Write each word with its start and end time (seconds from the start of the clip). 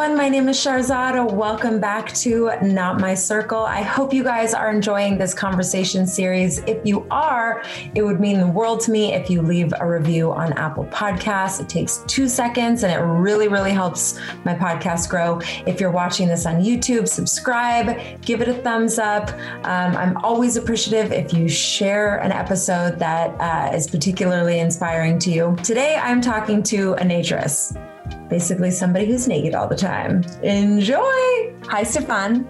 everyone. 0.00 0.16
My 0.16 0.30
name 0.30 0.48
is 0.48 0.56
Sharzad. 0.56 1.30
Welcome 1.30 1.78
back 1.78 2.10
to 2.14 2.50
Not 2.62 3.00
My 3.00 3.12
Circle. 3.12 3.58
I 3.58 3.82
hope 3.82 4.14
you 4.14 4.24
guys 4.24 4.54
are 4.54 4.70
enjoying 4.70 5.18
this 5.18 5.34
conversation 5.34 6.06
series. 6.06 6.58
If 6.60 6.78
you 6.86 7.06
are, 7.10 7.62
it 7.94 8.00
would 8.00 8.18
mean 8.18 8.40
the 8.40 8.46
world 8.46 8.80
to 8.82 8.90
me 8.90 9.12
if 9.12 9.28
you 9.28 9.42
leave 9.42 9.74
a 9.78 9.86
review 9.86 10.32
on 10.32 10.54
Apple 10.54 10.86
Podcasts. 10.86 11.60
It 11.60 11.68
takes 11.68 11.98
two 12.06 12.28
seconds 12.28 12.82
and 12.82 12.90
it 12.90 13.04
really, 13.04 13.48
really 13.48 13.72
helps 13.72 14.18
my 14.44 14.54
podcast 14.54 15.10
grow. 15.10 15.38
If 15.66 15.80
you're 15.80 15.90
watching 15.90 16.28
this 16.28 16.46
on 16.46 16.62
YouTube, 16.62 17.06
subscribe, 17.06 18.22
give 18.22 18.40
it 18.40 18.48
a 18.48 18.54
thumbs 18.54 18.98
up. 18.98 19.28
Um, 19.64 19.94
I'm 19.96 20.16
always 20.24 20.56
appreciative 20.56 21.12
if 21.12 21.34
you 21.34 21.46
share 21.46 22.20
an 22.20 22.32
episode 22.32 22.98
that 23.00 23.38
uh, 23.38 23.76
is 23.76 23.86
particularly 23.86 24.60
inspiring 24.60 25.18
to 25.18 25.30
you. 25.30 25.56
Today, 25.62 25.96
I'm 25.96 26.22
talking 26.22 26.62
to 26.62 26.94
a 26.94 27.02
naturist 27.02 27.76
basically 28.30 28.70
somebody 28.70 29.06
who's 29.06 29.28
naked 29.28 29.54
all 29.54 29.68
the 29.68 29.76
time. 29.76 30.22
Enjoy. 30.42 31.54
Hi, 31.64 31.82
Stefan. 31.82 32.48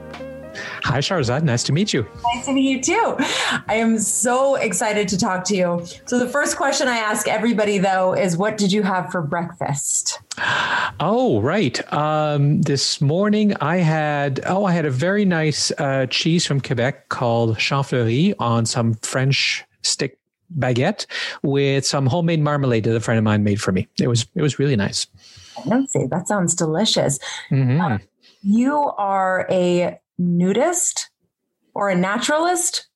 Hi, 0.83 0.99
Sharzad. 0.99 1.43
Nice 1.43 1.63
to 1.65 1.73
meet 1.73 1.93
you. 1.93 2.07
Nice 2.35 2.47
to 2.47 2.53
meet 2.53 2.69
you 2.69 2.83
too. 2.83 3.17
I 3.69 3.75
am 3.75 3.99
so 3.99 4.57
excited 4.57 5.09
to 5.09 5.19
talk 5.19 5.45
to 5.45 5.57
you. 5.57 5.85
So, 6.07 6.19
the 6.19 6.29
first 6.29 6.57
question 6.57 6.89
I 6.89 6.97
ask 6.97 7.29
everybody, 7.29 7.79
though, 7.79 8.15
is 8.15 8.37
what 8.37 8.57
did 8.57 8.73
you 8.73 8.83
have 8.83 9.11
for 9.11 9.23
breakfast? 9.23 10.21
Oh, 10.99 11.41
right. 11.41 11.93
Um, 11.93 12.63
this 12.63 13.01
morning 13.01 13.55
I 13.61 13.77
had, 13.77 14.41
oh, 14.47 14.65
I 14.65 14.73
had 14.73 14.87
a 14.87 14.91
very 14.91 15.25
nice 15.25 15.71
uh, 15.79 16.07
cheese 16.07 16.47
from 16.47 16.61
Quebec 16.61 17.09
called 17.09 17.57
Champfleury 17.57 18.35
on 18.39 18.67
some 18.67 18.95
French 18.95 19.65
stick 19.83 20.19
baguette 20.59 21.07
with 21.43 21.87
some 21.87 22.07
homemade 22.07 22.41
marmalade 22.41 22.85
that 22.85 22.97
a 22.97 23.01
friend 23.01 23.19
of 23.19 23.25
mine 23.25 23.45
made 23.45 23.61
for 23.61 23.71
me. 23.71 23.87
It 24.01 24.09
was, 24.09 24.27
it 24.35 24.43
was 24.43 24.59
really 24.59 24.77
nice. 24.77 25.07
Fancy. 25.69 26.07
That 26.07 26.29
sounds 26.29 26.55
delicious. 26.55 27.19
Mm-hmm. 27.51 27.81
Uh, 27.81 27.99
you 28.43 28.77
are 28.99 29.47
a 29.51 29.99
nudist 30.19 31.11
or 31.75 31.91
a 31.91 31.97
naturalist? 31.97 32.87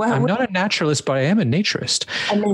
I'm 0.00 0.24
not 0.24 0.40
a 0.40 0.50
naturalist, 0.50 1.04
but 1.04 1.18
I 1.18 1.22
am 1.22 1.38
a 1.38 1.44
naturist 1.44 2.06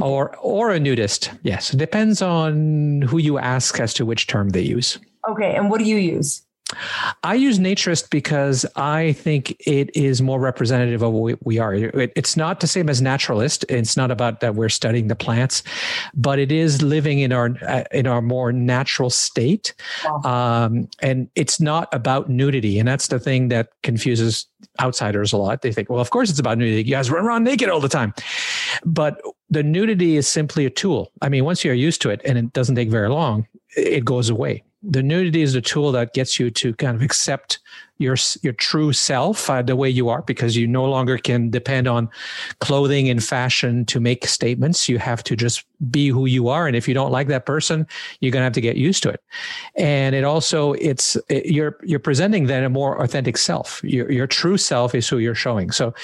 or 0.02 0.36
or 0.38 0.72
a 0.72 0.80
nudist. 0.80 1.30
Yes, 1.42 1.72
it 1.72 1.76
depends 1.76 2.20
on 2.20 3.02
who 3.02 3.18
you 3.18 3.38
ask 3.38 3.78
as 3.78 3.94
to 3.94 4.04
which 4.04 4.26
term 4.26 4.48
they 4.50 4.60
use. 4.60 4.98
Okay, 5.28 5.54
and 5.54 5.70
what 5.70 5.78
do 5.78 5.84
you 5.84 5.96
use? 5.96 6.42
I 7.22 7.34
use 7.34 7.58
naturist 7.58 8.10
because 8.10 8.66
I 8.76 9.12
think 9.12 9.56
it 9.66 9.94
is 9.96 10.20
more 10.20 10.38
representative 10.38 11.02
of 11.02 11.12
what 11.12 11.38
we 11.44 11.58
are. 11.58 11.74
It's 11.74 12.36
not 12.36 12.60
the 12.60 12.66
same 12.66 12.90
as 12.90 13.00
naturalist. 13.00 13.64
It's 13.70 13.96
not 13.96 14.10
about 14.10 14.40
that 14.40 14.54
we're 14.54 14.68
studying 14.68 15.08
the 15.08 15.16
plants, 15.16 15.62
but 16.14 16.38
it 16.38 16.52
is 16.52 16.82
living 16.82 17.20
in 17.20 17.32
our 17.32 17.46
in 17.92 18.06
our 18.06 18.20
more 18.20 18.52
natural 18.52 19.08
state. 19.08 19.74
Wow. 20.04 20.66
Um, 20.66 20.88
and 21.00 21.30
it's 21.34 21.58
not 21.58 21.88
about 21.92 22.28
nudity, 22.28 22.78
and 22.78 22.86
that's 22.86 23.08
the 23.08 23.18
thing 23.18 23.48
that 23.48 23.70
confuses 23.82 24.46
outsiders 24.80 25.32
a 25.32 25.38
lot. 25.38 25.62
They 25.62 25.72
think, 25.72 25.88
well, 25.88 26.00
of 26.00 26.10
course 26.10 26.28
it's 26.28 26.38
about 26.38 26.58
nudity. 26.58 26.82
You 26.82 26.94
guys 26.94 27.10
run 27.10 27.24
around 27.24 27.44
naked 27.44 27.70
all 27.70 27.80
the 27.80 27.88
time, 27.88 28.12
but 28.84 29.22
the 29.48 29.62
nudity 29.62 30.16
is 30.16 30.28
simply 30.28 30.66
a 30.66 30.70
tool. 30.70 31.12
I 31.22 31.30
mean, 31.30 31.46
once 31.46 31.64
you're 31.64 31.72
used 31.72 32.02
to 32.02 32.10
it, 32.10 32.20
and 32.26 32.36
it 32.36 32.52
doesn't 32.52 32.74
take 32.74 32.90
very 32.90 33.08
long, 33.08 33.46
it 33.74 34.04
goes 34.04 34.28
away 34.28 34.64
the 34.82 35.02
nudity 35.02 35.42
is 35.42 35.52
the 35.52 35.60
tool 35.60 35.92
that 35.92 36.14
gets 36.14 36.38
you 36.38 36.50
to 36.50 36.74
kind 36.74 36.96
of 36.96 37.02
accept 37.02 37.58
your 37.98 38.16
your 38.42 38.52
true 38.52 38.92
self 38.92 39.50
uh, 39.50 39.62
the 39.62 39.76
way 39.76 39.90
you 39.90 40.08
are 40.08 40.22
because 40.22 40.56
you 40.56 40.66
no 40.66 40.84
longer 40.84 41.18
can 41.18 41.50
depend 41.50 41.86
on 41.86 42.08
clothing 42.60 43.08
and 43.08 43.22
fashion 43.22 43.84
to 43.86 44.00
make 44.00 44.26
statements. 44.26 44.88
You 44.88 44.98
have 44.98 45.22
to 45.24 45.36
just 45.36 45.64
be 45.90 46.08
who 46.08 46.26
you 46.26 46.48
are. 46.48 46.66
And 46.66 46.74
if 46.76 46.88
you 46.88 46.94
don't 46.94 47.12
like 47.12 47.28
that 47.28 47.46
person 47.46 47.86
you're 48.20 48.32
going 48.32 48.40
to 48.40 48.44
have 48.44 48.52
to 48.52 48.60
get 48.60 48.76
used 48.76 49.02
to 49.02 49.10
it. 49.10 49.22
And 49.76 50.14
it 50.14 50.24
also 50.24 50.72
it's 50.74 51.16
it, 51.28 51.46
you're 51.46 51.76
you're 51.82 51.98
presenting 51.98 52.46
then 52.46 52.64
a 52.64 52.68
more 52.68 53.02
authentic 53.02 53.36
self. 53.36 53.80
Your, 53.84 54.10
your 54.10 54.26
true 54.26 54.56
self 54.56 54.94
is 54.94 55.08
who 55.08 55.18
you're 55.18 55.34
showing. 55.34 55.70
So 55.70 55.94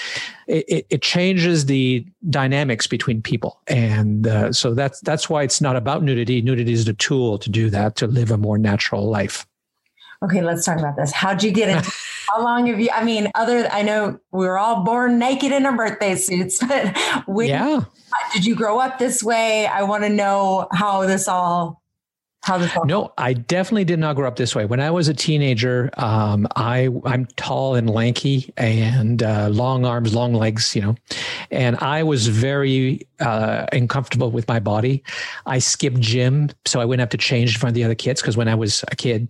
it, 0.46 0.86
it 0.90 1.02
changes 1.02 1.66
the 1.66 2.06
dynamics 2.30 2.86
between 2.86 3.22
people. 3.22 3.60
And 3.66 4.26
uh, 4.26 4.52
so 4.52 4.74
that's 4.74 5.00
that's 5.00 5.28
why 5.28 5.42
it's 5.42 5.60
not 5.60 5.76
about 5.76 6.02
nudity. 6.02 6.42
Nudity 6.42 6.72
is 6.72 6.84
the 6.84 6.94
tool 6.94 7.38
to 7.38 7.50
do 7.50 7.70
that 7.70 7.96
to 7.96 8.06
live 8.06 8.30
a 8.30 8.38
more 8.38 8.58
natural 8.58 9.08
life 9.08 9.46
Okay, 10.24 10.42
let's 10.42 10.64
talk 10.64 10.78
about 10.78 10.96
this. 10.96 11.12
How'd 11.12 11.42
you 11.42 11.50
get 11.50 11.68
into? 11.68 11.92
how 12.28 12.42
long 12.42 12.66
have 12.66 12.80
you? 12.80 12.88
I 12.92 13.04
mean, 13.04 13.30
other 13.34 13.68
I 13.70 13.82
know 13.82 14.18
we 14.32 14.46
were 14.46 14.58
all 14.58 14.82
born 14.82 15.18
naked 15.18 15.52
in 15.52 15.66
our 15.66 15.76
birthday 15.76 16.16
suits, 16.16 16.58
but 16.68 16.96
when, 17.26 17.48
yeah, 17.48 17.84
did 18.32 18.44
you 18.44 18.54
grow 18.54 18.78
up 18.78 18.98
this 18.98 19.22
way? 19.22 19.66
I 19.66 19.82
want 19.82 20.04
to 20.04 20.10
know 20.10 20.66
how 20.72 21.06
this 21.06 21.28
all 21.28 21.82
how 22.44 22.58
this 22.58 22.76
all 22.76 22.84
no 22.84 23.12
i 23.18 23.32
definitely 23.32 23.84
did 23.84 23.98
not 23.98 24.16
grow 24.16 24.28
up 24.28 24.36
this 24.36 24.54
way. 24.54 24.64
When 24.64 24.80
i 24.80 24.90
was 24.90 25.08
a 25.08 25.14
teenager 25.14 25.90
um, 25.96 26.46
i 26.56 26.88
i'm 27.04 27.26
tall 27.36 27.74
and 27.74 27.88
lanky 27.88 28.52
and 28.56 29.22
uh, 29.22 29.48
long 29.48 29.84
arms 29.84 30.14
long 30.14 30.34
legs 30.34 30.76
you 30.76 30.82
know 30.82 30.94
and 31.50 31.76
i 31.78 32.02
was 32.02 32.28
very 32.28 33.06
uh, 33.20 33.66
uncomfortable 33.72 34.30
with 34.30 34.46
my 34.48 34.58
body. 34.58 35.02
I 35.46 35.58
skipped 35.58 36.00
gym 36.00 36.50
so 36.66 36.80
i 36.80 36.84
wouldn't 36.84 37.00
have 37.00 37.10
to 37.10 37.18
change 37.18 37.54
in 37.54 37.60
front 37.60 37.70
of 37.70 37.74
the 37.74 37.84
other 37.84 37.94
kids 37.94 38.20
because 38.20 38.36
when 38.36 38.48
i 38.48 38.54
was 38.54 38.84
a 38.90 38.96
kid 38.96 39.28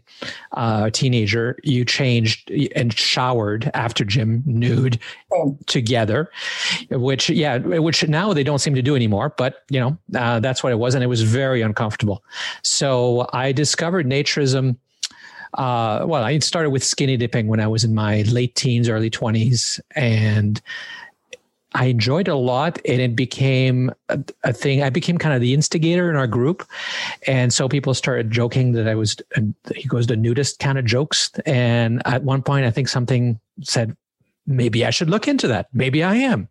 uh, 0.52 0.84
a 0.86 0.90
teenager 0.90 1.56
you 1.62 1.84
changed 1.84 2.50
and 2.74 2.92
showered 2.92 3.70
after 3.74 4.04
gym 4.04 4.42
nude 4.46 4.98
oh. 5.32 5.56
together 5.66 6.30
which 6.90 7.30
yeah 7.30 7.58
which 7.58 8.06
now 8.08 8.32
they 8.32 8.42
don't 8.42 8.58
seem 8.58 8.74
to 8.74 8.82
do 8.82 8.96
anymore 8.96 9.32
but 9.36 9.62
you 9.70 9.78
know 9.78 9.96
uh, 10.16 10.40
that's 10.40 10.62
what 10.62 10.72
it 10.72 10.76
was 10.76 10.94
and 10.94 11.04
it 11.04 11.08
was 11.08 11.22
very 11.22 11.62
uncomfortable. 11.62 12.24
So 12.62 13.03
so 13.04 13.28
I 13.32 13.52
discovered 13.52 14.06
naturism. 14.06 14.76
Uh, 15.54 16.04
well, 16.06 16.24
I 16.24 16.38
started 16.38 16.70
with 16.70 16.82
skinny 16.82 17.16
dipping 17.16 17.46
when 17.46 17.60
I 17.60 17.66
was 17.66 17.84
in 17.84 17.94
my 17.94 18.22
late 18.22 18.54
teens, 18.54 18.88
early 18.88 19.10
20s. 19.10 19.78
And 19.94 20.60
I 21.74 21.86
enjoyed 21.86 22.28
a 22.28 22.36
lot 22.36 22.78
and 22.86 23.00
it 23.00 23.14
became 23.14 23.92
a, 24.08 24.20
a, 24.44 24.52
thing. 24.52 24.82
I 24.82 24.90
became 24.90 25.18
kind 25.18 25.34
of 25.34 25.40
the 25.40 25.54
instigator 25.54 26.08
in 26.08 26.16
our 26.16 26.26
group. 26.26 26.66
And 27.26 27.52
so 27.52 27.68
people 27.68 27.94
started 27.94 28.30
joking 28.30 28.72
that 28.72 28.88
I 28.88 28.94
was, 28.94 29.16
he 29.74 29.88
goes 29.88 30.06
to 30.06 30.16
nudist 30.16 30.60
kind 30.60 30.78
of 30.78 30.84
jokes. 30.84 31.30
And 31.46 32.00
at 32.06 32.22
one 32.22 32.42
point, 32.42 32.64
I 32.64 32.70
think 32.70 32.88
something 32.88 33.38
said, 33.62 33.96
maybe 34.46 34.84
I 34.84 34.90
should 34.90 35.10
look 35.10 35.28
into 35.28 35.48
that. 35.48 35.68
Maybe 35.72 36.02
I 36.02 36.16
am. 36.16 36.48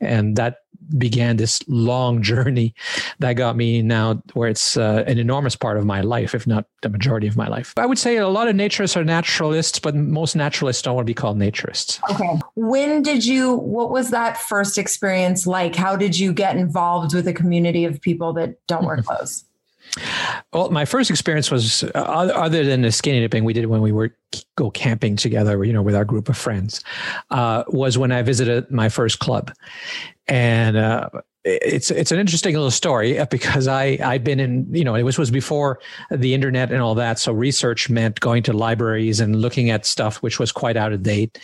And 0.00 0.36
that 0.36 0.58
began 0.96 1.36
this 1.36 1.60
long 1.68 2.22
journey 2.22 2.74
that 3.18 3.34
got 3.34 3.56
me 3.56 3.82
now 3.82 4.22
where 4.34 4.48
it's 4.48 4.76
uh, 4.76 5.04
an 5.06 5.18
enormous 5.18 5.56
part 5.56 5.76
of 5.76 5.84
my 5.84 6.00
life, 6.00 6.34
if 6.34 6.46
not 6.46 6.66
the 6.82 6.88
majority 6.88 7.26
of 7.26 7.36
my 7.36 7.48
life. 7.48 7.72
I 7.76 7.86
would 7.86 7.98
say 7.98 8.16
a 8.16 8.28
lot 8.28 8.48
of 8.48 8.56
naturists 8.56 8.96
are 8.96 9.04
naturalists, 9.04 9.78
but 9.78 9.94
most 9.94 10.36
naturalists 10.36 10.82
don't 10.82 10.94
want 10.94 11.06
to 11.06 11.10
be 11.10 11.14
called 11.14 11.38
naturists. 11.38 12.00
Okay. 12.10 12.40
When 12.54 13.02
did 13.02 13.24
you, 13.24 13.54
what 13.54 13.90
was 13.90 14.10
that 14.10 14.36
first 14.36 14.78
experience 14.78 15.46
like? 15.46 15.74
How 15.74 15.96
did 15.96 16.18
you 16.18 16.32
get 16.32 16.56
involved 16.56 17.14
with 17.14 17.26
a 17.26 17.32
community 17.32 17.84
of 17.84 18.00
people 18.00 18.32
that 18.34 18.56
don't 18.66 18.84
wear 18.84 18.96
clothes? 19.02 19.44
Well, 20.52 20.70
my 20.70 20.84
first 20.84 21.10
experience 21.10 21.50
was 21.50 21.84
uh, 21.84 21.88
other 21.98 22.64
than 22.64 22.82
the 22.82 22.92
skinny 22.92 23.20
dipping 23.20 23.44
we 23.44 23.52
did 23.52 23.66
when 23.66 23.82
we 23.82 23.92
were 23.92 24.14
go 24.56 24.70
camping 24.70 25.16
together, 25.16 25.62
you 25.64 25.72
know, 25.72 25.82
with 25.82 25.94
our 25.94 26.04
group 26.04 26.28
of 26.28 26.36
friends, 26.36 26.82
uh, 27.30 27.64
was 27.68 27.98
when 27.98 28.12
I 28.12 28.22
visited 28.22 28.70
my 28.70 28.88
first 28.88 29.18
club, 29.18 29.52
and 30.28 30.76
uh, 30.76 31.10
it's 31.44 31.90
it's 31.90 32.12
an 32.12 32.18
interesting 32.18 32.54
little 32.54 32.70
story 32.70 33.18
uh, 33.18 33.26
because 33.26 33.66
I 33.66 33.98
I've 34.02 34.22
been 34.22 34.38
in 34.38 34.66
you 34.72 34.84
know 34.84 34.94
it 34.94 35.02
was 35.02 35.18
was 35.18 35.30
before 35.30 35.80
the 36.10 36.34
internet 36.34 36.70
and 36.70 36.80
all 36.80 36.94
that, 36.94 37.18
so 37.18 37.32
research 37.32 37.90
meant 37.90 38.20
going 38.20 38.42
to 38.44 38.52
libraries 38.52 39.20
and 39.20 39.36
looking 39.36 39.70
at 39.70 39.84
stuff 39.84 40.22
which 40.22 40.38
was 40.38 40.52
quite 40.52 40.76
out 40.76 40.92
of 40.92 41.02
date, 41.02 41.38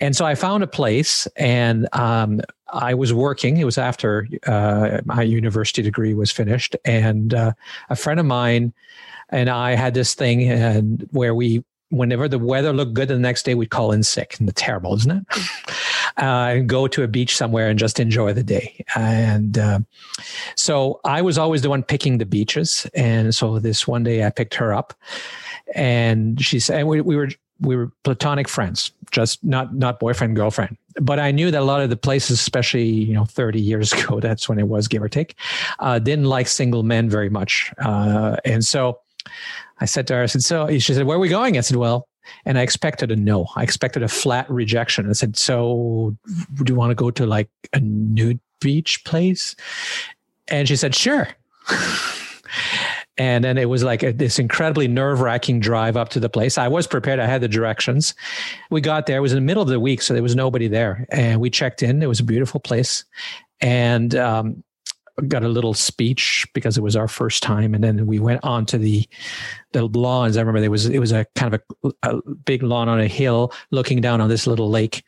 and 0.00 0.16
so 0.16 0.24
I 0.24 0.34
found 0.34 0.62
a 0.62 0.66
place 0.66 1.26
and 1.36 1.88
um, 1.92 2.40
I 2.72 2.94
was 2.94 3.12
working. 3.12 3.58
It 3.58 3.64
was 3.64 3.78
after 3.78 4.26
uh, 4.46 5.00
my 5.04 5.22
university 5.22 5.82
degree 5.82 6.14
was 6.14 6.30
finished, 6.30 6.74
and 6.84 7.34
uh, 7.34 7.52
a 7.90 7.96
friend 7.96 8.18
of 8.18 8.26
mine 8.26 8.72
and 9.32 9.48
I 9.48 9.74
had 9.74 9.94
this 9.94 10.14
thing 10.14 10.48
and 10.48 11.08
where 11.10 11.34
we, 11.34 11.64
whenever 11.92 12.26
the 12.26 12.38
weather 12.38 12.72
looked 12.72 12.94
good, 12.94 13.08
the 13.08 13.18
next 13.18 13.44
day 13.44 13.54
we'd 13.54 13.70
call 13.70 13.92
in 13.92 14.02
sick. 14.02 14.40
And 14.40 14.54
terrible, 14.56 14.94
isn't 14.94 15.10
it? 15.10 15.38
uh, 16.16 16.56
and 16.56 16.68
go 16.68 16.88
to 16.88 17.02
a 17.02 17.08
beach 17.08 17.36
somewhere 17.36 17.68
and 17.68 17.78
just 17.78 18.00
enjoy 18.00 18.32
the 18.32 18.42
day. 18.42 18.84
And 18.96 19.58
uh, 19.58 19.80
so 20.56 21.00
I 21.04 21.22
was 21.22 21.38
always 21.38 21.62
the 21.62 21.70
one 21.70 21.82
picking 21.82 22.18
the 22.18 22.26
beaches. 22.26 22.86
And 22.94 23.34
so 23.34 23.58
this 23.58 23.86
one 23.86 24.02
day 24.02 24.24
I 24.24 24.30
picked 24.30 24.54
her 24.54 24.72
up, 24.72 24.94
and 25.74 26.42
she 26.42 26.58
said, 26.58 26.80
and 26.80 26.88
we, 26.88 27.00
we 27.00 27.16
were 27.16 27.28
we 27.60 27.76
were 27.76 27.92
platonic 28.02 28.48
friends, 28.48 28.90
just 29.10 29.42
not 29.44 29.74
not 29.74 30.00
boyfriend 30.00 30.34
girlfriend. 30.34 30.76
But 31.00 31.18
I 31.20 31.30
knew 31.30 31.50
that 31.50 31.60
a 31.60 31.64
lot 31.64 31.80
of 31.80 31.90
the 31.90 31.96
places, 31.96 32.40
especially 32.40 32.84
you 32.84 33.14
know 33.14 33.24
30 33.24 33.60
years 33.60 33.92
ago, 34.04 34.18
that's 34.18 34.48
when 34.48 34.58
it 34.58 34.68
was, 34.68 34.88
give 34.88 35.02
or 35.02 35.08
take, 35.08 35.36
uh, 35.78 35.98
didn't 35.98 36.24
like 36.24 36.48
single 36.48 36.82
men 36.82 37.08
very 37.08 37.30
much. 37.30 37.72
Uh, 37.78 38.36
and 38.44 38.64
so 38.64 39.00
I 39.82 39.86
said 39.86 40.06
to 40.06 40.14
her, 40.14 40.22
I 40.22 40.26
said, 40.26 40.44
so 40.44 40.68
she 40.78 40.94
said, 40.94 41.06
where 41.06 41.16
are 41.16 41.20
we 41.20 41.28
going? 41.28 41.58
I 41.58 41.60
said, 41.60 41.76
well, 41.76 42.08
and 42.44 42.56
I 42.56 42.62
expected 42.62 43.10
a 43.10 43.16
no. 43.16 43.48
I 43.56 43.64
expected 43.64 44.04
a 44.04 44.08
flat 44.08 44.48
rejection. 44.48 45.10
I 45.10 45.12
said, 45.12 45.36
so 45.36 46.16
do 46.62 46.72
you 46.72 46.76
want 46.76 46.92
to 46.92 46.94
go 46.94 47.10
to 47.10 47.26
like 47.26 47.50
a 47.72 47.80
nude 47.80 48.38
beach 48.60 49.04
place? 49.04 49.56
And 50.46 50.68
she 50.68 50.76
said, 50.76 50.94
sure. 50.94 51.28
And 53.18 53.44
then 53.44 53.58
it 53.58 53.68
was 53.68 53.82
like 53.82 54.02
a, 54.02 54.12
this 54.12 54.38
incredibly 54.38 54.88
nerve 54.88 55.20
wracking 55.20 55.60
drive 55.60 55.96
up 55.96 56.10
to 56.10 56.20
the 56.20 56.30
place. 56.30 56.56
I 56.58 56.68
was 56.68 56.86
prepared. 56.86 57.18
I 57.18 57.26
had 57.26 57.40
the 57.40 57.48
directions. 57.48 58.14
We 58.70 58.80
got 58.80 59.06
there. 59.06 59.18
It 59.18 59.20
was 59.20 59.32
in 59.32 59.36
the 59.36 59.42
middle 59.42 59.62
of 59.62 59.68
the 59.68 59.80
week, 59.80 60.00
so 60.00 60.14
there 60.14 60.22
was 60.22 60.36
nobody 60.36 60.68
there. 60.68 61.06
And 61.10 61.40
we 61.40 61.50
checked 61.50 61.82
in. 61.82 62.02
It 62.02 62.08
was 62.08 62.20
a 62.20 62.24
beautiful 62.24 62.60
place. 62.60 63.04
And 63.60 64.14
um, 64.14 64.62
got 65.28 65.44
a 65.44 65.48
little 65.48 65.74
speech 65.74 66.46
because 66.54 66.76
it 66.76 66.82
was 66.82 66.96
our 66.96 67.08
first 67.08 67.42
time, 67.42 67.74
and 67.74 67.82
then 67.82 68.06
we 68.06 68.18
went 68.18 68.40
on 68.42 68.66
to 68.66 68.78
the 68.78 69.08
the 69.72 69.86
lawns. 69.86 70.36
I 70.36 70.40
remember 70.40 70.60
there 70.60 70.70
was 70.70 70.86
it 70.86 70.98
was 70.98 71.12
a 71.12 71.26
kind 71.34 71.54
of 71.54 71.62
a, 71.84 71.92
a, 72.02 72.32
big 72.44 72.62
lawn 72.62 72.88
on 72.88 73.00
a 73.00 73.06
hill 73.06 73.52
looking 73.70 74.00
down 74.00 74.20
on 74.20 74.28
this 74.28 74.46
little 74.46 74.70
lake, 74.70 75.04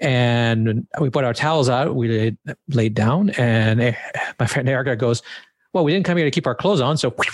and 0.00 0.86
we 1.00 1.10
put 1.10 1.24
our 1.24 1.34
towels 1.34 1.68
out. 1.68 1.94
We 1.94 2.08
laid, 2.08 2.38
laid 2.68 2.94
down, 2.94 3.30
and 3.30 3.80
eh, 3.80 3.94
my 4.38 4.46
friend 4.46 4.68
Erica 4.68 4.96
goes, 4.96 5.22
"Well, 5.72 5.84
we 5.84 5.92
didn't 5.92 6.06
come 6.06 6.16
here 6.16 6.26
to 6.26 6.30
keep 6.30 6.46
our 6.46 6.54
clothes 6.54 6.80
on, 6.80 6.96
so." 6.96 7.14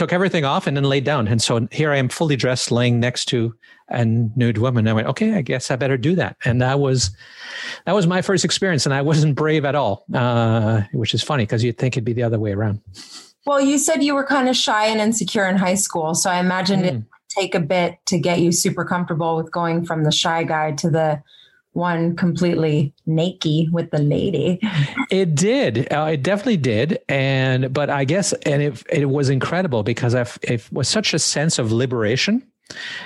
Took 0.00 0.14
everything 0.14 0.46
off 0.46 0.66
and 0.66 0.74
then 0.74 0.84
laid 0.84 1.04
down. 1.04 1.28
And 1.28 1.42
so 1.42 1.68
here 1.70 1.92
I 1.92 1.98
am 1.98 2.08
fully 2.08 2.34
dressed, 2.34 2.70
laying 2.70 3.00
next 3.00 3.26
to 3.26 3.54
a 3.90 4.02
nude 4.02 4.56
woman. 4.56 4.88
I 4.88 4.94
went, 4.94 5.08
okay, 5.08 5.34
I 5.34 5.42
guess 5.42 5.70
I 5.70 5.76
better 5.76 5.98
do 5.98 6.14
that. 6.14 6.38
And 6.46 6.62
that 6.62 6.80
was 6.80 7.10
that 7.84 7.94
was 7.94 8.06
my 8.06 8.22
first 8.22 8.42
experience, 8.42 8.86
and 8.86 8.94
I 8.94 9.02
wasn't 9.02 9.34
brave 9.34 9.66
at 9.66 9.74
all, 9.74 10.06
uh, 10.14 10.84
which 10.94 11.12
is 11.12 11.22
funny 11.22 11.42
because 11.42 11.62
you'd 11.62 11.76
think 11.76 11.98
it'd 11.98 12.04
be 12.06 12.14
the 12.14 12.22
other 12.22 12.38
way 12.38 12.52
around. 12.52 12.80
Well, 13.44 13.60
you 13.60 13.76
said 13.76 14.02
you 14.02 14.14
were 14.14 14.24
kind 14.24 14.48
of 14.48 14.56
shy 14.56 14.86
and 14.86 15.02
insecure 15.02 15.46
in 15.46 15.58
high 15.58 15.74
school, 15.74 16.14
so 16.14 16.30
I 16.30 16.40
imagined 16.40 16.84
mm. 16.84 16.86
it 16.86 17.02
take 17.28 17.54
a 17.54 17.60
bit 17.60 17.98
to 18.06 18.18
get 18.18 18.40
you 18.40 18.52
super 18.52 18.86
comfortable 18.86 19.36
with 19.36 19.52
going 19.52 19.84
from 19.84 20.04
the 20.04 20.12
shy 20.12 20.44
guy 20.44 20.72
to 20.72 20.88
the 20.88 21.22
one 21.72 22.16
completely 22.16 22.92
naked 23.06 23.72
with 23.72 23.90
the 23.90 23.98
lady. 23.98 24.60
It 25.10 25.34
did. 25.34 25.92
Uh, 25.92 26.10
it 26.12 26.22
definitely 26.22 26.56
did. 26.56 26.98
And 27.08 27.72
but 27.72 27.90
I 27.90 28.04
guess 28.04 28.32
and 28.44 28.62
it 28.62 28.82
it 28.90 29.06
was 29.06 29.28
incredible 29.28 29.82
because 29.82 30.14
I've, 30.14 30.38
it 30.42 30.66
was 30.72 30.88
such 30.88 31.14
a 31.14 31.18
sense 31.18 31.58
of 31.58 31.72
liberation. 31.72 32.46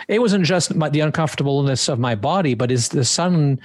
It 0.09 0.19
wasn't 0.19 0.45
just 0.45 0.75
my, 0.75 0.91
the 0.91 1.01
uncomfortableness 1.01 1.89
of 1.89 1.99
my 1.99 2.15
body, 2.15 2.55
but 2.55 2.71
is 2.71 2.91
the 2.91 3.05
sudden 3.05 3.61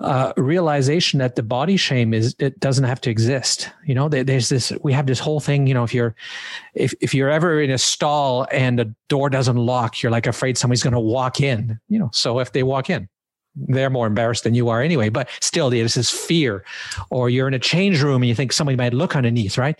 uh, 0.00 0.32
realization 0.36 1.18
that 1.20 1.36
the 1.36 1.42
body 1.42 1.76
shame 1.76 2.12
is 2.12 2.36
it 2.38 2.60
doesn't 2.60 2.84
have 2.84 3.00
to 3.00 3.10
exist. 3.10 3.70
You 3.86 3.94
know, 3.94 4.08
there's 4.08 4.48
this 4.48 4.72
we 4.82 4.92
have 4.92 5.06
this 5.06 5.18
whole 5.18 5.40
thing. 5.40 5.66
You 5.66 5.74
know, 5.74 5.84
if 5.84 5.94
you're 5.94 6.14
if 6.74 6.94
if 7.00 7.14
you're 7.14 7.30
ever 7.30 7.60
in 7.60 7.70
a 7.70 7.78
stall 7.78 8.46
and 8.52 8.78
the 8.78 8.94
door 9.08 9.30
doesn't 9.30 9.56
lock, 9.56 10.02
you're 10.02 10.12
like 10.12 10.26
afraid 10.26 10.58
somebody's 10.58 10.82
going 10.82 10.92
to 10.92 11.00
walk 11.00 11.40
in. 11.40 11.80
You 11.88 11.98
know, 11.98 12.10
so 12.12 12.40
if 12.40 12.52
they 12.52 12.62
walk 12.62 12.90
in, 12.90 13.08
they're 13.56 13.90
more 13.90 14.06
embarrassed 14.06 14.44
than 14.44 14.54
you 14.54 14.68
are 14.68 14.82
anyway. 14.82 15.08
But 15.08 15.28
still, 15.40 15.70
there's 15.70 15.94
this 15.94 16.10
fear. 16.10 16.64
Or 17.10 17.30
you're 17.30 17.48
in 17.48 17.54
a 17.54 17.58
change 17.58 18.02
room 18.02 18.22
and 18.22 18.28
you 18.28 18.34
think 18.34 18.52
somebody 18.52 18.76
might 18.76 18.94
look 18.94 19.16
underneath, 19.16 19.56
right? 19.58 19.78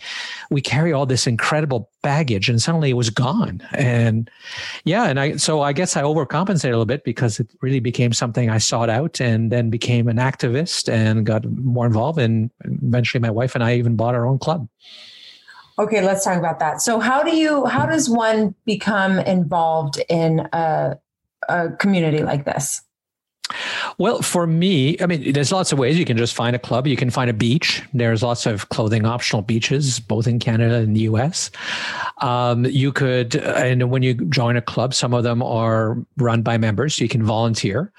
We 0.50 0.60
carry 0.60 0.92
all 0.92 1.06
this 1.06 1.26
incredible 1.26 1.90
baggage 2.02 2.48
and 2.48 2.60
suddenly 2.60 2.90
it 2.90 2.94
was 2.94 3.10
gone. 3.10 3.62
And 3.72 4.30
yeah, 4.84 5.04
and 5.04 5.20
I, 5.20 5.36
so 5.36 5.60
I 5.60 5.72
guess 5.72 5.96
I 5.96 6.02
overcompensated 6.02 6.64
a 6.64 6.70
little 6.70 6.86
bit 6.86 7.04
because 7.04 7.38
it 7.38 7.50
really 7.60 7.80
became 7.80 8.12
something 8.12 8.48
I 8.48 8.58
sought 8.58 8.88
out 8.88 9.20
and 9.20 9.52
then 9.52 9.70
became 9.70 10.08
an 10.08 10.16
activist 10.16 10.90
and 10.90 11.26
got 11.26 11.44
more 11.44 11.86
involved. 11.86 12.18
And 12.18 12.50
eventually 12.64 13.20
my 13.20 13.30
wife 13.30 13.54
and 13.54 13.62
I 13.62 13.76
even 13.76 13.96
bought 13.96 14.14
our 14.14 14.26
own 14.26 14.38
club. 14.38 14.68
Okay, 15.78 16.00
let's 16.00 16.24
talk 16.24 16.38
about 16.38 16.58
that. 16.60 16.80
So 16.80 17.00
how 17.00 17.22
do 17.22 17.36
you, 17.36 17.66
how 17.66 17.84
does 17.84 18.08
one 18.08 18.54
become 18.64 19.18
involved 19.18 20.02
in 20.08 20.48
a, 20.52 20.96
a 21.50 21.70
community 21.72 22.22
like 22.22 22.46
this? 22.46 22.80
Well, 23.98 24.22
for 24.22 24.46
me, 24.46 24.96
I 25.00 25.06
mean, 25.06 25.32
there's 25.32 25.52
lots 25.52 25.72
of 25.72 25.78
ways. 25.78 25.98
You 25.98 26.04
can 26.04 26.16
just 26.16 26.34
find 26.34 26.56
a 26.56 26.58
club. 26.58 26.86
You 26.86 26.96
can 26.96 27.10
find 27.10 27.30
a 27.30 27.32
beach. 27.32 27.82
There's 27.94 28.22
lots 28.22 28.44
of 28.44 28.68
clothing 28.70 29.06
optional 29.06 29.42
beaches, 29.42 30.00
both 30.00 30.26
in 30.26 30.38
Canada 30.38 30.76
and 30.76 30.96
the 30.96 31.02
US. 31.02 31.50
Um, 32.20 32.64
you 32.64 32.92
could, 32.92 33.36
and 33.36 33.90
when 33.90 34.02
you 34.02 34.14
join 34.14 34.56
a 34.56 34.62
club, 34.62 34.94
some 34.94 35.14
of 35.14 35.22
them 35.22 35.42
are 35.42 35.96
run 36.16 36.42
by 36.42 36.58
members, 36.58 36.96
so 36.96 37.04
you 37.04 37.08
can 37.08 37.22
volunteer. 37.22 37.92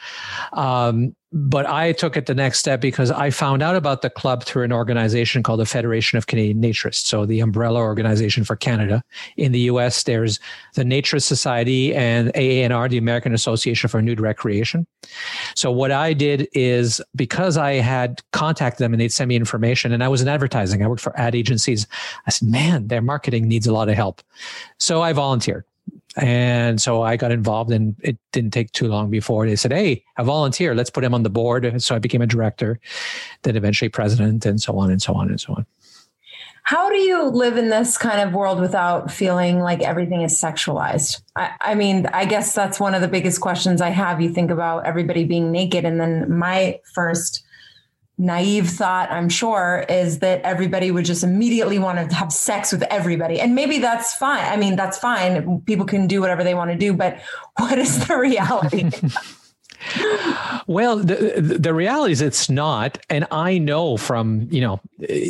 Um, 0.53 1.15
but 1.33 1.65
I 1.65 1.91
took 1.91 2.15
it 2.15 2.25
the 2.25 2.33
next 2.33 2.59
step 2.59 2.79
because 2.79 3.12
I 3.12 3.29
found 3.31 3.62
out 3.62 3.75
about 3.75 4.01
the 4.01 4.09
club 4.09 4.45
through 4.45 4.63
an 4.63 4.71
organization 4.71 5.44
called 5.44 5.59
the 5.59 5.65
Federation 5.65 6.18
of 6.18 6.27
Canadian 6.27 6.62
Naturists, 6.62 7.06
so 7.06 7.25
the 7.25 7.41
umbrella 7.41 7.79
organization 7.79 8.45
for 8.45 8.56
Canada. 8.56 9.03
In 9.35 9.51
the 9.51 9.59
U.S., 9.62 10.03
there's 10.03 10.39
the 10.75 10.83
Naturist 10.83 11.24
Society 11.24 11.94
and 11.94 12.33
AANR, 12.33 12.89
the 12.89 12.97
American 12.97 13.33
Association 13.33 13.89
for 13.89 14.01
Nude 14.01 14.21
Recreation. 14.21 14.88
So 15.56 15.69
what 15.69 15.91
I 15.91 16.13
did 16.13 16.47
is 16.53 17.01
because 17.15 17.57
I 17.57 17.74
had 17.74 18.21
contacted 18.31 18.83
them 18.83 18.94
and 18.94 19.01
they'd 19.01 19.12
send 19.12 19.27
me 19.27 19.35
information, 19.35 19.91
and 19.91 20.03
I 20.03 20.07
was 20.07 20.21
in 20.21 20.29
advertising, 20.29 20.81
I 20.81 20.88
worked 20.88 21.01
for 21.01 21.18
ad 21.19 21.35
agencies. 21.35 21.88
I 22.25 22.31
said, 22.31 22.47
"Man, 22.47 22.88
their 22.88 23.01
marketing 23.01 23.50
needs 23.50 23.68
a 23.68 23.74
lot 23.74 23.89
of 23.89 23.95
help," 23.95 24.21
so 24.79 25.01
I 25.01 25.12
volunteered. 25.12 25.65
And 26.17 26.81
so 26.81 27.03
I 27.03 27.15
got 27.15 27.31
involved 27.31 27.71
and 27.71 27.95
it 27.99 28.17
didn't 28.31 28.51
take 28.51 28.71
too 28.71 28.87
long 28.87 29.09
before 29.09 29.45
they 29.45 29.55
said, 29.55 29.71
Hey, 29.71 30.03
a 30.17 30.23
volunteer, 30.23 30.73
let's 30.73 30.89
put 30.89 31.03
him 31.03 31.13
on 31.13 31.23
the 31.23 31.29
board. 31.29 31.81
So 31.81 31.95
I 31.95 31.99
became 31.99 32.21
a 32.21 32.27
director, 32.27 32.79
then 33.43 33.55
eventually 33.55 33.89
president 33.89 34.45
and 34.45 34.59
so 34.59 34.77
on 34.79 34.89
and 34.89 35.01
so 35.01 35.13
on 35.13 35.29
and 35.29 35.39
so 35.39 35.53
on. 35.53 35.65
How 36.63 36.89
do 36.89 36.97
you 36.97 37.29
live 37.29 37.55
in 37.55 37.69
this 37.69 37.97
kind 37.97 38.19
of 38.19 38.33
world 38.33 38.59
without 38.59 39.09
feeling 39.09 39.59
like 39.59 39.81
everything 39.81 40.23
is 40.23 40.33
sexualized? 40.33 41.21
I, 41.35 41.51
I 41.61 41.75
mean, 41.75 42.07
I 42.07 42.25
guess 42.25 42.53
that's 42.53 42.77
one 42.77 42.93
of 42.93 42.99
the 42.99 43.07
biggest 43.07 43.39
questions 43.39 43.79
I 43.79 43.89
have. 43.91 44.19
You 44.19 44.33
think 44.33 44.51
about 44.51 44.85
everybody 44.85 45.23
being 45.23 45.49
naked. 45.49 45.85
And 45.85 45.97
then 45.97 46.37
my 46.37 46.81
first 46.93 47.45
naive 48.17 48.69
thought, 48.69 49.11
I'm 49.11 49.29
sure, 49.29 49.85
is 49.89 50.19
that 50.19 50.41
everybody 50.41 50.91
would 50.91 51.05
just 51.05 51.23
immediately 51.23 51.77
want 51.79 52.09
to 52.09 52.15
have 52.15 52.31
sex 52.31 52.71
with 52.71 52.83
everybody. 52.83 53.39
And 53.39 53.53
maybe 53.53 53.77
that's 53.77 54.15
fine. 54.15 54.43
I 54.43 54.57
mean, 54.57 54.75
that's 54.75 54.97
fine. 54.97 55.61
People 55.61 55.85
can 55.85 56.07
do 56.07 56.19
whatever 56.21 56.43
they 56.43 56.55
want 56.55 56.71
to 56.71 56.77
do, 56.77 56.93
but 56.93 57.19
what 57.57 57.77
is 57.77 58.07
the 58.07 58.17
reality? 58.17 58.89
well, 60.67 60.97
the 60.97 61.57
the 61.59 61.73
reality 61.73 62.11
is 62.11 62.21
it's 62.21 62.49
not, 62.49 62.97
and 63.09 63.27
I 63.31 63.59
know 63.59 63.97
from 63.97 64.47
you 64.49 64.61
know 64.61 64.81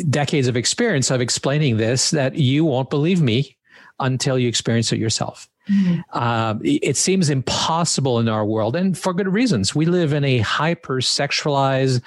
decades 0.08 0.48
of 0.48 0.56
experience 0.56 1.10
of 1.10 1.20
explaining 1.20 1.76
this 1.76 2.10
that 2.12 2.36
you 2.36 2.64
won't 2.64 2.88
believe 2.88 3.20
me 3.20 3.56
until 4.00 4.38
you 4.38 4.48
experience 4.48 4.92
it 4.92 4.98
yourself. 4.98 5.48
Mm-hmm. 5.70 6.00
Uh, 6.12 6.54
it 6.62 6.96
seems 6.96 7.30
impossible 7.30 8.18
in 8.18 8.28
our 8.28 8.44
world, 8.44 8.76
and 8.76 8.96
for 8.96 9.12
good 9.12 9.28
reasons. 9.28 9.74
We 9.74 9.86
live 9.86 10.12
in 10.12 10.24
a 10.24 10.38
hyper 10.38 11.00
sexualized, 11.00 12.00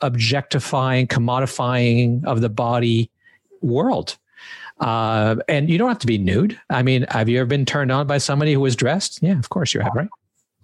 objectifying, 0.00 1.06
commodifying 1.06 2.24
of 2.24 2.40
the 2.40 2.48
body 2.48 3.10
world. 3.62 4.16
Uh, 4.80 5.36
and 5.48 5.70
you 5.70 5.78
don't 5.78 5.88
have 5.88 5.98
to 6.00 6.06
be 6.06 6.18
nude. 6.18 6.58
I 6.68 6.82
mean, 6.82 7.06
have 7.08 7.28
you 7.28 7.40
ever 7.40 7.46
been 7.46 7.64
turned 7.64 7.90
on 7.90 8.06
by 8.06 8.18
somebody 8.18 8.52
who 8.52 8.60
was 8.60 8.76
dressed? 8.76 9.20
Yeah, 9.22 9.38
of 9.38 9.48
course 9.48 9.72
you 9.72 9.80
have, 9.80 9.94
right? 9.94 10.08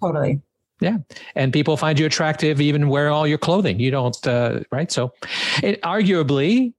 Totally. 0.00 0.40
Yeah. 0.80 0.98
And 1.36 1.52
people 1.52 1.76
find 1.76 1.98
you 1.98 2.06
attractive 2.06 2.60
even 2.60 2.88
wear 2.88 3.08
all 3.08 3.26
your 3.26 3.38
clothing. 3.38 3.78
You 3.78 3.90
don't, 3.90 4.26
uh, 4.26 4.60
right? 4.70 4.90
So 4.90 5.14
it 5.62 5.80
arguably 5.82 6.74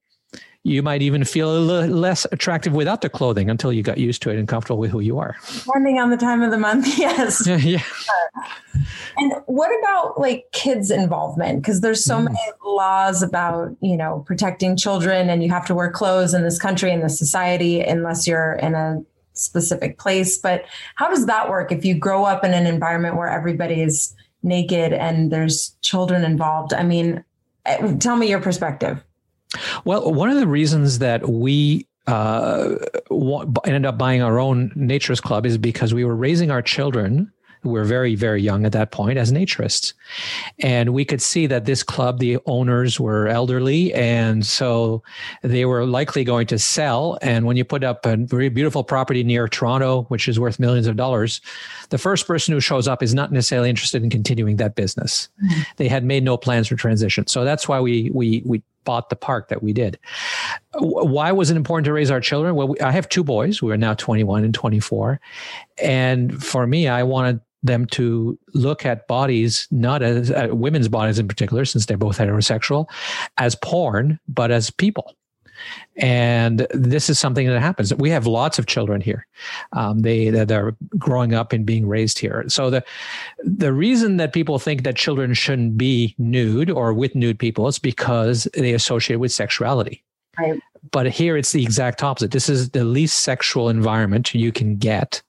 you 0.64 0.82
might 0.82 1.02
even 1.02 1.26
feel 1.26 1.58
a 1.58 1.60
little 1.60 1.96
less 1.96 2.26
attractive 2.32 2.74
without 2.74 3.02
the 3.02 3.10
clothing 3.10 3.50
until 3.50 3.74
you 3.74 3.84
got 3.84 3.98
used 3.98 4.22
to 4.22 4.30
it 4.30 4.38
and 4.38 4.48
comfortable 4.48 4.80
with 4.80 4.92
who 4.92 5.02
you 5.02 5.20
are. 5.20 5.36
Depending 5.66 6.00
on 6.00 6.10
the 6.10 6.18
time 6.18 6.42
of 6.42 6.52
the 6.52 6.58
month, 6.58 6.88
yes. 6.98 7.46
yeah. 7.48 7.84
And 9.18 9.34
what 9.46 9.70
about 9.80 10.20
like 10.20 10.46
kids' 10.54 10.90
involvement? 10.90 11.62
Because 11.62 11.82
there's 11.82 12.04
so 12.04 12.18
mm. 12.18 12.26
many 12.26 12.40
laws 12.66 13.22
about, 13.22 13.76
you 13.82 13.98
know, 13.98 14.24
protecting 14.26 14.78
children 14.78 15.30
and 15.30 15.44
you 15.44 15.50
have 15.50 15.66
to 15.66 15.76
wear 15.76 15.92
clothes 15.92 16.34
in 16.34 16.44
this 16.44 16.58
country 16.58 16.92
and 16.94 17.04
this 17.04 17.20
society 17.20 17.82
unless 17.82 18.26
you're 18.26 18.54
in 18.54 18.74
a 18.74 19.04
specific 19.34 19.98
place. 19.98 20.38
But 20.38 20.64
how 20.96 21.10
does 21.10 21.26
that 21.26 21.50
work 21.50 21.74
if 21.74 21.84
you 21.84 21.94
grow 21.94 22.24
up 22.24 22.46
in 22.46 22.54
an 22.54 22.68
environment 22.68 23.18
where 23.18 23.30
everybody 23.30 23.82
is 23.82 24.16
naked 24.44 24.94
and 24.94 25.30
there's 25.30 25.76
children 25.82 26.24
involved? 26.24 26.74
I 26.74 26.84
mean, 26.84 27.24
eh, 27.66 27.96
tell 27.98 28.16
me 28.16 28.30
your 28.30 28.42
perspective. 28.42 29.04
Well, 29.86 30.14
one 30.14 30.30
of 30.30 30.38
the 30.38 30.48
reasons 30.48 31.00
that 31.00 31.30
we 31.30 31.88
uh, 32.08 32.76
ended 33.66 33.86
up 33.86 33.98
buying 33.98 34.22
our 34.22 34.40
own 34.40 34.72
Naturist 34.72 35.22
Club 35.22 35.46
is 35.46 35.58
because 35.58 35.94
we 35.94 36.04
were 36.04 36.16
raising 36.16 36.52
our 36.52 36.62
children 36.62 37.32
who 37.64 37.70
were 37.70 37.86
very, 37.86 38.14
very 38.14 38.42
young 38.42 38.66
at 38.66 38.74
that 38.74 38.92
point 38.92 39.18
as 39.18 39.32
naturists. 39.32 39.94
And 40.60 40.94
we 40.94 41.06
could 41.06 41.22
see 41.22 41.48
that 41.48 41.64
this 41.64 41.82
club, 41.82 42.20
the 42.20 42.38
owners 42.46 43.00
were 43.00 43.30
elderly. 43.30 43.94
And 43.94 44.46
so 44.46 45.02
they 45.44 45.64
were 45.64 45.86
likely 45.86 46.26
going 46.26 46.46
to 46.48 46.60
sell. 46.60 47.18
And 47.22 47.46
when 47.46 47.56
you 47.56 47.64
put 47.64 47.86
up 47.86 48.06
a 48.06 48.18
very 48.18 48.50
beautiful 48.50 48.84
property 48.84 49.24
near 49.24 49.48
Toronto, 49.48 50.04
which 50.10 50.28
is 50.28 50.42
worth 50.42 50.60
millions 50.60 50.88
of 50.88 50.98
dollars, 50.98 51.40
the 51.90 51.98
first 51.98 52.28
person 52.28 52.54
who 52.54 52.60
shows 52.60 52.86
up 52.86 53.02
is 53.02 53.14
not 53.14 53.32
necessarily 53.32 53.70
interested 53.70 54.04
in 54.04 54.10
continuing 54.10 54.58
that 54.58 54.76
business. 54.76 55.30
Mm-hmm. 55.42 55.62
They 55.78 55.88
had 55.88 56.04
made 56.04 56.26
no 56.26 56.36
plans 56.36 56.68
for 56.68 56.76
transition. 56.76 57.28
So 57.28 57.46
that's 57.46 57.70
why 57.70 57.80
we, 57.80 58.12
we, 58.14 58.44
we 58.46 58.62
bought 58.84 59.10
the 59.10 59.16
park 59.16 59.50
that 59.50 59.64
we 59.64 59.74
did. 59.74 60.00
Why 60.76 61.32
was 61.32 61.50
it 61.50 61.58
important 61.58 61.86
to 61.86 61.94
raise 61.94 62.12
our 62.12 62.22
children? 62.22 62.56
Well, 62.56 62.70
we, 62.70 62.80
I 62.80 62.92
have 62.92 63.10
two 63.10 63.24
boys 63.24 63.62
We 63.62 63.72
are 63.72 63.78
now 63.78 63.94
21 63.94 64.44
and 64.44 64.54
24. 64.54 65.20
And 65.82 66.44
for 66.44 66.68
me, 66.68 66.88
I 66.88 67.04
wanted 67.04 67.42
them 67.64 67.86
to 67.86 68.38
look 68.54 68.86
at 68.86 69.08
bodies, 69.08 69.68
not 69.72 70.04
as 70.04 70.30
uh, 70.32 70.50
women's 70.52 70.90
bodies 70.90 71.18
in 71.18 71.28
particular, 71.28 71.66
since 71.66 71.86
they're 71.86 71.98
both 71.98 72.18
heterosexual, 72.18 72.88
as 73.38 73.56
porn, 73.56 74.20
but 74.28 74.52
as 74.52 74.70
people. 74.70 75.16
And 75.96 76.68
this 76.72 77.10
is 77.10 77.20
something 77.20 77.48
that 77.48 77.60
happens. 77.60 77.94
We 77.96 78.10
have 78.10 78.26
lots 78.26 78.60
of 78.60 78.66
children 78.66 79.02
here. 79.02 79.28
Um, 79.74 80.00
they 80.00 80.30
that 80.30 80.52
are 80.52 80.76
growing 80.98 81.34
up 81.34 81.54
and 81.54 81.66
being 81.66 81.88
raised 81.88 82.20
here. 82.20 82.44
So 82.48 82.70
the 82.70 82.84
the 83.44 83.74
reason 83.74 84.18
that 84.18 84.34
people 84.34 84.60
think 84.60 84.84
that 84.84 84.96
children 84.96 85.34
shouldn't 85.34 85.78
be 85.78 86.16
nude 86.18 86.70
or 86.70 86.94
with 86.94 87.16
nude 87.16 87.40
people 87.40 87.68
is 87.68 87.80
because 87.80 88.48
they 88.54 88.74
associate 88.74 89.18
with 89.18 89.32
sexuality. 89.32 90.04
Right. 90.38 90.60
But 90.92 91.12
here 91.12 91.38
it's 91.38 91.52
the 91.52 91.64
exact 91.64 92.04
opposite. 92.04 92.32
This 92.32 92.50
is 92.50 92.72
the 92.72 92.84
least 92.84 93.22
sexual 93.22 93.70
environment 93.70 94.34
you 94.34 94.52
can 94.52 94.76
get 94.76 95.22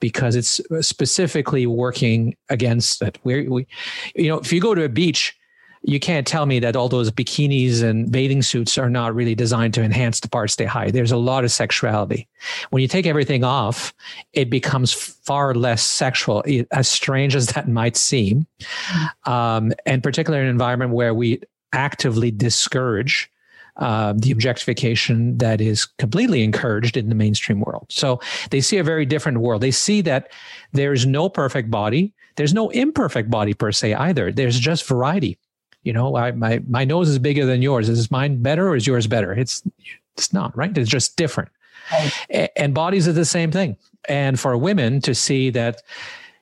because 0.00 0.34
it's 0.34 0.60
specifically 0.80 1.66
working 1.66 2.36
against 2.48 3.02
it. 3.02 3.18
Where 3.22 3.48
we, 3.48 3.66
you 4.14 4.28
know, 4.28 4.38
if 4.38 4.52
you 4.52 4.60
go 4.60 4.74
to 4.74 4.84
a 4.84 4.88
beach, 4.88 5.36
you 5.82 5.98
can't 5.98 6.26
tell 6.26 6.44
me 6.44 6.58
that 6.60 6.76
all 6.76 6.88
those 6.88 7.10
bikinis 7.10 7.82
and 7.82 8.12
bathing 8.12 8.42
suits 8.42 8.76
are 8.76 8.90
not 8.90 9.14
really 9.14 9.34
designed 9.34 9.72
to 9.74 9.82
enhance 9.82 10.20
the 10.20 10.28
parts 10.28 10.56
they 10.56 10.66
hide. 10.66 10.92
There's 10.92 11.12
a 11.12 11.16
lot 11.16 11.42
of 11.42 11.50
sexuality. 11.50 12.28
When 12.68 12.82
you 12.82 12.88
take 12.88 13.06
everything 13.06 13.44
off, 13.44 13.94
it 14.32 14.50
becomes 14.50 14.92
far 14.92 15.54
less 15.54 15.82
sexual, 15.82 16.44
as 16.70 16.88
strange 16.88 17.34
as 17.34 17.46
that 17.54 17.68
might 17.68 17.96
seem. 17.96 18.46
Um, 19.24 19.72
and 19.86 20.02
particularly 20.02 20.42
in 20.42 20.48
an 20.48 20.50
environment 20.50 20.92
where 20.92 21.14
we 21.14 21.40
actively 21.72 22.30
discourage 22.30 23.30
uh, 23.76 24.12
the 24.16 24.30
objectification 24.30 25.38
that 25.38 25.60
is 25.60 25.86
completely 25.86 26.42
encouraged 26.42 26.96
in 26.96 27.08
the 27.08 27.14
mainstream 27.14 27.60
world. 27.60 27.86
So 27.88 28.20
they 28.50 28.60
see 28.60 28.76
a 28.76 28.84
very 28.84 29.06
different 29.06 29.38
world. 29.38 29.62
They 29.62 29.70
see 29.70 30.02
that 30.02 30.30
there's 30.72 31.06
no 31.06 31.30
perfect 31.30 31.70
body. 31.70 32.12
There's 32.36 32.52
no 32.52 32.68
imperfect 32.70 33.30
body 33.30 33.54
per 33.54 33.72
se 33.72 33.94
either. 33.94 34.32
There's 34.32 34.58
just 34.58 34.86
variety. 34.86 35.38
You 35.82 35.92
know, 35.92 36.16
I, 36.16 36.32
my 36.32 36.62
my 36.68 36.84
nose 36.84 37.08
is 37.08 37.18
bigger 37.18 37.46
than 37.46 37.62
yours. 37.62 37.88
Is 37.88 38.10
mine 38.10 38.42
better 38.42 38.68
or 38.68 38.76
is 38.76 38.86
yours 38.86 39.06
better? 39.06 39.32
It's 39.32 39.62
it's 40.16 40.32
not 40.32 40.56
right. 40.56 40.76
It's 40.76 40.90
just 40.90 41.16
different. 41.16 41.50
Right. 41.92 42.50
And 42.56 42.74
bodies 42.74 43.08
are 43.08 43.12
the 43.12 43.24
same 43.24 43.50
thing. 43.50 43.76
And 44.08 44.38
for 44.38 44.56
women 44.56 45.00
to 45.02 45.14
see 45.14 45.50
that, 45.50 45.82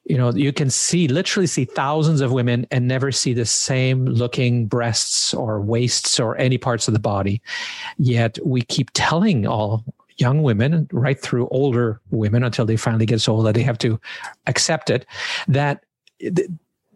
you 0.05 0.17
know, 0.17 0.31
you 0.33 0.53
can 0.53 0.71
see 0.71 1.09
literally 1.09 1.47
see 1.47 1.65
thousands 1.65 2.21
of 2.21 2.33
women 2.33 2.67
and 2.71 2.89
never 2.89 3.13
see 3.13 3.33
the 3.33 3.45
same 3.45 4.07
looking 4.07 4.67
breasts 4.67 5.33
or 5.33 5.61
waists 5.61 6.19
or 6.19 6.37
any 6.39 6.59
parts 6.59 6.89
of 6.89 6.95
the 6.95 7.01
body. 7.01 7.41
Yet 7.99 8.39
we 8.45 8.63
keep 8.63 8.91
telling 8.95 9.47
all 9.47 9.85
young 10.17 10.43
women 10.43 10.89
right 10.93 11.21
through 11.21 11.49
older 11.49 12.01
women 12.11 12.43
until 12.43 12.67
they 12.67 12.77
finally 12.77 13.07
get 13.07 13.21
so 13.21 13.35
old 13.35 13.47
that 13.47 13.55
they 13.55 13.63
have 13.63 13.79
to 13.79 14.01
accept 14.47 14.91
it 14.91 15.07
that 15.47 15.85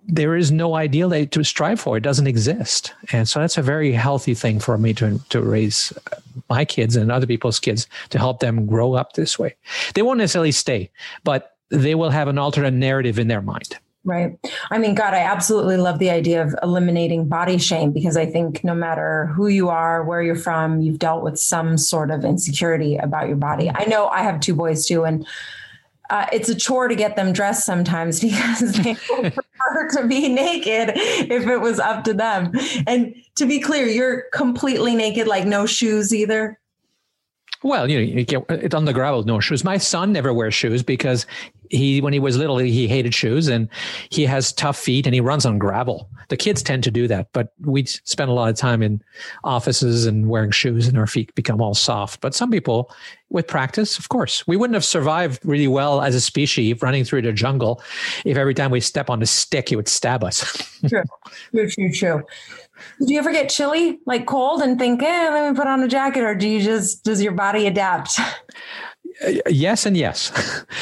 there 0.07 0.37
is 0.37 0.51
no 0.51 0.75
ideal 0.75 1.11
to 1.27 1.45
strive 1.45 1.81
for. 1.81 1.97
It 1.97 2.03
doesn't 2.03 2.27
exist. 2.27 2.93
And 3.13 3.29
so 3.29 3.41
that's 3.41 3.57
a 3.57 3.63
very 3.63 3.93
healthy 3.93 4.35
thing 4.35 4.59
for 4.59 4.77
me 4.77 4.93
to, 4.95 5.21
to 5.31 5.41
raise 5.41 5.93
my 6.51 6.65
kids 6.65 6.97
and 6.97 7.13
other 7.13 7.27
people's 7.27 7.61
kids 7.61 7.87
to 8.11 8.19
help 8.19 8.41
them 8.41 8.67
grow 8.67 8.95
up 8.95 9.13
this 9.13 9.39
way. 9.39 9.55
They 9.95 10.03
won't 10.03 10.19
necessarily 10.19 10.53
stay, 10.53 10.91
but 11.25 11.57
they 11.71 11.95
will 11.95 12.11
have 12.11 12.29
an 12.29 12.39
alternate 12.39 12.75
narrative 12.75 13.19
in 13.19 13.29
their 13.29 13.43
mind. 13.43 13.79
Right. 14.05 14.37
I 14.71 14.79
mean, 14.79 14.97
God, 14.97 15.15
I 15.15 15.21
absolutely 15.21 15.77
love 15.77 16.01
the 16.01 16.11
idea 16.11 16.43
of 16.43 16.57
eliminating 16.61 17.29
body 17.29 17.57
shame 17.57 17.93
because 17.93 18.17
I 18.17 18.27
think 18.27 18.65
no 18.65 18.75
matter 18.75 19.27
who 19.27 19.47
you 19.47 19.69
are, 19.69 20.03
where 20.03 20.21
you're 20.21 20.35
from, 20.35 20.81
you've 20.81 20.99
dealt 20.99 21.23
with 21.23 21.39
some 21.39 21.79
sort 21.79 22.11
of 22.11 22.25
insecurity 22.25 22.97
about 22.97 23.29
your 23.29 23.37
body. 23.37 23.71
I 23.73 23.85
know 23.85 24.09
I 24.09 24.23
have 24.23 24.41
two 24.41 24.55
boys 24.55 24.87
too, 24.87 25.05
and 25.05 25.25
uh, 26.13 26.27
it's 26.31 26.51
a 26.51 26.55
chore 26.55 26.89
to 26.89 26.95
get 26.95 27.17
them 27.17 27.33
dressed 27.33 27.65
sometimes 27.65 28.21
because 28.21 28.73
they 28.75 28.95
prefer 28.95 29.89
to 29.97 30.07
be 30.07 30.29
naked 30.29 30.93
if 30.95 31.47
it 31.47 31.59
was 31.59 31.81
up 31.81 32.05
to 32.05 32.13
them. 32.13 32.53
And 32.87 33.15
to 33.37 33.47
be 33.47 33.61
clear, 33.61 33.87
you're 33.87 34.25
completely 34.33 34.95
naked, 34.95 35.27
like 35.27 35.47
no 35.47 35.65
shoes 35.65 36.15
either. 36.15 36.59
Well, 37.63 37.89
you 37.89 37.97
know, 37.97 38.03
you 38.03 38.25
get 38.25 38.43
uh, 38.51 38.55
it 38.55 38.75
on 38.75 38.85
the 38.85 38.93
gravel, 38.93 39.23
no 39.25 39.41
shoes. 39.41 39.65
My 39.65 39.79
son 39.79 40.13
never 40.13 40.33
wears 40.33 40.55
shoes 40.55 40.83
because 40.83 41.27
he, 41.71 42.01
when 42.01 42.13
he 42.13 42.19
was 42.19 42.37
little, 42.37 42.59
he 42.59 42.87
hated 42.87 43.15
shoes 43.15 43.49
and 43.49 43.69
he 44.11 44.25
has 44.27 44.53
tough 44.53 44.79
feet 44.79 45.07
and 45.07 45.15
he 45.15 45.21
runs 45.21 45.47
on 45.47 45.59
gravel. 45.59 46.09
The 46.29 46.37
kids 46.37 46.63
tend 46.63 46.85
to 46.85 46.91
do 46.91 47.09
that, 47.09 47.29
but 47.33 47.53
we 47.61 47.85
spend 47.85 48.31
a 48.31 48.35
lot 48.35 48.51
of 48.51 48.57
time 48.57 48.83
in 48.83 49.03
offices 49.45 50.07
and 50.07 50.29
wearing 50.29 50.51
shoes 50.51 50.87
and 50.87 50.99
our 50.99 51.07
feet 51.07 51.35
become 51.35 51.61
all 51.61 51.75
soft. 51.75 52.21
But 52.21 52.35
some 52.35 52.51
people, 52.51 52.91
with 53.31 53.47
practice, 53.47 53.99
of 53.99 54.09
course, 54.09 54.47
we 54.47 54.57
wouldn't 54.57 54.75
have 54.75 54.85
survived 54.85 55.45
really 55.45 55.69
well 55.69 56.03
as 56.03 56.15
a 56.15 56.21
species 56.21 56.83
running 56.83 57.05
through 57.05 57.23
the 57.23 57.33
jungle 57.33 57.83
if 58.25 58.37
every 58.37 58.55
time 58.55 58.71
we 58.71 58.81
step 58.81 59.09
on 59.09 59.23
a 59.23 59.27
stick, 59.27 59.73
it 59.73 59.77
would 59.77 59.89
stab 59.89 60.23
us. 60.23 60.41
true, 60.89 61.03
true, 61.53 61.69
true, 61.71 61.93
true. 61.93 62.23
Do 62.99 63.13
you 63.13 63.19
ever 63.19 63.33
get 63.33 63.49
chilly, 63.49 63.99
like 64.07 64.27
cold, 64.27 64.63
and 64.63 64.79
think, 64.79 65.03
"Eh, 65.03 65.31
let 65.31 65.51
me 65.51 65.57
put 65.57 65.67
on 65.67 65.83
a 65.83 65.89
jacket," 65.89 66.23
or 66.23 66.35
do 66.35 66.49
you 66.49 66.61
just 66.61 67.05
does 67.05 67.23
your 67.23 67.33
body 67.33 67.67
adapt? 67.67 68.19
Yes 69.47 69.87
and 69.87 69.97
yes. 69.97 70.33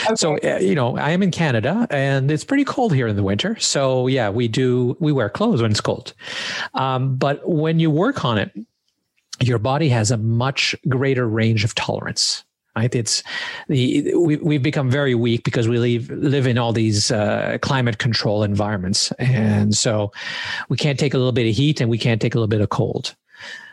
Okay. 0.06 0.14
So 0.14 0.38
uh, 0.38 0.58
you 0.58 0.74
know, 0.74 0.96
I 0.96 1.10
am 1.10 1.22
in 1.22 1.30
Canada, 1.30 1.86
and 1.90 2.30
it's 2.30 2.44
pretty 2.44 2.64
cold 2.64 2.94
here 2.94 3.06
in 3.06 3.16
the 3.16 3.22
winter. 3.22 3.58
So 3.58 4.06
yeah, 4.06 4.30
we 4.30 4.48
do 4.48 4.96
we 5.00 5.12
wear 5.12 5.28
clothes 5.28 5.60
when 5.60 5.70
it's 5.70 5.80
cold. 5.80 6.14
Um, 6.74 7.16
but 7.16 7.46
when 7.46 7.80
you 7.80 7.90
work 7.90 8.24
on 8.24 8.38
it, 8.38 8.52
your 9.40 9.58
body 9.58 9.88
has 9.90 10.10
a 10.10 10.16
much 10.16 10.74
greater 10.88 11.28
range 11.28 11.64
of 11.64 11.74
tolerance 11.74 12.44
right? 12.76 12.94
It's 12.94 13.22
the 13.68 14.14
we, 14.14 14.36
we've 14.36 14.62
become 14.62 14.90
very 14.90 15.14
weak 15.14 15.44
because 15.44 15.68
we 15.68 15.78
live 15.78 16.10
live 16.10 16.46
in 16.46 16.58
all 16.58 16.72
these 16.72 17.10
uh, 17.10 17.58
climate 17.62 17.98
control 17.98 18.42
environments, 18.42 19.12
and 19.12 19.76
so 19.76 20.12
we 20.68 20.76
can't 20.76 20.98
take 20.98 21.14
a 21.14 21.18
little 21.18 21.32
bit 21.32 21.48
of 21.48 21.54
heat 21.54 21.80
and 21.80 21.90
we 21.90 21.98
can't 21.98 22.20
take 22.20 22.34
a 22.34 22.38
little 22.38 22.48
bit 22.48 22.60
of 22.60 22.68
cold. 22.68 23.14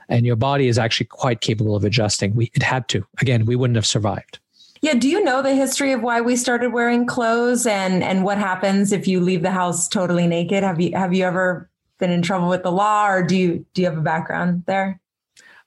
And 0.10 0.25
your 0.25 0.38
body 0.38 0.68
is 0.68 0.77
actually 0.77 1.08
quite 1.08 1.42
capable 1.42 1.75
of 1.75 1.84
adjusting. 1.84 2.34
We 2.36 2.51
it 2.54 2.63
had 2.63 2.88
to. 2.89 3.06
Again, 3.20 3.46
we 3.46 3.56
wouldn't 3.56 3.75
have 3.75 3.86
survived. 3.86 4.39
Yeah, 4.82 4.94
do 4.94 5.10
you 5.10 5.24
know 5.24 5.42
the 5.42 5.56
history 5.56 5.92
of 5.92 6.01
why 6.01 6.22
we 6.22 6.36
started 6.36 6.72
wearing 6.72 7.06
clothes 7.06 7.66
and 7.66 8.04
and 8.04 8.24
what 8.24 8.38
happens 8.38 8.92
if 8.92 9.08
you 9.08 9.20
leave 9.20 9.42
the 9.42 9.51
house 9.51 9.88
totally 9.88 10.27
naked? 10.27 10.63
Have 10.63 10.80
you 10.80 10.96
have 10.96 11.13
you 11.13 11.25
ever 11.25 11.70
been 11.98 12.12
in 12.12 12.22
trouble 12.22 12.48
with 12.48 12.63
the 12.63 12.72
law 12.72 13.08
or 13.08 13.24
do 13.24 13.36
you 13.36 13.66
do 13.74 13.82
you 13.82 13.88
have 13.88 13.98
a 13.98 14.01
background 14.01 14.63
there? 14.68 15.00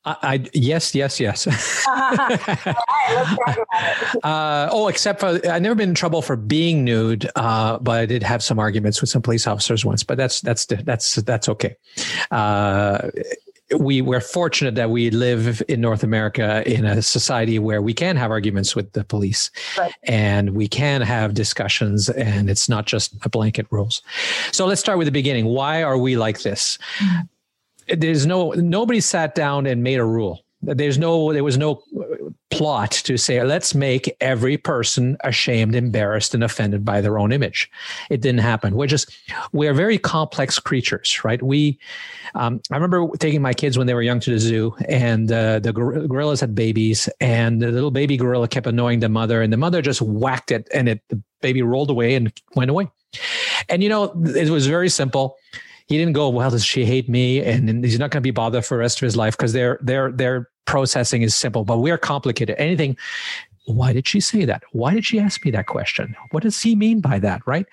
I, 0.05 0.17
I, 0.23 0.45
yes, 0.55 0.95
yes, 0.95 1.21
yes. 1.21 1.47
uh, 4.25 4.69
oh, 4.73 4.89
except 4.89 5.21
for 5.21 5.39
I've 5.47 5.61
never 5.61 5.75
been 5.75 5.91
in 5.91 5.95
trouble 5.95 6.23
for 6.23 6.37
being 6.37 6.85
nude, 6.85 7.29
uh, 7.37 7.79
but 7.79 8.01
I 8.01 8.07
did 8.07 8.23
have 8.23 8.43
some 8.43 8.59
arguments 8.59 9.03
with 9.03 9.11
some 9.11 9.21
police 9.21 9.47
officers 9.47 9.85
once. 9.85 10.03
But 10.03 10.17
that's 10.17 10.41
that's 10.41 10.65
that's 10.65 11.17
that's 11.17 11.51
okay. 11.51 11.77
Uh, 12.31 13.11
we 13.79 14.01
we're 14.01 14.23
fortunate 14.23 14.75
that 14.75 14.89
we 14.89 15.11
live 15.11 15.63
in 15.69 15.83
North 15.83 16.03
America 16.03 16.63
in 16.67 16.87
a 16.87 17.03
society 17.03 17.59
where 17.59 17.83
we 17.83 17.93
can 17.93 18.17
have 18.17 18.31
arguments 18.31 18.75
with 18.75 18.91
the 18.93 19.05
police, 19.05 19.51
right. 19.77 19.93
and 20.05 20.57
we 20.57 20.67
can 20.67 21.03
have 21.03 21.35
discussions, 21.35 22.09
and 22.09 22.49
it's 22.49 22.71
not 22.71 22.87
just 22.87 23.15
a 23.23 23.29
blanket 23.29 23.67
rules. 23.71 24.01
So 24.51 24.65
let's 24.65 24.81
start 24.81 24.97
with 24.97 25.07
the 25.07 25.13
beginning. 25.13 25.45
Why 25.45 25.83
are 25.83 25.99
we 25.99 26.17
like 26.17 26.41
this? 26.41 26.79
Mm-hmm 26.99 27.21
there's 27.97 28.27
no 28.27 28.51
nobody 28.53 29.01
sat 29.01 29.35
down 29.35 29.67
and 29.67 29.83
made 29.83 29.99
a 29.99 30.05
rule. 30.05 30.45
There's 30.63 30.99
no 30.99 31.33
there 31.33 31.45
was 31.45 31.57
no 31.57 31.83
plot 32.51 32.91
to 32.91 33.17
say 33.17 33.43
let's 33.43 33.75
make 33.75 34.15
every 34.21 34.57
person 34.59 35.17
ashamed 35.21 35.75
embarrassed 35.75 36.35
and 36.35 36.45
offended 36.45 36.85
by 36.85 37.01
their 37.01 37.19
own 37.19 37.33
image. 37.33 37.71
It 38.11 38.21
didn't 38.21 38.41
happen. 38.41 38.75
We're 38.75 38.87
just 38.87 39.11
we're 39.53 39.73
very 39.73 39.97
complex 39.99 40.59
creatures 40.59 41.25
right? 41.25 41.43
We 41.43 41.79
um, 42.35 42.61
i 42.71 42.75
remember 42.75 43.09
taking 43.17 43.43
my 43.43 43.53
kids 43.53 43.79
when 43.79 43.87
they 43.87 43.95
were 43.95 44.03
young 44.03 44.21
to 44.21 44.31
the 44.31 44.39
zoo 44.39 44.75
and 44.89 45.33
uh, 45.33 45.59
the 45.59 45.73
gor- 45.73 46.07
gorillas 46.07 46.41
had 46.41 46.55
babies 46.55 47.09
and 47.21 47.61
the 47.61 47.73
little 47.73 47.91
baby 47.91 48.17
gorilla 48.17 48.47
kept 48.47 48.69
annoying 48.69 49.01
the 49.01 49.09
mother 49.09 49.43
and 49.43 49.53
the 49.53 49.57
mother 49.57 49.83
just 49.83 50.01
whacked 50.01 50.53
it 50.53 50.69
and 50.73 50.89
it 50.89 51.03
the 51.09 51.21
baby 51.41 51.63
rolled 51.63 51.91
away 51.91 52.15
and 52.15 52.33
went 52.55 52.71
away. 52.71 52.89
And 53.69 53.83
you 53.83 53.89
know 53.89 54.13
it 54.27 54.51
was 54.51 54.67
very 54.67 54.89
simple 54.89 55.37
he 55.91 55.99
didn't 55.99 56.13
go, 56.13 56.29
well, 56.29 56.51
does 56.51 56.65
she 56.65 56.85
hate 56.85 57.09
me? 57.09 57.43
And 57.43 57.85
he's 57.85 57.99
not 57.99 58.11
going 58.13 58.23
to 58.23 58.27
be 58.27 58.31
bothered 58.31 58.65
for 58.65 58.77
the 58.77 58.79
rest 58.79 59.03
of 59.03 59.07
his 59.07 59.17
life 59.17 59.37
because 59.37 59.53
their 59.53 59.77
their 59.83 60.13
their 60.13 60.49
processing 60.65 61.23
is 61.23 61.35
simple, 61.35 61.65
but 61.65 61.79
we're 61.79 61.99
complicated. 61.99 62.55
Anything. 62.59 62.97
Why 63.67 63.93
did 63.93 64.07
she 64.07 64.21
say 64.21 64.45
that? 64.45 64.63
Why 64.71 64.95
did 64.95 65.05
she 65.05 65.19
ask 65.19 65.45
me 65.45 65.51
that 65.51 65.67
question? 65.67 66.15
What 66.31 66.45
does 66.45 66.63
he 66.63 66.77
mean 66.77 67.01
by 67.01 67.19
that? 67.19 67.45
Right? 67.45 67.67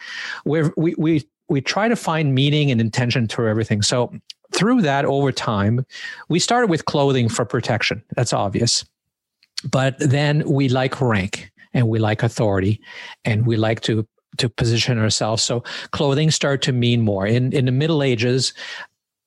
We're, 0.46 0.74
we 0.78 0.96
we 0.98 1.28
we 1.48 1.62
try 1.62 1.88
to 1.88 1.96
find 1.96 2.34
meaning 2.34 2.72
and 2.72 2.82
intention 2.82 3.28
through 3.28 3.50
everything. 3.50 3.84
So 3.84 4.12
through 4.52 4.82
that, 4.82 5.06
over 5.06 5.32
time, 5.32 5.86
we 6.28 6.40
started 6.40 6.72
with 6.72 6.86
clothing 6.86 7.30
for 7.30 7.46
protection. 7.46 8.04
That's 8.16 8.34
obvious, 8.34 8.84
but 9.70 9.96
then 10.00 10.42
we 10.50 10.70
like 10.70 11.00
rank 11.00 11.52
and 11.76 11.88
we 11.88 12.00
like 12.00 12.24
authority, 12.24 12.82
and 13.26 13.46
we 13.46 13.58
like 13.58 13.82
to 13.82 14.08
to 14.38 14.50
position 14.50 15.00
ourselves. 15.00 15.44
So 15.44 15.64
clothing 15.92 16.32
started 16.32 16.62
to 16.64 16.74
mean 16.74 17.02
more. 17.02 17.26
In 17.26 17.54
in 17.54 17.66
the 17.66 17.72
Middle 17.72 18.04
Ages, 18.04 18.54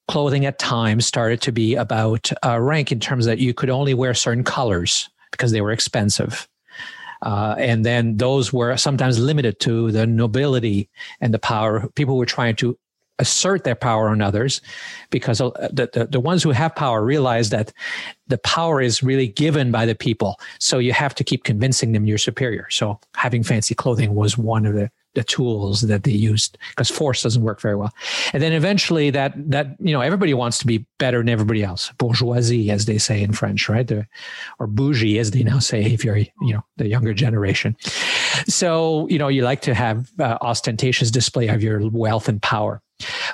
clothing 0.09 0.47
at 0.47 0.59
times 0.59 1.07
started 1.07 1.41
to 1.43 1.53
be 1.53 1.75
about 1.75 2.31
uh, 2.45 2.59
rank 2.59 2.93
in 2.93 3.01
terms 3.01 3.27
that 3.27 3.39
you 3.39 3.55
could 3.55 3.71
only 3.71 3.95
wear 3.95 4.15
certain 4.15 4.45
colors 4.45 5.09
because 5.31 5.53
they 5.53 5.61
were 5.61 5.73
expensive. 5.73 6.49
Uh, 7.23 7.55
and 7.59 7.85
then 7.85 8.17
those 8.17 8.53
were 8.53 8.77
sometimes 8.77 9.19
limited 9.19 9.61
to 9.61 9.93
the 9.93 10.07
nobility 10.07 10.89
and 11.21 11.35
the 11.35 11.39
power. 11.39 11.89
People 11.95 12.17
were 12.17 12.27
trying 12.27 12.57
to 12.57 12.79
assert 13.21 13.63
their 13.65 13.77
power 13.77 14.09
on 14.09 14.21
others 14.21 14.61
because 15.11 15.39
the, 15.39 15.89
the, 15.93 16.09
the 16.11 16.21
ones 16.21 16.43
who 16.43 16.51
have 16.51 16.75
power 16.75 17.05
realize 17.05 17.51
that 17.51 17.73
the 18.27 18.39
power 18.39 18.81
is 18.81 19.03
really 19.03 19.29
given 19.29 19.71
by 19.71 19.87
the 19.87 19.95
people. 19.95 20.41
So 20.59 20.79
you 20.79 20.93
have 20.93 21.15
to 21.17 21.25
keep 21.25 21.45
convincing 21.45 21.93
them 21.93 22.07
you're 22.07 22.19
superior. 22.19 22.69
So 22.71 22.99
having 23.15 23.43
fancy 23.43 23.75
clothing 23.75 24.15
was 24.15 24.37
one 24.37 24.67
of 24.67 24.75
the 24.75 24.91
the 25.15 25.25
tools 25.25 25.81
that 25.83 26.05
they 26.05 26.13
used 26.13 26.57
because 26.71 26.89
force 26.89 27.23
doesn't 27.23 27.43
work 27.43 27.61
very 27.61 27.75
well. 27.75 27.93
And 28.33 28.43
then 28.43 28.53
eventually 28.53 29.11
that 29.11 29.33
that 29.51 29.75
you 29.81 29.93
know 29.93 30.01
everybody 30.01 30.35
wants 30.35 30.59
to 30.59 30.67
be 30.67 30.87
better 30.99 31.19
than 31.19 31.29
everybody 31.29 31.65
else. 31.65 31.91
Bourgeoisie, 31.99 32.71
as 32.71 32.87
they 32.87 32.99
say 32.99 33.23
in 33.23 33.33
French, 33.33 33.69
right? 33.69 33.87
The, 33.87 34.07
or 34.59 34.67
bougie, 34.67 35.19
as 35.19 35.33
they 35.33 35.43
now 35.43 35.59
say 35.59 35.83
if 35.83 36.05
you're 36.05 36.19
you 36.19 36.31
know 36.41 36.65
the 36.77 36.87
younger 36.87 37.13
generation. 37.13 37.77
So 38.47 39.09
you 39.09 39.19
know 39.19 39.29
you 39.29 39.43
like 39.43 39.63
to 39.63 39.75
have 39.75 40.11
uh, 40.21 40.39
ostentatious 40.41 41.11
display 41.11 41.49
of 41.49 41.63
your 41.63 41.91
wealth 41.91 42.29
and 42.29 42.41
power. 42.41 42.81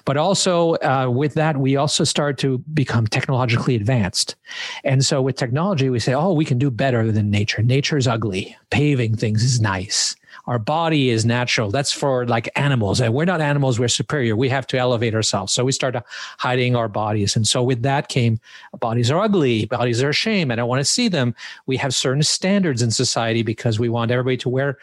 But 0.04 0.16
also 0.16 0.74
uh, 0.76 1.08
with 1.10 1.34
that, 1.34 1.56
we 1.56 1.76
also 1.76 2.04
start 2.04 2.38
to 2.38 2.58
become 2.72 3.06
technologically 3.06 3.74
advanced. 3.74 4.36
And 4.84 5.04
so 5.04 5.22
with 5.22 5.36
technology, 5.36 5.90
we 5.90 5.98
say, 5.98 6.14
oh, 6.14 6.32
we 6.32 6.44
can 6.44 6.58
do 6.58 6.70
better 6.70 7.10
than 7.10 7.30
nature. 7.30 7.62
Nature's 7.62 8.06
ugly. 8.06 8.56
Paving 8.70 9.16
things 9.16 9.42
is 9.42 9.60
nice 9.60 10.16
our 10.46 10.58
body 10.58 11.10
is 11.10 11.24
natural. 11.24 11.70
That's 11.70 11.92
for 11.92 12.26
like 12.26 12.48
animals. 12.56 13.00
And 13.00 13.12
we're 13.12 13.24
not 13.24 13.40
animals, 13.40 13.78
we're 13.78 13.88
superior. 13.88 14.36
We 14.36 14.48
have 14.48 14.66
to 14.68 14.78
elevate 14.78 15.14
ourselves. 15.14 15.52
So 15.52 15.64
we 15.64 15.72
start 15.72 15.96
hiding 16.38 16.76
our 16.76 16.88
bodies. 16.88 17.34
And 17.36 17.46
so 17.46 17.62
with 17.62 17.82
that 17.82 18.08
came 18.08 18.38
bodies 18.78 19.10
are 19.10 19.20
ugly, 19.20 19.66
bodies 19.66 20.02
are 20.02 20.10
a 20.10 20.14
shame. 20.14 20.50
I 20.50 20.56
don't 20.56 20.68
want 20.68 20.80
to 20.80 20.84
see 20.84 21.08
them. 21.08 21.34
We 21.66 21.76
have 21.78 21.94
certain 21.94 22.22
standards 22.22 22.82
in 22.82 22.90
society 22.90 23.42
because 23.42 23.78
we 23.78 23.88
want 23.88 24.10
everybody 24.10 24.36
to 24.38 24.48
wear 24.48 24.78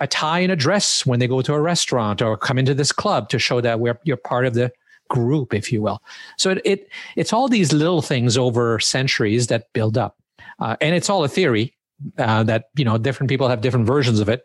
a 0.00 0.06
tie 0.06 0.40
and 0.40 0.52
a 0.52 0.56
dress 0.56 1.06
when 1.06 1.20
they 1.20 1.28
go 1.28 1.42
to 1.42 1.54
a 1.54 1.60
restaurant 1.60 2.20
or 2.20 2.36
come 2.36 2.58
into 2.58 2.74
this 2.74 2.92
club 2.92 3.28
to 3.28 3.38
show 3.38 3.60
that 3.60 3.80
we're 3.80 3.98
you're 4.04 4.16
part 4.16 4.46
of 4.46 4.54
the 4.54 4.72
group, 5.08 5.54
if 5.54 5.72
you 5.72 5.82
will. 5.82 6.02
So 6.38 6.50
it, 6.50 6.62
it 6.64 6.88
it's 7.14 7.32
all 7.32 7.48
these 7.48 7.72
little 7.72 8.02
things 8.02 8.36
over 8.36 8.80
centuries 8.80 9.46
that 9.48 9.72
build 9.72 9.96
up. 9.96 10.16
Uh, 10.58 10.76
and 10.80 10.94
it's 10.94 11.10
all 11.10 11.24
a 11.24 11.28
theory 11.28 11.74
uh, 12.18 12.42
that 12.44 12.70
you 12.76 12.84
know 12.84 12.98
different 12.98 13.28
people 13.28 13.48
have 13.48 13.60
different 13.60 13.86
versions 13.86 14.20
of 14.20 14.28
it 14.28 14.44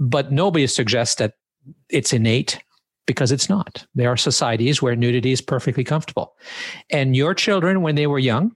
but 0.00 0.32
nobody 0.32 0.66
suggests 0.66 1.16
that 1.16 1.34
it's 1.90 2.12
innate 2.12 2.60
because 3.06 3.30
it's 3.30 3.48
not. 3.48 3.86
There 3.94 4.08
are 4.08 4.16
societies 4.16 4.80
where 4.80 4.96
nudity 4.96 5.30
is 5.30 5.40
perfectly 5.40 5.84
comfortable. 5.84 6.34
And 6.90 7.14
your 7.14 7.34
children, 7.34 7.82
when 7.82 7.94
they 7.94 8.06
were 8.06 8.18
young, 8.18 8.54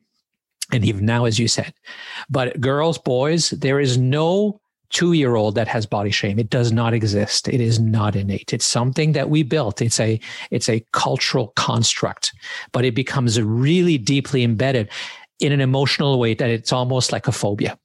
and 0.73 0.85
even 0.85 1.05
now, 1.05 1.27
as 1.27 1.39
you 1.39 1.47
said, 1.47 1.75
but 2.31 2.59
girls, 2.61 2.97
boys, 2.97 3.51
there 3.51 3.79
is 3.79 3.99
no 3.99 4.61
two 4.91 5.13
year 5.13 5.35
old 5.35 5.57
that 5.57 5.69
has 5.69 5.87
body 5.87 6.11
shame. 6.11 6.39
It 6.39 6.51
does 6.51 6.73
not 6.73 6.95
exist. 6.95 7.49
It 7.49 7.61
is 7.61 7.81
not 7.81 8.17
innate. 8.17 8.53
It's 8.53 8.65
something 8.65 9.13
that 9.13 9.29
we 9.29 9.43
built. 9.43 9.83
It's 9.83 10.01
a, 10.01 10.21
it's 10.51 10.69
a 10.69 10.85
cultural 10.93 11.49
construct, 11.57 12.33
but 12.73 12.85
it 12.85 12.95
becomes 12.95 13.41
really 13.41 13.99
deeply 13.99 14.45
embedded 14.45 14.89
in 15.41 15.53
an 15.53 15.61
emotional 15.61 16.19
way 16.19 16.35
that 16.35 16.49
it's 16.49 16.73
almost 16.73 17.13
like 17.13 17.27
a 17.27 17.33
phobia. 17.33 17.77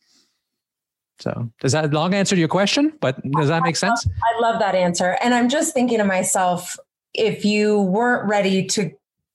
So 1.19 1.51
does 1.59 1.73
that 1.73 1.91
long 1.91 2.13
answer 2.13 2.35
to 2.35 2.39
your 2.39 2.47
question? 2.47 2.93
But 3.01 3.21
does 3.31 3.49
that 3.49 3.63
make 3.63 3.75
sense? 3.75 4.07
I 4.07 4.39
love 4.41 4.59
that 4.59 4.75
answer. 4.75 5.17
And 5.21 5.33
I'm 5.33 5.49
just 5.49 5.73
thinking 5.73 5.97
to 5.97 6.05
myself, 6.05 6.77
if 7.13 7.43
you 7.43 7.81
weren't 7.81 8.29
ready 8.29 8.65
to 8.67 8.91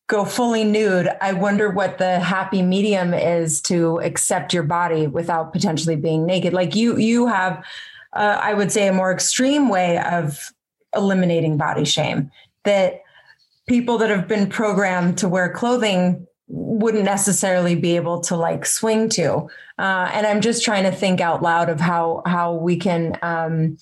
go 0.06 0.24
fully 0.24 0.64
nude, 0.64 1.08
I 1.20 1.32
wonder 1.32 1.70
what 1.70 1.98
the 1.98 2.20
happy 2.20 2.62
medium 2.62 3.14
is 3.14 3.60
to 3.62 4.00
accept 4.00 4.52
your 4.52 4.62
body 4.62 5.06
without 5.06 5.52
potentially 5.52 5.96
being 5.96 6.26
naked. 6.26 6.52
Like 6.52 6.74
you, 6.74 6.96
you 6.98 7.26
have, 7.26 7.64
uh, 8.12 8.38
I 8.40 8.54
would 8.54 8.70
say, 8.70 8.86
a 8.88 8.92
more 8.92 9.12
extreme 9.12 9.68
way 9.68 9.98
of 9.98 10.52
eliminating 10.94 11.56
body 11.56 11.84
shame 11.84 12.30
that 12.64 13.02
people 13.66 13.98
that 13.98 14.10
have 14.10 14.28
been 14.28 14.48
programmed 14.48 15.18
to 15.18 15.28
wear 15.28 15.50
clothing 15.50 16.26
wouldn't 16.46 17.04
necessarily 17.04 17.74
be 17.74 17.96
able 17.96 18.20
to 18.20 18.36
like 18.36 18.66
swing 18.66 19.08
to. 19.10 19.48
Uh, 19.78 20.10
and 20.12 20.26
I'm 20.26 20.40
just 20.40 20.64
trying 20.64 20.84
to 20.84 20.92
think 20.92 21.20
out 21.20 21.42
loud 21.42 21.68
of 21.68 21.80
how 21.80 22.22
how 22.26 22.54
we 22.54 22.76
can 22.76 23.18
um, 23.22 23.78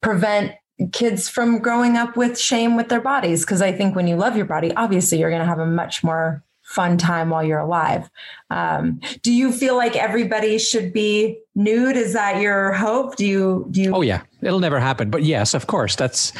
prevent 0.00 0.52
kids 0.92 1.28
from 1.28 1.58
growing 1.58 1.96
up 1.96 2.16
with 2.16 2.38
shame 2.38 2.76
with 2.76 2.88
their 2.88 3.00
bodies. 3.00 3.44
Because 3.44 3.62
I 3.62 3.72
think 3.72 3.94
when 3.94 4.06
you 4.06 4.16
love 4.16 4.36
your 4.36 4.46
body, 4.46 4.74
obviously 4.74 5.18
you're 5.18 5.30
going 5.30 5.42
to 5.42 5.48
have 5.48 5.58
a 5.58 5.66
much 5.66 6.02
more 6.02 6.42
fun 6.62 6.98
time 6.98 7.30
while 7.30 7.42
you're 7.42 7.58
alive. 7.58 8.10
Um, 8.50 9.00
do 9.22 9.32
you 9.32 9.52
feel 9.52 9.76
like 9.76 9.96
everybody 9.96 10.58
should 10.58 10.92
be 10.92 11.40
nude? 11.54 11.96
Is 11.96 12.12
that 12.12 12.40
your 12.40 12.72
hope? 12.72 13.16
Do 13.16 13.26
you 13.26 13.66
do 13.70 13.82
you? 13.82 13.94
Oh 13.94 14.02
yeah, 14.02 14.22
it'll 14.42 14.60
never 14.60 14.78
happen. 14.78 15.10
But 15.10 15.24
yes, 15.24 15.54
of 15.54 15.66
course, 15.66 15.96
that's. 15.96 16.32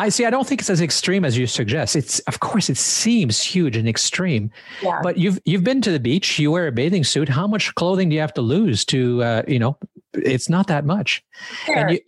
I 0.00 0.08
see. 0.08 0.24
I 0.24 0.30
don't 0.30 0.46
think 0.46 0.62
it's 0.62 0.70
as 0.70 0.80
extreme 0.80 1.26
as 1.26 1.36
you 1.36 1.46
suggest. 1.46 1.94
It's 1.94 2.20
of 2.20 2.40
course 2.40 2.70
it 2.70 2.78
seems 2.78 3.42
huge 3.42 3.76
and 3.76 3.86
extreme, 3.86 4.50
yeah. 4.82 5.00
but 5.02 5.18
you've 5.18 5.38
you've 5.44 5.62
been 5.62 5.82
to 5.82 5.92
the 5.92 6.00
beach. 6.00 6.38
You 6.38 6.50
wear 6.50 6.66
a 6.66 6.72
bathing 6.72 7.04
suit. 7.04 7.28
How 7.28 7.46
much 7.46 7.74
clothing 7.74 8.08
do 8.08 8.14
you 8.14 8.20
have 8.22 8.32
to 8.34 8.40
lose 8.40 8.86
to 8.86 9.22
uh, 9.22 9.42
you 9.46 9.58
know? 9.58 9.76
It's 10.14 10.48
not 10.48 10.68
that 10.68 10.86
much, 10.86 11.22
sure. 11.66 11.76
and 11.76 11.90
you 11.92 12.00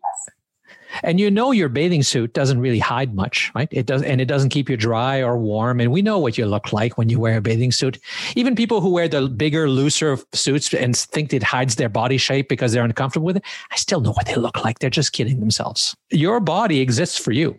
and 1.03 1.21
you 1.21 1.31
know 1.31 1.53
your 1.53 1.69
bathing 1.69 2.03
suit 2.03 2.33
doesn't 2.33 2.61
really 2.61 2.79
hide 2.79 3.15
much, 3.15 3.53
right? 3.55 3.69
It 3.71 3.85
does, 3.85 4.03
and 4.03 4.23
it 4.23 4.25
doesn't 4.25 4.49
keep 4.49 4.71
you 4.71 4.77
dry 4.79 5.23
or 5.23 5.37
warm. 5.37 5.79
And 5.79 5.93
we 5.93 6.01
know 6.01 6.19
what 6.19 6.39
you 6.39 6.47
look 6.47 6.73
like 6.73 6.97
when 6.97 7.11
you 7.11 7.21
wear 7.21 7.37
a 7.37 7.43
bathing 7.43 7.73
suit. 7.73 7.99
Even 8.37 8.55
people 8.55 8.81
who 8.81 8.91
wear 8.91 9.07
the 9.07 9.29
bigger, 9.29 9.69
looser 9.69 10.19
suits 10.33 10.73
and 10.73 10.97
think 10.97 11.33
it 11.33 11.43
hides 11.43 11.77
their 11.77 11.91
body 11.91 12.17
shape 12.17 12.49
because 12.49 12.73
they're 12.73 12.85
uncomfortable 12.85 13.27
with 13.27 13.37
it, 13.37 13.45
I 13.71 13.77
still 13.77 14.01
know 14.01 14.13
what 14.13 14.27
they 14.27 14.37
look 14.37 14.65
like. 14.65 14.79
They're 14.79 14.91
just 14.91 15.13
kidding 15.13 15.41
themselves. 15.41 15.95
Your 16.11 16.41
body 16.41 16.81
exists 16.81 17.19
for 17.19 17.33
you. 17.33 17.59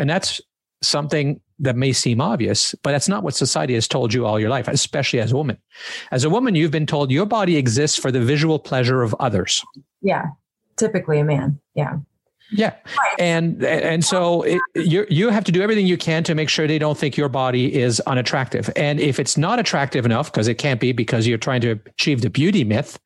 And 0.00 0.10
that's 0.10 0.40
something 0.82 1.40
that 1.58 1.76
may 1.76 1.92
seem 1.92 2.20
obvious, 2.20 2.74
but 2.82 2.92
that's 2.92 3.08
not 3.08 3.22
what 3.22 3.34
society 3.34 3.74
has 3.74 3.86
told 3.86 4.14
you 4.14 4.26
all 4.26 4.40
your 4.40 4.48
life, 4.48 4.66
especially 4.66 5.20
as 5.20 5.32
a 5.32 5.36
woman. 5.36 5.58
As 6.10 6.24
a 6.24 6.30
woman, 6.30 6.54
you've 6.54 6.70
been 6.70 6.86
told 6.86 7.10
your 7.10 7.26
body 7.26 7.56
exists 7.56 7.98
for 7.98 8.10
the 8.10 8.20
visual 8.20 8.58
pleasure 8.58 9.02
of 9.02 9.14
others. 9.20 9.62
Yeah. 10.00 10.26
Typically 10.76 11.18
a 11.18 11.24
man. 11.24 11.60
Yeah. 11.74 11.98
Yeah. 12.52 12.74
And 13.18 13.62
and 13.62 14.04
so 14.04 14.42
it, 14.42 14.60
you 14.74 15.06
you 15.08 15.28
have 15.28 15.44
to 15.44 15.52
do 15.52 15.62
everything 15.62 15.86
you 15.86 15.96
can 15.96 16.24
to 16.24 16.34
make 16.34 16.48
sure 16.48 16.66
they 16.66 16.80
don't 16.80 16.98
think 16.98 17.16
your 17.16 17.28
body 17.28 17.72
is 17.72 18.00
unattractive. 18.00 18.70
And 18.74 18.98
if 18.98 19.20
it's 19.20 19.36
not 19.36 19.60
attractive 19.60 20.04
enough 20.04 20.32
because 20.32 20.48
it 20.48 20.54
can't 20.54 20.80
be 20.80 20.92
because 20.92 21.26
you're 21.26 21.38
trying 21.38 21.60
to 21.60 21.78
achieve 21.86 22.22
the 22.22 22.30
beauty 22.30 22.64
myth, 22.64 22.98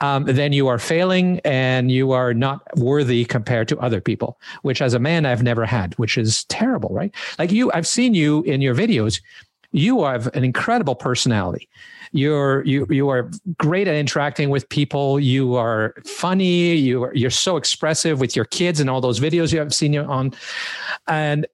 um, 0.00 0.24
then 0.24 0.52
you 0.52 0.68
are 0.68 0.78
failing 0.78 1.40
and 1.44 1.90
you 1.90 2.12
are 2.12 2.32
not 2.32 2.62
worthy 2.76 3.24
compared 3.24 3.68
to 3.68 3.78
other 3.78 4.00
people, 4.00 4.38
which 4.62 4.80
as 4.80 4.94
a 4.94 4.98
man, 4.98 5.26
I've 5.26 5.42
never 5.42 5.66
had, 5.66 5.94
which 5.98 6.16
is 6.16 6.44
terrible, 6.44 6.90
right? 6.90 7.14
Like 7.38 7.50
you, 7.50 7.72
I've 7.72 7.86
seen 7.86 8.14
you 8.14 8.42
in 8.42 8.60
your 8.60 8.74
videos. 8.74 9.20
You 9.72 10.04
have 10.04 10.28
an 10.34 10.44
incredible 10.44 10.94
personality. 10.94 11.68
You're 12.12 12.64
you 12.64 12.86
you 12.88 13.10
are 13.10 13.30
great 13.58 13.86
at 13.86 13.94
interacting 13.94 14.48
with 14.48 14.66
people. 14.70 15.20
You 15.20 15.56
are 15.56 15.94
funny. 16.06 16.74
You 16.74 17.04
are 17.04 17.14
you're 17.14 17.28
so 17.28 17.58
expressive 17.58 18.18
with 18.18 18.34
your 18.34 18.46
kids 18.46 18.80
and 18.80 18.88
all 18.88 19.02
those 19.02 19.20
videos 19.20 19.52
you 19.52 19.58
have 19.58 19.74
seen 19.74 19.92
you 19.92 20.00
on, 20.00 20.32
and 21.06 21.46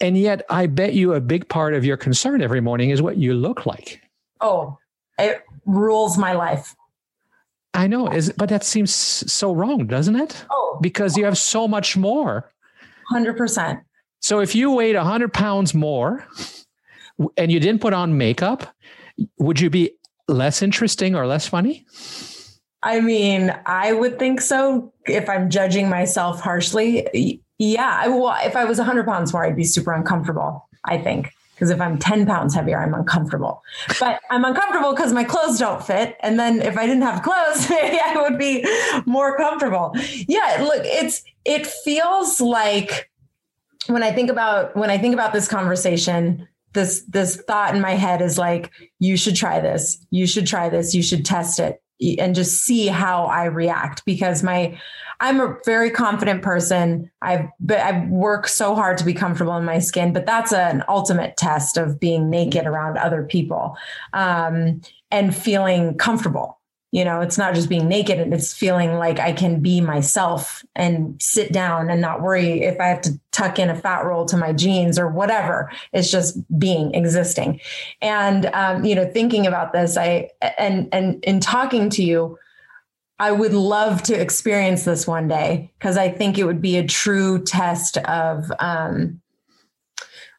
and 0.00 0.16
yet 0.16 0.46
I 0.48 0.66
bet 0.66 0.94
you 0.94 1.12
a 1.12 1.20
big 1.20 1.46
part 1.50 1.74
of 1.74 1.84
your 1.84 1.98
concern 1.98 2.40
every 2.40 2.62
morning 2.62 2.88
is 2.88 3.02
what 3.02 3.18
you 3.18 3.34
look 3.34 3.66
like. 3.66 4.00
Oh, 4.40 4.78
it 5.18 5.42
rules 5.66 6.16
my 6.16 6.32
life. 6.32 6.74
I 7.74 7.86
know, 7.86 8.08
is 8.08 8.32
but 8.36 8.48
that 8.48 8.64
seems 8.64 8.92
so 8.92 9.52
wrong, 9.52 9.86
doesn't 9.86 10.16
it? 10.16 10.44
Oh, 10.50 10.78
because 10.80 11.16
you 11.16 11.24
have 11.24 11.38
so 11.38 11.68
much 11.68 11.96
more. 11.96 12.52
Hundred 13.08 13.36
percent. 13.36 13.80
So 14.20 14.40
if 14.40 14.54
you 14.54 14.70
weighed 14.72 14.96
hundred 14.96 15.32
pounds 15.32 15.72
more, 15.74 16.26
and 17.36 17.52
you 17.52 17.60
didn't 17.60 17.80
put 17.80 17.92
on 17.92 18.16
makeup, 18.18 18.74
would 19.38 19.60
you 19.60 19.70
be 19.70 19.92
less 20.28 20.62
interesting 20.62 21.14
or 21.14 21.26
less 21.26 21.46
funny? 21.46 21.84
I 22.82 23.00
mean, 23.00 23.54
I 23.66 23.92
would 23.92 24.18
think 24.18 24.40
so. 24.40 24.92
If 25.06 25.28
I'm 25.28 25.50
judging 25.50 25.88
myself 25.88 26.40
harshly, 26.40 27.42
yeah. 27.58 28.06
Well, 28.08 28.36
if 28.42 28.56
I 28.56 28.64
was 28.64 28.78
100 28.78 29.04
pounds 29.06 29.32
more, 29.32 29.44
I'd 29.44 29.56
be 29.56 29.64
super 29.64 29.92
uncomfortable. 29.92 30.66
I 30.84 30.98
think 30.98 31.30
because 31.60 31.70
if 31.70 31.78
I'm 31.78 31.98
10 31.98 32.24
pounds 32.24 32.54
heavier, 32.54 32.80
I'm 32.80 32.94
uncomfortable. 32.94 33.62
But 34.00 34.18
I'm 34.30 34.46
uncomfortable 34.46 34.94
because 34.94 35.12
my 35.12 35.24
clothes 35.24 35.58
don't 35.58 35.84
fit. 35.84 36.16
And 36.20 36.40
then 36.40 36.62
if 36.62 36.78
I 36.78 36.86
didn't 36.86 37.02
have 37.02 37.22
clothes, 37.22 37.68
maybe 37.70 38.00
I 38.02 38.18
would 38.22 38.38
be 38.38 38.64
more 39.04 39.36
comfortable. 39.36 39.94
Yeah, 40.26 40.56
look, 40.62 40.80
it's 40.86 41.22
it 41.44 41.66
feels 41.66 42.40
like 42.40 43.10
when 43.88 44.02
I 44.02 44.10
think 44.10 44.30
about 44.30 44.74
when 44.74 44.88
I 44.88 44.96
think 44.96 45.12
about 45.12 45.34
this 45.34 45.48
conversation, 45.48 46.48
this 46.72 47.04
this 47.06 47.36
thought 47.36 47.74
in 47.74 47.82
my 47.82 47.92
head 47.92 48.22
is 48.22 48.38
like, 48.38 48.70
you 48.98 49.18
should 49.18 49.36
try 49.36 49.60
this, 49.60 49.98
you 50.08 50.26
should 50.26 50.46
try 50.46 50.70
this, 50.70 50.94
you 50.94 51.02
should 51.02 51.26
test 51.26 51.60
it 51.60 51.82
and 52.18 52.34
just 52.34 52.62
see 52.62 52.86
how 52.86 53.26
I 53.26 53.44
react 53.44 54.04
because 54.04 54.42
my 54.42 54.78
I'm 55.20 55.38
a 55.38 55.56
very 55.66 55.90
confident 55.90 56.42
person. 56.42 57.10
I've 57.20 57.46
but 57.60 57.78
I 57.78 58.06
work 58.06 58.48
so 58.48 58.74
hard 58.74 58.96
to 58.98 59.04
be 59.04 59.12
comfortable 59.12 59.56
in 59.56 59.64
my 59.64 59.78
skin, 59.78 60.12
but 60.12 60.24
that's 60.24 60.52
an 60.52 60.82
ultimate 60.88 61.36
test 61.36 61.76
of 61.76 62.00
being 62.00 62.30
naked 62.30 62.66
around 62.66 62.96
other 62.96 63.24
people 63.24 63.76
um, 64.14 64.80
and 65.10 65.36
feeling 65.36 65.96
comfortable. 65.98 66.59
You 66.92 67.04
know 67.04 67.20
it's 67.20 67.38
not 67.38 67.54
just 67.54 67.68
being 67.68 67.88
naked 67.88 68.18
and 68.18 68.34
it's 68.34 68.52
feeling 68.52 68.94
like 68.94 69.18
i 69.18 69.32
can 69.32 69.60
be 69.60 69.80
myself 69.80 70.64
and 70.74 71.20
sit 71.20 71.52
down 71.52 71.90
and 71.90 72.00
not 72.00 72.22
worry 72.22 72.62
if 72.62 72.80
i 72.80 72.86
have 72.86 73.00
to 73.00 73.18
tuck 73.32 73.58
in 73.58 73.70
a 73.70 73.74
fat 73.74 74.04
roll 74.04 74.24
to 74.26 74.36
my 74.36 74.52
jeans 74.52 74.98
or 74.98 75.08
whatever. 75.08 75.70
It's 75.92 76.10
just 76.10 76.36
being 76.58 76.94
existing. 76.94 77.60
And 78.02 78.46
um, 78.46 78.84
you 78.84 78.94
know 78.94 79.10
thinking 79.10 79.46
about 79.46 79.72
this 79.72 79.96
i 79.96 80.30
and 80.58 80.88
and 80.92 81.22
in 81.24 81.40
talking 81.40 81.90
to 81.90 82.02
you 82.02 82.38
i 83.18 83.30
would 83.30 83.54
love 83.54 84.02
to 84.04 84.20
experience 84.20 84.84
this 84.84 85.06
one 85.06 85.28
day 85.28 85.70
because 85.78 85.96
i 85.96 86.08
think 86.08 86.38
it 86.38 86.44
would 86.44 86.62
be 86.62 86.76
a 86.76 86.86
true 86.86 87.42
test 87.42 87.96
of 87.98 88.50
um, 88.58 89.20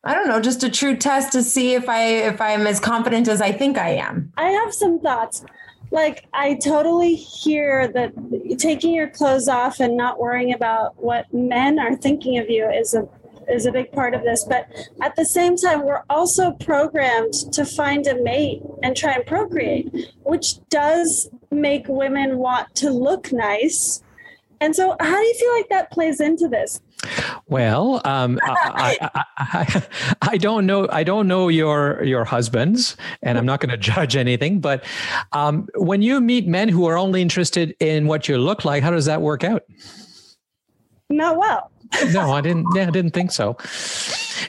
I 0.03 0.15
don't 0.15 0.27
know, 0.27 0.41
just 0.41 0.63
a 0.63 0.69
true 0.69 0.97
test 0.97 1.31
to 1.33 1.43
see 1.43 1.75
if 1.75 1.87
I 1.87 2.01
if 2.03 2.41
I'm 2.41 2.65
as 2.65 2.79
confident 2.79 3.27
as 3.27 3.39
I 3.39 3.51
think 3.51 3.77
I 3.77 3.89
am. 3.89 4.33
I 4.35 4.49
have 4.49 4.73
some 4.73 4.99
thoughts 4.99 5.45
like 5.91 6.25
I 6.33 6.55
totally 6.55 7.15
hear 7.15 7.87
that 7.89 8.13
taking 8.57 8.93
your 8.93 9.09
clothes 9.09 9.47
off 9.47 9.79
and 9.79 9.97
not 9.97 10.19
worrying 10.19 10.53
about 10.53 11.01
what 11.01 11.31
men 11.33 11.79
are 11.79 11.95
thinking 11.95 12.37
of 12.39 12.49
you 12.49 12.69
is 12.69 12.93
a 12.93 13.07
is 13.49 13.65
a 13.65 13.71
big 13.71 13.91
part 13.91 14.13
of 14.13 14.23
this. 14.23 14.45
But 14.45 14.67
at 15.01 15.15
the 15.15 15.25
same 15.25 15.57
time, 15.57 15.83
we're 15.85 16.03
also 16.09 16.51
programmed 16.51 17.33
to 17.51 17.65
find 17.65 18.07
a 18.07 18.21
mate 18.21 18.61
and 18.81 18.95
try 18.95 19.13
and 19.13 19.25
procreate, 19.25 20.13
which 20.23 20.65
does 20.69 21.29
make 21.49 21.85
women 21.87 22.37
want 22.37 22.73
to 22.75 22.91
look 22.91 23.31
nice. 23.33 24.01
And 24.61 24.75
so, 24.75 24.95
how 24.99 25.17
do 25.17 25.25
you 25.25 25.33
feel 25.33 25.53
like 25.53 25.69
that 25.69 25.91
plays 25.91 26.21
into 26.21 26.47
this? 26.47 26.81
Well, 27.47 28.01
um, 28.05 28.39
I, 28.43 28.97
I, 29.11 29.17
I, 29.37 29.83
I, 30.21 30.37
don't 30.37 30.65
know. 30.65 30.87
I 30.91 31.03
don't 31.03 31.27
know 31.27 31.47
your 31.47 32.03
your 32.03 32.25
husbands, 32.25 32.95
and 33.21 33.37
I'm 33.37 33.45
not 33.45 33.59
going 33.59 33.69
to 33.71 33.77
judge 33.77 34.15
anything. 34.15 34.59
But 34.59 34.83
um, 35.31 35.67
when 35.75 36.01
you 36.01 36.21
meet 36.21 36.47
men 36.47 36.69
who 36.69 36.85
are 36.85 36.97
only 36.97 37.21
interested 37.21 37.75
in 37.79 38.07
what 38.07 38.27
you 38.27 38.37
look 38.37 38.65
like, 38.65 38.83
how 38.83 38.91
does 38.91 39.05
that 39.05 39.21
work 39.21 39.43
out? 39.43 39.63
Not 41.09 41.37
well. 41.37 41.71
no, 42.13 42.31
I 42.31 42.41
didn't. 42.41 42.67
Yeah, 42.73 42.87
I 42.87 42.91
didn't 42.91 43.11
think 43.11 43.31
so. 43.31 43.57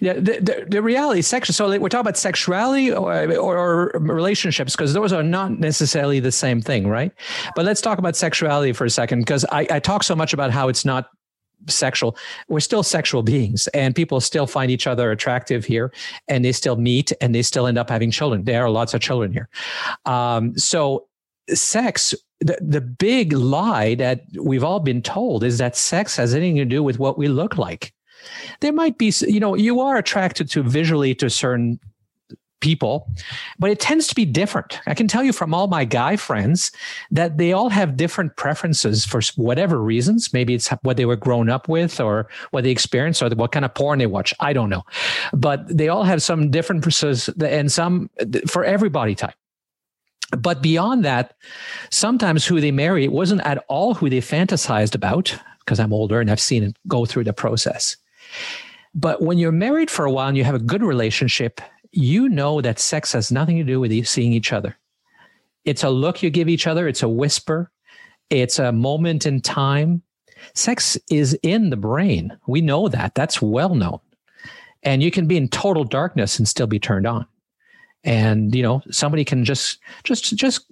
Yeah, 0.01 0.15
the, 0.15 0.39
the, 0.41 0.67
the 0.69 0.83
reality 0.83 1.23
section. 1.23 1.53
So 1.53 1.69
we're 1.69 1.89
talking 1.89 2.01
about 2.01 2.17
sexuality 2.17 2.93
or, 2.93 3.37
or, 3.37 3.59
or 3.59 4.01
relationships 4.01 4.75
because 4.75 4.95
those 4.95 5.13
are 5.13 5.23
not 5.23 5.59
necessarily 5.59 6.21
the 6.21 6.33
same 6.33 6.63
thing, 6.63 6.89
right? 6.89 7.13
But 7.57 7.65
let's 7.65 7.81
talk 7.81 7.99
about 7.99 8.17
sexuality 8.17 8.73
for 8.73 8.85
a 8.85 8.91
second 8.91 9.21
because 9.21 9.45
I, 9.51 9.67
I 9.71 9.81
talk 9.81 10.05
so 10.05 10.15
much 10.15 10.33
about 10.33 10.51
how 10.51 10.69
it's 10.69 10.85
not 10.85 11.11
sexual 11.69 12.17
we're 12.49 12.61
still 12.61 12.83
sexual 12.83 13.23
beings 13.23 13.69
and 13.69 13.95
people 13.95 14.21
still 14.21 14.47
find 14.47 14.71
each 14.71 14.87
other 14.87 15.11
attractive 15.11 15.65
here 15.65 15.93
and 16.29 16.45
they 16.45 16.53
still 16.53 16.77
meet 16.77 17.13
and 17.21 17.35
they 17.35 17.43
still 17.43 17.67
end 17.67 17.79
up 17.79 17.91
having 17.91 18.11
children. 18.11 18.45
There 18.45 18.65
are 18.65 18.71
lots 18.71 18.95
of 18.95 19.01
children 19.01 19.33
here. 19.33 19.49
Um, 20.05 20.57
so 20.59 21.07
sex 21.49 22.15
the, 22.41 22.59
the 22.61 22.81
big 22.81 23.33
lie 23.33 23.95
that 23.95 24.25
we've 24.41 24.65
all 24.65 24.81
been 24.81 25.03
told 25.03 25.45
is 25.45 25.59
that 25.59 25.77
sex 25.77 26.17
has 26.17 26.35
anything 26.35 26.57
to 26.57 26.65
do 26.65 26.83
with 26.83 26.99
what 26.99 27.17
we 27.17 27.29
look 27.29 27.57
like. 27.57 27.93
There 28.61 28.73
might 28.73 28.99
be 28.99 29.13
you 29.21 29.41
know 29.41 29.55
you 29.55 29.81
are 29.81 29.97
attracted 29.97 30.49
to 30.51 30.63
visually 30.63 31.15
to 31.17 31.29
certain 31.29 31.81
people, 32.63 33.07
but 33.59 33.71
it 33.71 33.79
tends 33.79 34.07
to 34.07 34.15
be 34.15 34.25
different. 34.25 34.81
I 34.87 34.95
can 34.95 35.07
tell 35.07 35.23
you 35.23 35.35
from 35.35 35.53
all 35.53 35.67
my 35.67 35.85
guy 35.85 36.17
friends 36.17 36.73
that 37.11 37.37
they 37.37 37.53
all 37.53 37.69
have 37.69 37.99
different 37.99 38.37
preferences 38.37 39.05
for 39.05 39.21
whatever 39.37 39.83
reasons. 39.83 40.33
Maybe 40.33 40.55
it's 40.55 40.69
what 40.83 40.97
they 40.97 41.05
were 41.05 41.17
grown 41.17 41.51
up 41.51 41.69
with 41.69 42.01
or 42.01 42.29
what 42.53 42.65
they 42.65 42.71
experienced 42.71 43.23
or 43.23 43.29
what 43.31 43.53
kind 43.53 43.67
of 43.67 43.75
porn 43.75 43.99
they 43.99 44.07
watch. 44.07 44.33
I 44.41 44.55
don't 44.55 44.71
know. 44.71 44.85
But 45.35 45.69
they 45.69 45.89
all 45.89 46.05
have 46.05 46.23
some 46.23 46.51
differences 46.51 47.29
and 47.29 47.71
some 47.71 48.09
for 48.49 48.65
every 48.65 48.89
body 48.89 49.15
type. 49.15 49.35
But 50.39 50.63
beyond 50.63 51.05
that, 51.05 51.35
sometimes 51.91 52.47
who 52.47 52.61
they 52.61 52.71
marry 52.71 53.07
wasn't 53.07 53.43
at 53.43 53.63
all 53.69 53.93
who 53.93 54.09
they 54.09 54.21
fantasized 54.21 54.95
about 54.95 55.37
because 55.59 55.79
I'm 55.79 55.93
older 55.93 56.21
and 56.21 56.31
I've 56.31 56.41
seen 56.41 56.63
it 56.63 56.77
go 56.89 57.05
through 57.05 57.25
the 57.25 57.35
process. 57.35 57.97
But 58.95 59.23
when 59.23 59.39
you're 59.39 59.53
married 59.53 59.91
for 59.91 60.05
a 60.05 60.11
while 60.11 60.29
and 60.29 60.37
you 60.37 60.45
have 60.45 60.55
a 60.55 60.59
good 60.59 60.83
relationship, 60.83 61.61
you 61.93 62.29
know 62.29 62.61
that 62.61 62.79
sex 62.79 63.13
has 63.13 63.31
nothing 63.31 63.59
to 63.59 63.65
do 63.65 63.79
with 63.79 63.93
you 63.93 64.05
seeing 64.05 64.33
each 64.33 64.53
other. 64.53 64.77
It's 65.65 65.85
a 65.85 65.91
look 65.91 66.23
you 66.23 66.31
give 66.31 66.49
each 66.49 66.67
other, 66.67 66.89
it's 66.89 67.03
a 67.03 67.09
whisper, 67.09 67.71
it's 68.31 68.59
a 68.59 68.73
moment 68.73 69.27
in 69.27 69.41
time. 69.41 70.03
Sex 70.55 70.99
is 71.09 71.39
in 71.43 71.71
the 71.71 71.77
brain. 71.77 72.37
We 72.49 72.61
know 72.61 72.89
that. 72.89 73.15
That's 73.15 73.41
well 73.41 73.75
known. 73.75 74.01
And 74.83 75.03
you 75.03 75.13
can 75.13 75.29
be 75.29 75.37
in 75.37 75.49
total 75.49 75.85
darkness 75.85 76.39
and 76.39 76.49
still 76.49 76.67
be 76.67 76.81
turned 76.81 77.07
on. 77.07 77.27
And 78.03 78.53
you 78.53 78.63
know, 78.63 78.83
somebody 78.91 79.25
can 79.25 79.45
just 79.45 79.79
just 80.03 80.35
just 80.35 80.67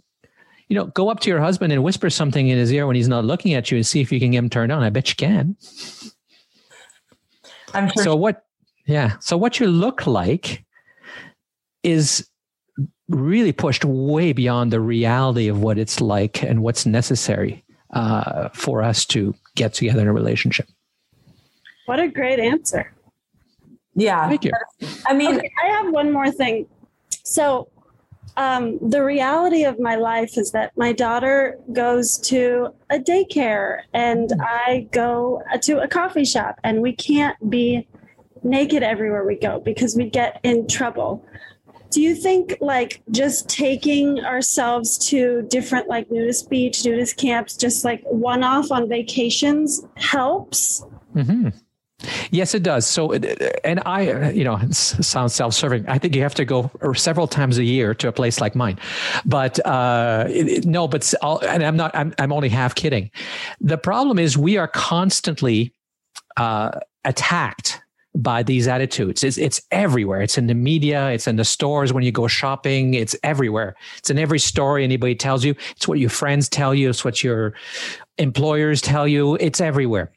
you 0.70 0.76
know, 0.76 0.87
go 0.87 1.11
up 1.11 1.18
to 1.20 1.28
your 1.28 1.40
husband 1.40 1.72
and 1.72 1.83
whisper 1.83 2.09
something 2.09 2.48
in 2.48 2.56
his 2.56 2.72
ear 2.72 2.87
when 2.87 2.94
he's 2.94 3.09
not 3.09 3.24
looking 3.24 3.54
at 3.54 3.70
you 3.72 3.76
and 3.76 3.85
see 3.85 4.00
if 4.00 4.12
you 4.12 4.20
can 4.20 4.30
get 4.30 4.38
him 4.38 4.48
turned 4.48 4.70
on. 4.70 4.85
I 4.85 4.90
bet 4.90 5.09
you 5.09 5.16
can. 5.16 5.56
I'm 7.74 7.88
sure. 7.88 8.04
So 8.04 8.16
what 8.16 8.46
yeah. 8.87 9.16
So 9.18 9.37
what 9.37 9.59
you 9.59 9.66
look 9.66 10.06
like 10.06 10.64
is 11.82 12.28
really 13.08 13.52
pushed 13.52 13.84
way 13.84 14.32
beyond 14.32 14.72
the 14.72 14.80
reality 14.80 15.48
of 15.48 15.60
what 15.60 15.78
it's 15.78 16.00
like 16.00 16.42
and 16.42 16.62
what's 16.62 16.86
necessary 16.86 17.64
uh, 17.92 18.48
for 18.50 18.82
us 18.82 19.04
to 19.04 19.34
get 19.56 19.74
together 19.74 20.02
in 20.02 20.08
a 20.08 20.12
relationship. 20.12 20.68
What 21.86 21.98
a 21.98 22.08
great 22.08 22.38
answer. 22.38 22.92
Yeah. 23.94 24.28
Thank 24.28 24.44
you. 24.44 24.52
I 25.06 25.14
mean, 25.14 25.36
okay, 25.36 25.50
I 25.64 25.68
have 25.68 25.92
one 25.92 26.12
more 26.12 26.30
thing. 26.30 26.66
So, 27.24 27.68
um, 28.36 28.78
the 28.80 29.02
reality 29.02 29.64
of 29.64 29.80
my 29.80 29.96
life 29.96 30.38
is 30.38 30.52
that 30.52 30.70
my 30.76 30.92
daughter 30.92 31.58
goes 31.72 32.16
to 32.18 32.72
a 32.88 32.98
daycare 32.98 33.80
and 33.92 34.32
I 34.40 34.88
go 34.92 35.42
to 35.62 35.80
a 35.80 35.88
coffee 35.88 36.24
shop, 36.24 36.60
and 36.62 36.80
we 36.80 36.92
can't 36.92 37.36
be 37.50 37.86
naked 38.42 38.82
everywhere 38.82 39.26
we 39.26 39.34
go 39.34 39.60
because 39.60 39.96
we 39.96 40.08
get 40.08 40.40
in 40.44 40.68
trouble 40.68 41.24
do 41.90 42.00
you 42.00 42.14
think 42.14 42.57
like 42.61 43.03
just 43.11 43.48
taking 43.48 44.20
ourselves 44.20 44.96
to 44.98 45.42
different 45.48 45.88
like 45.88 46.11
nudist 46.11 46.48
beach 46.48 46.85
nudist 46.85 47.16
camps 47.16 47.57
just 47.57 47.85
like 47.85 48.03
one 48.05 48.42
off 48.42 48.70
on 48.70 48.88
vacations 48.88 49.85
helps 49.96 50.85
mm-hmm. 51.14 51.48
Yes, 52.31 52.55
it 52.55 52.62
does. 52.62 52.87
So, 52.87 53.12
and 53.12 53.81
I, 53.85 54.31
you 54.31 54.44
know, 54.44 54.59
sounds 54.70 55.35
self-serving. 55.35 55.87
I 55.88 55.98
think 55.98 56.14
you 56.14 56.22
have 56.22 56.35
to 56.37 56.44
go 56.44 56.70
several 56.94 57.26
times 57.26 57.59
a 57.59 57.64
year 57.64 57.94
to 57.94 58.09
a 58.09 58.12
place 58.12 58.40
like 58.40 58.55
mine, 58.55 58.79
but 59.24 59.64
uh, 59.66 60.26
no, 60.64 60.88
but 60.88 61.12
and 61.42 61.62
I'm 61.62 61.76
not. 61.76 61.94
I'm, 61.94 62.14
I'm 62.18 62.33
only 62.33 62.48
half 62.48 62.74
kidding. 62.74 63.11
The 63.61 63.76
problem 63.76 64.18
is 64.18 64.38
we 64.38 64.57
are 64.57 64.68
constantly 64.68 65.74
uh, 66.37 66.70
attacked 67.05 67.69
by 68.14 68.42
these 68.42 68.66
attitudes. 68.66 69.22
It's, 69.22 69.38
it's 69.38 69.62
everywhere. 69.70 70.20
It's 70.20 70.36
in 70.36 70.46
the 70.46 70.54
media. 70.54 71.10
It's 71.10 71.26
in 71.26 71.36
the 71.36 71.44
stores 71.44 71.92
when 71.92 72.02
you 72.02 72.12
go 72.12 72.26
shopping. 72.26 72.94
It's 72.94 73.14
everywhere. 73.22 73.76
It's 73.98 74.10
in 74.10 74.18
every 74.18 74.38
story 74.38 74.84
anybody 74.84 75.14
tells 75.14 75.44
you. 75.44 75.54
It's 75.76 75.86
what 75.86 75.98
your 75.98 76.10
friends 76.10 76.48
tell 76.48 76.74
you. 76.74 76.90
It's 76.90 77.04
what 77.04 77.22
your 77.22 77.54
employers 78.18 78.80
tell 78.80 79.06
you. 79.06 79.36
It's 79.36 79.60
everywhere. 79.60 80.10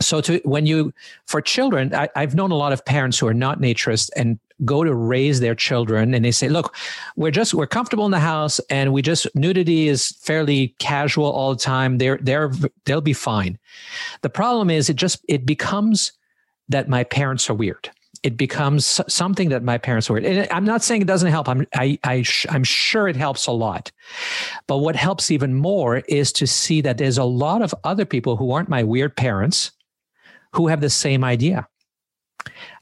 So 0.00 0.22
to 0.22 0.40
when 0.44 0.64
you 0.64 0.94
for 1.26 1.42
children, 1.42 1.94
I, 1.94 2.08
I've 2.16 2.34
known 2.34 2.50
a 2.50 2.56
lot 2.56 2.72
of 2.72 2.82
parents 2.84 3.18
who 3.18 3.26
are 3.26 3.34
not 3.34 3.60
naturists 3.60 4.08
and 4.16 4.38
go 4.64 4.84
to 4.84 4.94
raise 4.94 5.40
their 5.40 5.54
children 5.54 6.14
and 6.14 6.24
they 6.24 6.30
say 6.30 6.48
look 6.48 6.76
we're 7.16 7.32
just 7.32 7.52
we're 7.52 7.66
comfortable 7.66 8.04
in 8.04 8.12
the 8.12 8.20
house 8.20 8.60
and 8.70 8.92
we 8.92 9.02
just 9.02 9.26
nudity 9.34 9.88
is 9.88 10.10
fairly 10.20 10.68
casual 10.78 11.26
all 11.26 11.52
the 11.52 11.60
time 11.60 11.98
they're 11.98 12.18
they're 12.22 12.52
they'll 12.84 13.00
be 13.00 13.12
fine 13.12 13.58
the 14.20 14.30
problem 14.30 14.70
is 14.70 14.88
it 14.88 14.94
just 14.94 15.24
it 15.28 15.44
becomes 15.44 16.12
that 16.72 16.88
my 16.88 17.04
parents 17.04 17.48
are 17.48 17.54
weird. 17.54 17.90
It 18.22 18.36
becomes 18.36 19.00
something 19.08 19.48
that 19.48 19.64
my 19.64 19.78
parents 19.78 20.08
are 20.08 20.12
weird. 20.12 20.24
And 20.24 20.48
I'm 20.52 20.64
not 20.64 20.82
saying 20.82 21.02
it 21.02 21.06
doesn't 21.06 21.30
help. 21.30 21.48
I'm 21.48 21.66
I, 21.74 21.98
I 22.04 22.24
I'm 22.50 22.64
sure 22.64 23.08
it 23.08 23.16
helps 23.16 23.46
a 23.46 23.52
lot. 23.52 23.90
But 24.66 24.78
what 24.78 24.94
helps 24.94 25.30
even 25.30 25.54
more 25.54 25.98
is 26.08 26.32
to 26.34 26.46
see 26.46 26.80
that 26.82 26.98
there's 26.98 27.18
a 27.18 27.24
lot 27.24 27.62
of 27.62 27.74
other 27.84 28.04
people 28.04 28.36
who 28.36 28.52
aren't 28.52 28.68
my 28.68 28.84
weird 28.84 29.16
parents 29.16 29.72
who 30.52 30.68
have 30.68 30.80
the 30.80 30.90
same 30.90 31.24
idea. 31.24 31.66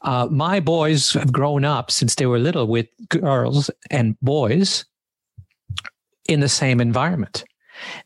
Uh, 0.02 0.26
my 0.30 0.60
boys 0.60 1.12
have 1.12 1.32
grown 1.32 1.64
up 1.64 1.90
since 1.90 2.14
they 2.14 2.26
were 2.26 2.38
little 2.38 2.66
with 2.66 2.86
girls 3.08 3.70
and 3.90 4.18
boys 4.20 4.84
in 6.28 6.40
the 6.40 6.48
same 6.48 6.80
environment 6.80 7.44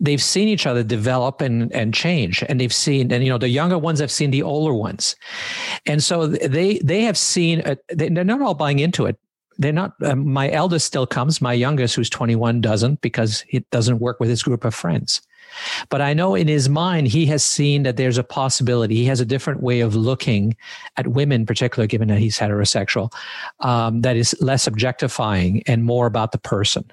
they've 0.01 0.23
seen 0.23 0.49
each 0.49 0.67
other 0.67 0.83
develop 0.83 1.41
and, 1.41 1.73
and 1.73 1.95
change. 1.95 2.43
And 2.49 2.61
they've 2.61 2.73
seen 2.73 3.13
and 3.13 3.25
you 3.25 3.31
know 3.31 3.39
the 3.39 3.49
younger 3.49 3.79
ones 3.79 4.01
have 4.01 4.11
seen 4.11 4.31
the 4.31 4.43
older 4.43 4.75
ones. 4.75 5.17
And 5.87 6.03
so 6.03 6.27
they 6.27 6.79
they 6.79 7.03
have 7.03 7.19
seen 7.19 7.61
a, 7.61 7.77
they're 7.89 8.25
not 8.25 8.43
all 8.43 8.55
buying 8.55 8.79
into 8.79 9.07
it. 9.07 9.19
They're 9.59 9.73
not 9.73 9.95
um, 10.03 10.33
my 10.33 10.51
eldest 10.51 10.87
still 10.87 11.07
comes. 11.07 11.41
My 11.41 11.53
youngest 11.53 11.95
who's 11.95 12.11
21 12.11 12.61
doesn't 12.61 13.01
because 13.01 13.45
it 13.51 13.69
doesn't 13.71 14.01
work 14.01 14.19
with 14.21 14.29
his 14.29 14.43
group 14.43 14.65
of 14.65 14.75
friends. 14.75 15.23
But 15.89 16.01
i 16.01 16.15
know 16.15 16.35
in 16.35 16.49
his 16.49 16.69
mind 16.69 17.07
he 17.07 17.27
has 17.27 17.45
seen 17.45 17.85
that 17.85 17.97
there's 17.97 18.19
a 18.19 18.25
possibility. 18.25 18.97
He 18.97 19.05
has 19.05 19.21
a 19.21 19.27
different 19.27 19.63
way 19.63 19.81
of 19.81 19.95
looking 19.95 20.57
at 20.97 21.09
women 21.09 21.47
particularly 21.47 21.87
given 21.87 22.09
that 22.09 22.19
he's 22.19 22.39
heterosexual 22.39 23.13
um, 23.61 24.01
that 24.01 24.17
is 24.17 24.35
less 24.41 24.67
objectifying 24.67 25.63
and 25.67 25.85
more 25.85 26.07
about 26.07 26.33
the 26.33 26.39
person 26.39 26.91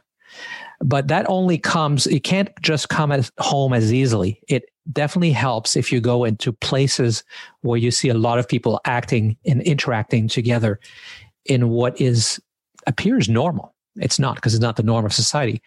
but 0.84 1.08
that 1.08 1.30
only 1.30 1.58
comes 1.58 2.08
it 2.08 2.24
can't 2.24 2.50
just 2.62 2.90
come 2.90 3.12
at 3.12 3.30
home 3.40 3.74
as 3.74 3.94
easily 3.94 4.42
it 4.48 4.66
definitely 4.92 5.32
helps 5.32 5.76
if 5.76 5.92
you 5.92 6.02
go 6.02 6.24
into 6.24 6.52
places 6.52 7.24
where 7.62 7.78
you 7.78 7.92
see 7.92 8.10
a 8.10 8.14
lot 8.14 8.40
of 8.40 8.48
people 8.48 8.80
acting 8.86 9.38
and 9.46 9.62
interacting 9.62 10.28
together 10.28 10.80
in 11.46 11.70
what 11.70 12.00
is 12.00 12.42
appears 12.88 13.30
normal 13.30 13.74
it's 13.98 14.20
not 14.20 14.36
because 14.36 14.54
it's 14.54 14.62
not 14.62 14.76
the 14.76 14.84
norm 14.84 15.06
of 15.06 15.14
society 15.14 15.62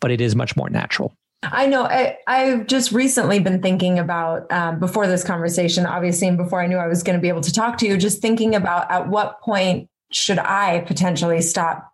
but 0.00 0.10
it 0.10 0.20
is 0.20 0.34
much 0.34 0.56
more 0.56 0.68
natural 0.68 1.16
I 1.42 1.66
know. 1.66 1.84
I, 1.84 2.16
have 2.26 2.66
just 2.66 2.92
recently 2.92 3.38
been 3.38 3.62
thinking 3.62 3.98
about 3.98 4.50
um, 4.50 4.80
before 4.80 5.06
this 5.06 5.22
conversation, 5.22 5.86
obviously, 5.86 6.26
and 6.26 6.36
before 6.36 6.60
I 6.60 6.66
knew 6.66 6.78
I 6.78 6.88
was 6.88 7.02
going 7.02 7.16
to 7.16 7.22
be 7.22 7.28
able 7.28 7.42
to 7.42 7.52
talk 7.52 7.78
to 7.78 7.86
you, 7.86 7.96
just 7.98 8.20
thinking 8.20 8.54
about 8.54 8.90
at 8.90 9.08
what 9.08 9.40
point 9.42 9.88
should 10.10 10.38
I 10.38 10.80
potentially 10.80 11.42
stop 11.42 11.92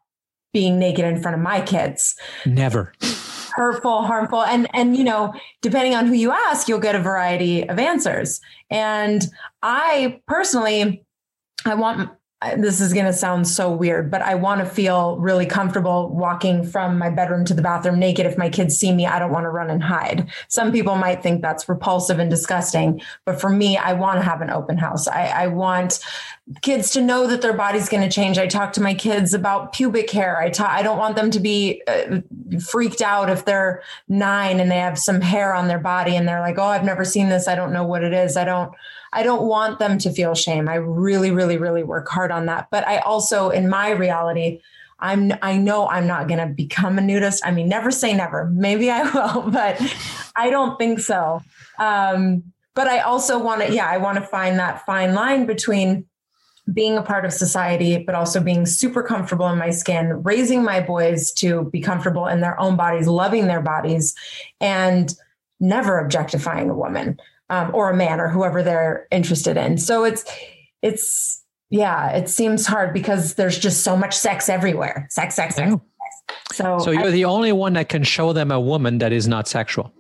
being 0.53 0.79
naked 0.79 1.05
in 1.05 1.21
front 1.21 1.37
of 1.37 1.43
my 1.43 1.61
kids? 1.61 2.15
Never. 2.47 2.93
Hurtful, 3.55 4.03
harmful, 4.03 4.43
and 4.43 4.67
and 4.75 4.97
you 4.97 5.05
know, 5.05 5.35
depending 5.61 5.95
on 5.95 6.07
who 6.07 6.15
you 6.15 6.33
ask, 6.33 6.69
you'll 6.69 6.81
get 6.81 6.95
a 6.95 7.01
variety 7.01 7.69
of 7.69 7.79
answers. 7.79 8.41
And 8.71 9.27
I 9.63 10.23
personally, 10.27 11.05
I 11.67 11.75
want 11.75 12.11
this 12.57 12.81
is 12.81 12.93
going 12.93 13.07
to 13.07 13.13
sound 13.13 13.47
so 13.47 13.71
weird, 13.71 14.11
but 14.11 14.23
I 14.23 14.35
want 14.35 14.61
to 14.61 14.67
feel 14.67 15.17
really 15.19 15.47
comfortable 15.47 16.09
walking 16.09 16.65
from 16.65 16.99
my 16.99 17.11
bedroom 17.11 17.45
to 17.47 17.55
the 17.55 17.63
bathroom 17.63 17.99
naked. 17.99 18.27
If 18.27 18.37
my 18.37 18.49
kids 18.49 18.77
see 18.77 18.93
me, 18.93 19.07
I 19.07 19.19
don't 19.19 19.31
want 19.31 19.45
to 19.45 19.51
run 19.51 19.71
and 19.71 19.83
hide. 19.83 20.29
Some 20.49 20.73
people 20.73 20.97
might 20.97 21.23
think 21.23 21.43
that's 21.43 21.69
repulsive 21.69 22.19
and 22.19 22.31
disgusting, 22.31 23.01
but 23.25 23.41
for 23.41 23.51
me, 23.51 23.77
I 23.77 23.93
want 23.93 24.19
to 24.19 24.25
have 24.25 24.41
an 24.41 24.51
open 24.51 24.77
house. 24.77 25.07
I, 25.09 25.27
I 25.27 25.47
want 25.49 26.01
kids 26.61 26.91
to 26.91 27.01
know 27.01 27.27
that 27.29 27.41
their 27.41 27.53
body's 27.53 27.89
going 27.89 28.03
to 28.03 28.15
change. 28.15 28.37
I 28.37 28.47
talk 28.47 28.73
to 28.75 28.83
my 28.83 28.95
kids 28.95 29.33
about 29.33 29.73
pubic 29.73 30.11
hair. 30.11 30.41
I 30.41 30.51
talk, 30.51 30.69
I 30.69 30.83
don't 30.83 30.99
want 30.99 31.15
them 31.15 31.31
to 31.31 31.41
be 31.41 31.83
uh, 31.87 32.21
freaked 32.61 33.01
out 33.01 33.31
if 33.31 33.45
they're 33.45 33.83
nine 34.09 34.59
and 34.59 34.71
they 34.71 34.79
have 34.79 34.99
some 34.99 35.21
hair 35.21 35.55
on 35.55 35.69
their 35.69 35.79
body 35.79 36.17
and 36.17 36.27
they're 36.27 36.41
like, 36.41 36.59
"Oh, 36.59 36.65
I've 36.65 36.85
never 36.85 37.05
seen 37.05 37.29
this. 37.29 37.47
I 37.47 37.55
don't 37.55 37.73
know 37.73 37.85
what 37.85 38.03
it 38.03 38.13
is." 38.13 38.37
I 38.37 38.45
don't 38.45 38.73
I 39.13 39.23
don't 39.23 39.43
want 39.43 39.79
them 39.79 39.99
to 39.99 40.11
feel 40.11 40.35
shame. 40.35 40.69
I 40.69 40.77
really, 40.77 41.31
really, 41.31 41.59
really 41.59 41.83
work 41.83 42.09
hard 42.09 42.33
on 42.33 42.47
that. 42.47 42.69
But 42.71 42.87
I 42.89 42.99
also, 42.99 43.51
in 43.51 43.69
my 43.69 43.91
reality, 43.91 44.61
I'm 44.99 45.33
I 45.43 45.59
know 45.59 45.89
I'm 45.89 46.07
not 46.07 46.29
going 46.29 46.41
to 46.41 46.53
become 46.53 46.99
a 46.99 47.03
nudist. 47.03 47.45
I 47.45 47.51
mean, 47.51 47.69
never 47.69 47.91
say 47.91 48.15
never. 48.15 48.47
Maybe 48.47 48.91
I 48.91 49.03
will, 49.11 49.51
but 49.51 49.81
I 50.35 50.51
don't 50.51 50.79
think 50.79 51.01
so. 51.01 51.43
Um, 51.79 52.45
but 52.75 52.89
I 52.89 53.01
also 53.01 53.39
want 53.39 53.61
to, 53.63 53.73
yeah, 53.73 53.87
I 53.87 53.99
want 53.99 54.17
to 54.19 54.25
find 54.25 54.59
that 54.59 54.87
fine 54.87 55.13
line 55.13 55.45
between 55.45 56.07
being 56.73 56.97
a 56.97 57.03
part 57.03 57.25
of 57.25 57.33
society, 57.33 57.99
but 57.99 58.15
also 58.15 58.41
being 58.41 58.67
super 58.67 59.03
comfortable 59.03 59.49
in 59.49 59.59
my 59.59 59.71
skin, 59.71 60.23
raising 60.23 60.63
my 60.63 60.81
boys 60.81 61.33
to 61.33 61.65
be 61.71 61.81
comfortable 61.81 62.27
in 62.27 62.41
their 62.41 62.59
own 62.61 62.77
bodies, 62.77 63.09
loving 63.09 63.47
their 63.47 63.61
bodies, 63.61 64.15
and 64.61 65.15
never 65.59 65.99
objectifying 65.99 66.71
a 66.71 66.75
woman 66.75 67.19
um, 67.51 67.71
or 67.75 67.91
a 67.91 67.97
man 67.97 68.21
or 68.21 68.29
whoever 68.29 68.63
they're 68.63 69.07
interested 69.11 69.57
in. 69.57 69.79
So 69.79 70.05
it's 70.05 70.25
it's 70.83 71.43
yeah, 71.71 72.11
it 72.11 72.29
seems 72.29 72.67
hard 72.67 72.93
because 72.93 73.35
there's 73.35 73.59
just 73.59 73.83
so 73.83 73.97
much 73.97 74.17
sex 74.17 74.49
everywhere. 74.49 75.07
Sex, 75.11 75.35
sex, 75.35 75.55
sex. 75.57 75.71
sex. 75.71 75.83
So, 76.53 76.79
so 76.79 76.91
you're 76.91 77.09
I, 77.09 77.11
the 77.11 77.25
only 77.25 77.53
one 77.53 77.73
that 77.73 77.89
can 77.89 78.03
show 78.03 78.33
them 78.33 78.51
a 78.51 78.61
woman 78.61 78.99
that 78.99 79.13
is 79.13 79.27
not 79.27 79.49
sexual. 79.49 79.93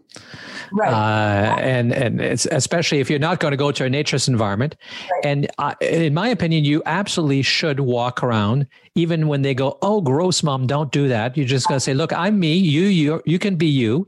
Right. 0.72 0.92
Uh, 0.92 1.56
and 1.60 1.92
and 1.92 2.20
it's 2.20 2.46
especially 2.46 3.00
if 3.00 3.10
you're 3.10 3.18
not 3.18 3.40
going 3.40 3.52
to 3.52 3.56
go 3.56 3.72
to 3.72 3.84
a 3.84 3.88
naturist 3.88 4.28
environment. 4.28 4.76
Right. 5.10 5.26
And 5.26 5.80
in 5.80 6.14
my 6.14 6.28
opinion, 6.28 6.64
you 6.64 6.82
absolutely 6.86 7.42
should 7.42 7.80
walk 7.80 8.22
around, 8.22 8.66
even 8.94 9.28
when 9.28 9.42
they 9.42 9.54
go, 9.54 9.78
"Oh, 9.82 10.00
gross, 10.00 10.42
mom, 10.42 10.66
don't 10.66 10.90
do 10.90 11.08
that." 11.08 11.36
You're 11.36 11.46
just 11.46 11.68
going 11.68 11.76
to 11.76 11.80
say, 11.80 11.94
"Look, 11.94 12.12
I'm 12.12 12.40
me. 12.40 12.54
You, 12.54 12.84
you, 12.84 13.22
you 13.26 13.38
can 13.38 13.56
be 13.56 13.66
you." 13.66 14.06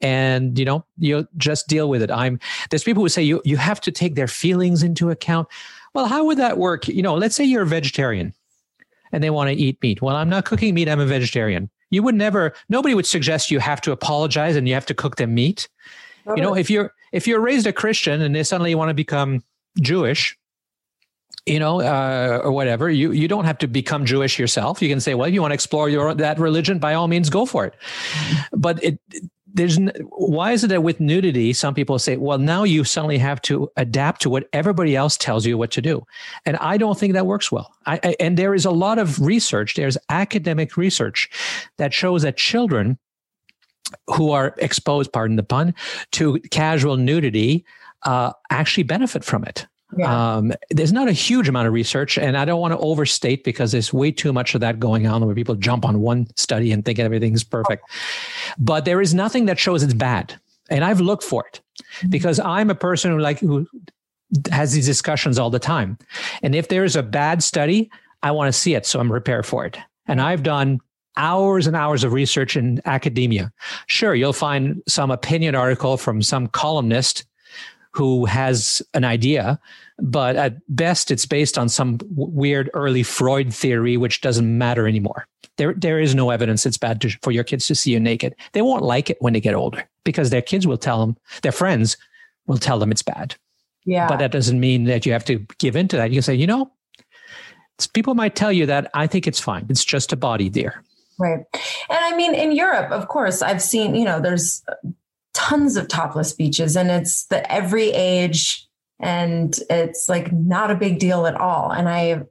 and 0.00 0.58
you 0.58 0.64
know 0.64 0.84
you 0.98 1.26
just 1.36 1.66
deal 1.68 1.88
with 1.88 2.02
it 2.02 2.10
i'm 2.10 2.38
there's 2.68 2.84
people 2.84 3.02
who 3.02 3.08
say 3.08 3.22
you 3.22 3.40
you 3.44 3.56
have 3.56 3.80
to 3.80 3.90
take 3.90 4.16
their 4.16 4.26
feelings 4.26 4.82
into 4.82 5.08
account 5.10 5.48
well 5.94 6.06
how 6.06 6.24
would 6.24 6.36
that 6.36 6.58
work 6.58 6.86
you 6.88 7.02
know 7.02 7.14
let's 7.14 7.34
say 7.34 7.44
you're 7.44 7.62
a 7.62 7.66
vegetarian 7.66 8.34
and 9.12 9.22
they 9.22 9.30
want 9.30 9.48
to 9.48 9.54
eat 9.54 9.78
meat 9.82 10.02
well 10.02 10.16
i'm 10.16 10.28
not 10.28 10.44
cooking 10.44 10.74
meat 10.74 10.88
i'm 10.88 11.00
a 11.00 11.06
vegetarian 11.06 11.70
you 11.90 12.02
would 12.02 12.14
never 12.14 12.52
nobody 12.68 12.94
would 12.94 13.06
suggest 13.06 13.50
you 13.50 13.60
have 13.60 13.80
to 13.80 13.92
apologize 13.92 14.56
and 14.56 14.68
you 14.68 14.74
have 14.74 14.86
to 14.86 14.94
cook 14.94 15.16
them 15.16 15.34
meat 15.34 15.68
you 16.28 16.42
know 16.42 16.54
if 16.54 16.70
you're 16.70 16.92
if 17.12 17.26
you're 17.26 17.40
raised 17.40 17.66
a 17.66 17.72
christian 17.72 18.22
and 18.22 18.34
then 18.34 18.44
suddenly 18.44 18.70
you 18.70 18.78
want 18.78 18.90
to 18.90 18.94
become 18.94 19.42
jewish 19.80 20.36
you 21.46 21.58
know, 21.58 21.82
uh, 21.82 22.40
or 22.42 22.52
whatever. 22.52 22.88
You 22.88 23.12
you 23.12 23.28
don't 23.28 23.44
have 23.44 23.58
to 23.58 23.68
become 23.68 24.06
Jewish 24.06 24.38
yourself. 24.38 24.80
You 24.80 24.88
can 24.88 25.00
say, 25.00 25.14
well, 25.14 25.28
if 25.28 25.34
you 25.34 25.42
want 25.42 25.50
to 25.50 25.54
explore 25.54 25.90
your 25.90 26.14
that 26.14 26.38
religion, 26.38 26.78
by 26.78 26.94
all 26.94 27.06
means, 27.06 27.28
go 27.28 27.44
for 27.44 27.66
it. 27.66 27.74
But 28.52 28.82
it 28.82 28.98
there's 29.54 29.78
why 30.10 30.52
is 30.52 30.64
it 30.64 30.68
that 30.68 30.82
with 30.82 31.00
nudity 31.00 31.52
some 31.52 31.74
people 31.74 31.98
say 31.98 32.16
well 32.16 32.38
now 32.38 32.64
you 32.64 32.82
suddenly 32.82 33.18
have 33.18 33.40
to 33.40 33.70
adapt 33.76 34.20
to 34.20 34.28
what 34.28 34.48
everybody 34.52 34.96
else 34.96 35.16
tells 35.16 35.46
you 35.46 35.56
what 35.56 35.70
to 35.70 35.80
do 35.80 36.04
and 36.44 36.56
i 36.56 36.76
don't 36.76 36.98
think 36.98 37.12
that 37.12 37.26
works 37.26 37.52
well 37.52 37.72
I, 37.86 38.00
I, 38.02 38.16
and 38.18 38.36
there 38.36 38.54
is 38.54 38.64
a 38.64 38.72
lot 38.72 38.98
of 38.98 39.20
research 39.20 39.74
there's 39.74 39.96
academic 40.08 40.76
research 40.76 41.30
that 41.78 41.94
shows 41.94 42.22
that 42.22 42.36
children 42.36 42.98
who 44.08 44.30
are 44.30 44.54
exposed 44.58 45.12
pardon 45.12 45.36
the 45.36 45.42
pun 45.42 45.74
to 46.12 46.38
casual 46.50 46.96
nudity 46.96 47.64
uh, 48.04 48.32
actually 48.50 48.82
benefit 48.82 49.24
from 49.24 49.44
it 49.44 49.66
yeah. 49.96 50.36
Um, 50.36 50.52
there's 50.70 50.92
not 50.92 51.08
a 51.08 51.12
huge 51.12 51.48
amount 51.48 51.66
of 51.66 51.72
research, 51.72 52.18
and 52.18 52.36
I 52.36 52.44
don't 52.44 52.60
want 52.60 52.72
to 52.72 52.78
overstate 52.78 53.44
because 53.44 53.72
there's 53.72 53.92
way 53.92 54.10
too 54.10 54.32
much 54.32 54.54
of 54.54 54.60
that 54.60 54.80
going 54.80 55.06
on 55.06 55.24
where 55.24 55.34
people 55.34 55.54
jump 55.54 55.84
on 55.84 56.00
one 56.00 56.26
study 56.36 56.72
and 56.72 56.84
think 56.84 56.98
everything's 56.98 57.44
perfect. 57.44 57.84
But 58.58 58.84
there 58.84 59.00
is 59.00 59.14
nothing 59.14 59.46
that 59.46 59.58
shows 59.58 59.82
it's 59.82 59.94
bad, 59.94 60.34
and 60.70 60.84
I've 60.84 61.00
looked 61.00 61.24
for 61.24 61.46
it 61.46 61.60
mm-hmm. 61.78 62.10
because 62.10 62.40
I'm 62.40 62.70
a 62.70 62.74
person 62.74 63.12
who 63.12 63.18
like 63.18 63.38
who 63.38 63.66
has 64.50 64.72
these 64.72 64.86
discussions 64.86 65.38
all 65.38 65.50
the 65.50 65.58
time, 65.58 65.98
and 66.42 66.54
if 66.54 66.68
there 66.68 66.84
is 66.84 66.96
a 66.96 67.02
bad 67.02 67.42
study, 67.42 67.90
I 68.22 68.30
want 68.32 68.52
to 68.52 68.58
see 68.58 68.74
it 68.74 68.86
so 68.86 69.00
I'm 69.00 69.10
prepared 69.10 69.46
for 69.46 69.64
it. 69.64 69.78
And 70.06 70.20
I've 70.20 70.42
done 70.42 70.80
hours 71.16 71.66
and 71.66 71.76
hours 71.76 72.04
of 72.04 72.12
research 72.12 72.56
in 72.56 72.80
academia. 72.84 73.52
Sure, 73.86 74.14
you'll 74.14 74.32
find 74.32 74.82
some 74.86 75.10
opinion 75.10 75.54
article 75.54 75.96
from 75.96 76.22
some 76.22 76.46
columnist 76.48 77.24
who 77.92 78.24
has 78.24 78.82
an 78.92 79.04
idea, 79.04 79.58
but 79.98 80.34
at 80.34 80.56
best 80.68 81.10
it's 81.10 81.26
based 81.26 81.56
on 81.56 81.68
some 81.68 81.98
weird 82.16 82.68
early 82.74 83.04
Freud 83.04 83.54
theory, 83.54 83.96
which 83.96 84.20
doesn't 84.20 84.58
matter 84.58 84.88
anymore. 84.88 85.26
There, 85.56 85.74
there 85.74 86.00
is 86.00 86.16
no 86.16 86.30
evidence 86.30 86.66
it's 86.66 86.76
bad 86.76 87.00
to, 87.02 87.10
for 87.22 87.30
your 87.30 87.44
kids 87.44 87.68
to 87.68 87.76
see 87.76 87.92
you 87.92 88.00
naked. 88.00 88.34
They 88.52 88.62
won't 88.62 88.82
like 88.82 89.10
it 89.10 89.16
when 89.20 89.32
they 89.32 89.40
get 89.40 89.54
older 89.54 89.88
because 90.02 90.30
their 90.30 90.42
kids 90.42 90.66
will 90.66 90.76
tell 90.76 90.98
them, 91.06 91.16
their 91.42 91.52
friends 91.52 91.96
will 92.48 92.58
tell 92.58 92.80
them 92.80 92.90
it's 92.90 93.02
bad. 93.02 93.36
Yeah. 93.84 94.08
But 94.08 94.18
that 94.18 94.32
doesn't 94.32 94.58
mean 94.58 94.84
that 94.84 95.06
you 95.06 95.12
have 95.12 95.24
to 95.26 95.38
give 95.58 95.76
into 95.76 95.96
that. 95.96 96.10
You 96.10 96.16
can 96.16 96.22
say, 96.22 96.34
you 96.34 96.48
know, 96.48 96.72
people 97.92 98.14
might 98.14 98.34
tell 98.34 98.52
you 98.52 98.66
that 98.66 98.90
I 98.94 99.06
think 99.06 99.28
it's 99.28 99.40
fine. 99.40 99.66
It's 99.68 99.84
just 99.84 100.12
a 100.12 100.16
body, 100.16 100.48
dear. 100.48 100.82
Right. 101.18 101.44
And 101.54 101.98
I 101.98 102.16
mean, 102.16 102.34
in 102.34 102.52
Europe, 102.52 102.90
of 102.90 103.08
course, 103.08 103.42
I've 103.42 103.62
seen, 103.62 103.94
you 103.94 104.04
know, 104.04 104.20
there's 104.20 104.64
tons 105.34 105.76
of 105.76 105.88
topless 105.88 106.32
beaches 106.32 106.76
and 106.76 106.90
it's 106.90 107.24
the 107.26 107.50
every 107.52 107.90
age 107.90 108.66
and 109.00 109.58
it's 109.68 110.08
like 110.08 110.32
not 110.32 110.70
a 110.70 110.74
big 110.74 110.98
deal 110.98 111.26
at 111.26 111.34
all 111.34 111.70
and 111.72 111.88
i 111.88 112.22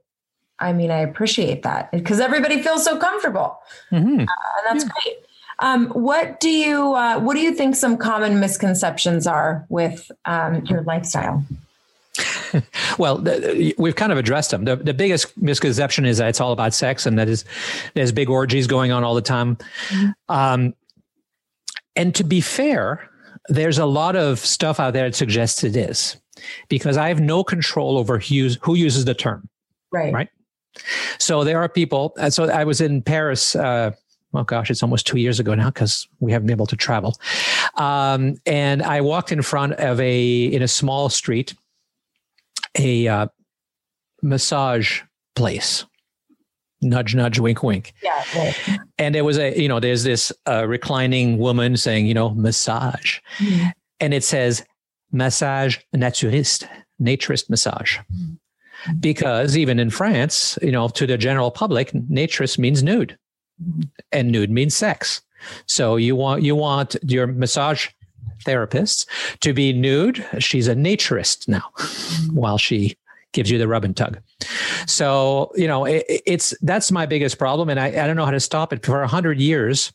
i 0.58 0.72
mean 0.72 0.90
i 0.90 0.98
appreciate 0.98 1.62
that 1.62 1.92
because 1.92 2.18
everybody 2.18 2.62
feels 2.62 2.82
so 2.82 2.98
comfortable 2.98 3.58
mm-hmm. 3.92 4.20
uh, 4.20 4.22
and 4.22 4.26
that's 4.66 4.84
yeah. 4.84 4.90
great 5.02 5.16
um, 5.60 5.86
what 5.90 6.40
do 6.40 6.50
you 6.50 6.94
uh, 6.94 7.20
what 7.20 7.34
do 7.34 7.40
you 7.40 7.54
think 7.54 7.76
some 7.76 7.96
common 7.96 8.40
misconceptions 8.40 9.26
are 9.26 9.66
with 9.68 10.10
um, 10.24 10.64
your 10.64 10.82
lifestyle 10.82 11.44
well, 12.98 13.18
the, 13.18 13.74
we've 13.78 13.96
kind 13.96 14.12
of 14.12 14.18
addressed 14.18 14.50
them. 14.50 14.64
The, 14.64 14.76
the 14.76 14.94
biggest 14.94 15.36
misconception 15.40 16.04
is 16.04 16.18
that 16.18 16.28
it's 16.28 16.40
all 16.40 16.52
about 16.52 16.74
sex 16.74 17.06
and 17.06 17.18
that 17.18 17.28
is 17.28 17.44
there's 17.94 18.12
big 18.12 18.30
orgies 18.30 18.66
going 18.66 18.92
on 18.92 19.04
all 19.04 19.14
the 19.14 19.22
time. 19.22 19.56
Mm-hmm. 19.88 20.10
Um, 20.28 20.74
and 21.96 22.14
to 22.14 22.24
be 22.24 22.40
fair, 22.40 23.08
there's 23.48 23.78
a 23.78 23.86
lot 23.86 24.16
of 24.16 24.38
stuff 24.38 24.80
out 24.80 24.92
there 24.92 25.08
that 25.08 25.14
suggests 25.14 25.64
it 25.64 25.76
is 25.76 26.16
because 26.68 26.96
I 26.96 27.08
have 27.08 27.20
no 27.20 27.44
control 27.44 27.98
over 27.98 28.18
who, 28.18 28.50
who 28.60 28.74
uses 28.74 29.04
the 29.04 29.14
term. 29.14 29.48
Right. 29.92 30.12
Right. 30.12 30.28
So 31.18 31.44
there 31.44 31.60
are 31.60 31.68
people. 31.68 32.14
Uh, 32.18 32.30
so 32.30 32.50
I 32.50 32.64
was 32.64 32.80
in 32.80 33.02
Paris. 33.02 33.54
Uh, 33.54 33.92
oh 34.34 34.42
gosh, 34.42 34.70
it's 34.70 34.82
almost 34.82 35.06
two 35.06 35.18
years 35.18 35.38
ago 35.38 35.54
now 35.54 35.70
because 35.70 36.08
we 36.20 36.32
haven't 36.32 36.46
been 36.46 36.56
able 36.56 36.66
to 36.66 36.76
travel. 36.76 37.16
Um, 37.76 38.36
and 38.46 38.82
I 38.82 39.00
walked 39.00 39.32
in 39.32 39.42
front 39.42 39.74
of 39.74 40.00
a 40.00 40.44
in 40.44 40.62
a 40.62 40.68
small 40.68 41.08
street, 41.08 41.54
a 42.78 43.08
uh, 43.08 43.26
massage 44.22 45.02
place 45.36 45.84
nudge, 46.84 47.14
nudge, 47.14 47.38
wink, 47.38 47.62
wink. 47.62 47.94
Yeah. 48.02 48.22
Right. 48.36 48.78
And 48.98 49.14
there 49.14 49.24
was 49.24 49.38
a, 49.38 49.58
you 49.60 49.68
know, 49.68 49.80
there's 49.80 50.04
this 50.04 50.32
uh, 50.46 50.66
reclining 50.66 51.38
woman 51.38 51.76
saying, 51.76 52.06
you 52.06 52.14
know, 52.14 52.30
massage. 52.30 53.18
Mm-hmm. 53.38 53.68
And 54.00 54.14
it 54.14 54.22
says 54.22 54.64
massage 55.10 55.78
naturiste, 55.96 56.68
naturist 57.00 57.50
massage. 57.50 57.98
Mm-hmm. 57.98 58.34
Because 59.00 59.56
even 59.56 59.80
in 59.80 59.88
France, 59.88 60.58
you 60.60 60.70
know, 60.70 60.88
to 60.88 61.06
the 61.06 61.16
general 61.16 61.50
public, 61.50 61.92
naturist 61.92 62.58
means 62.58 62.82
nude. 62.82 63.16
Mm-hmm. 63.62 63.82
And 64.12 64.30
nude 64.30 64.50
means 64.50 64.76
sex. 64.76 65.22
So 65.66 65.96
you 65.96 66.16
want 66.16 66.42
you 66.42 66.56
want 66.56 66.96
your 67.02 67.26
massage 67.26 67.88
therapists 68.44 69.06
to 69.40 69.52
be 69.52 69.72
nude. 69.72 70.24
She's 70.38 70.68
a 70.68 70.74
naturist 70.74 71.48
now, 71.48 71.70
while 72.32 72.58
she 72.58 72.96
gives 73.32 73.50
you 73.50 73.58
the 73.58 73.66
rub 73.66 73.84
and 73.84 73.96
tug. 73.96 74.20
So 74.86 75.52
you 75.56 75.66
know 75.66 75.84
it, 75.84 76.04
it's 76.08 76.54
that's 76.62 76.92
my 76.92 77.06
biggest 77.06 77.38
problem, 77.38 77.68
and 77.68 77.80
I, 77.80 77.86
I 77.86 78.06
don't 78.06 78.16
know 78.16 78.24
how 78.24 78.30
to 78.30 78.40
stop 78.40 78.72
it. 78.72 78.84
For 78.84 79.02
a 79.02 79.08
hundred 79.08 79.40
years, 79.40 79.92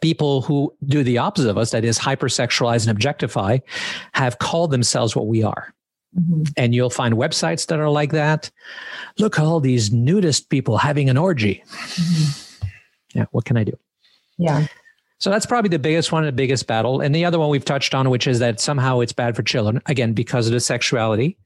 people 0.00 0.42
who 0.42 0.74
do 0.86 1.02
the 1.02 1.18
opposite 1.18 1.50
of 1.50 1.58
us, 1.58 1.70
that 1.70 1.84
is 1.84 1.98
hypersexualize 1.98 2.82
and 2.82 2.90
objectify, 2.90 3.58
have 4.12 4.38
called 4.38 4.70
themselves 4.70 5.16
what 5.16 5.26
we 5.26 5.42
are. 5.42 5.72
Mm-hmm. 6.18 6.44
And 6.56 6.74
you'll 6.74 6.90
find 6.90 7.14
websites 7.14 7.66
that 7.66 7.78
are 7.78 7.90
like 7.90 8.12
that. 8.12 8.50
Look, 9.18 9.38
all 9.38 9.60
these 9.60 9.92
nudist 9.92 10.48
people 10.48 10.78
having 10.78 11.10
an 11.10 11.18
orgy. 11.18 11.62
Mm-hmm. 11.66 12.68
Yeah, 13.14 13.26
what 13.32 13.44
can 13.44 13.56
I 13.56 13.64
do? 13.64 13.78
Yeah. 14.38 14.66
So 15.18 15.30
that's 15.30 15.46
probably 15.46 15.70
the 15.70 15.78
biggest 15.78 16.12
one, 16.12 16.24
the 16.24 16.32
biggest 16.32 16.66
battle. 16.66 17.00
And 17.00 17.14
the 17.14 17.24
other 17.24 17.38
one 17.38 17.48
we've 17.48 17.64
touched 17.64 17.94
on, 17.94 18.10
which 18.10 18.26
is 18.26 18.38
that 18.40 18.60
somehow 18.60 19.00
it's 19.00 19.12
bad 19.12 19.34
for 19.34 19.42
children, 19.42 19.80
again, 19.86 20.12
because 20.12 20.46
of 20.46 20.52
the 20.52 20.60
sexuality 20.60 21.38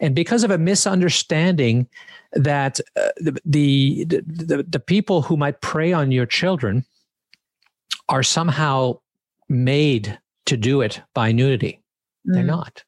and 0.00 0.14
because 0.14 0.44
of 0.44 0.50
a 0.50 0.58
misunderstanding 0.58 1.88
that 2.32 2.80
uh, 2.96 3.08
the, 3.16 3.40
the, 3.46 4.04
the, 4.04 4.66
the 4.68 4.80
people 4.80 5.22
who 5.22 5.36
might 5.38 5.60
prey 5.62 5.92
on 5.92 6.12
your 6.12 6.26
children 6.26 6.84
are 8.10 8.22
somehow 8.22 8.98
made 9.48 10.18
to 10.44 10.56
do 10.58 10.82
it 10.82 11.00
by 11.14 11.32
nudity. 11.32 11.80
Mm. 12.28 12.34
They're 12.34 12.44
not. 12.44 12.84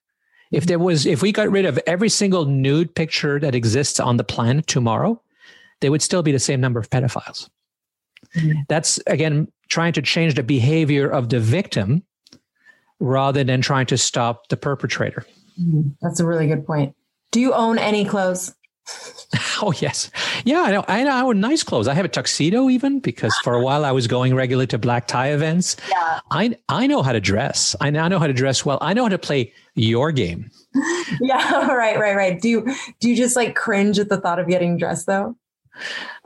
If 0.51 0.67
there 0.67 0.79
was, 0.79 1.07
if 1.07 1.23
we 1.23 1.33
got 1.33 1.51
rid 1.51 1.65
of 1.65 1.79
every 1.87 2.09
single 2.09 2.45
nude 2.45 2.95
picture 2.95 3.39
that 3.41 3.55
exists 3.55 4.01
on 4.01 4.17
the 4.17 4.25
planet 4.25 4.67
tomorrow, 4.67 5.23
there 5.81 5.91
would 5.91 6.03
still 6.03 6.23
be 6.23 6.33
the 6.33 6.39
same 6.39 6.61
number 6.61 6.81
of 6.81 6.91
pedophiles. 6.91 7.49
Mm. 8.37 8.55
That's 8.69 8.99
again 9.07 9.49
trying 9.69 9.93
to 9.95 10.03
change 10.03 10.35
the 10.35 10.43
behavior 10.43 11.09
of 11.09 11.29
the 11.29 11.41
victim 11.41 12.03
rather 12.99 13.43
than 13.45 13.61
trying 13.61 13.87
to 13.87 13.97
stop 13.99 14.49
the 14.49 14.57
perpetrator. 14.57 15.25
Mm. 15.61 15.95
That's 16.03 16.21
a 16.21 16.27
really 16.27 16.47
good 16.47 16.67
point. 16.67 16.95
Do 17.31 17.41
you 17.41 17.53
own 17.55 17.79
any 17.79 18.05
clothes? 18.05 18.55
Oh 19.63 19.73
yes, 19.73 20.11
yeah. 20.45 20.63
I 20.63 20.71
know. 20.73 20.85
I 20.89 21.05
know. 21.05 21.11
I 21.11 21.21
own 21.21 21.39
nice 21.39 21.63
clothes. 21.63 21.87
I 21.87 21.93
have 21.93 22.07
a 22.07 22.09
tuxedo 22.09 22.71
even 22.71 22.99
because 22.99 23.37
for 23.45 23.55
a 23.55 23.63
while 23.63 23.85
I 23.85 23.93
was 23.93 24.07
going 24.07 24.35
regularly 24.35 24.67
to 24.69 24.79
black 24.79 25.07
tie 25.07 25.29
events. 25.33 25.77
Yeah. 25.89 26.21
I 26.31 26.57
I 26.71 26.87
know 26.87 27.03
how 27.03 27.13
to 27.13 27.21
dress. 27.21 27.77
I 27.81 27.91
now 27.91 28.09
know 28.09 28.19
how 28.19 28.27
to 28.27 28.33
dress 28.33 28.65
well. 28.65 28.79
I 28.81 28.95
know 28.95 29.03
how 29.03 29.11
to 29.11 29.19
play 29.19 29.53
your 29.75 30.13
game. 30.13 30.51
Yeah. 31.21 31.67
Right. 31.77 31.99
Right. 31.99 32.17
Right. 32.17 32.41
Do 32.41 32.49
you 32.49 32.75
do 33.01 33.11
you 33.11 33.17
just 33.17 33.37
like 33.37 33.55
cringe 33.55 33.99
at 33.99 34.09
the 34.09 34.19
thought 34.21 34.39
of 34.39 34.49
getting 34.49 34.79
dressed 34.79 35.07
though? 35.07 35.37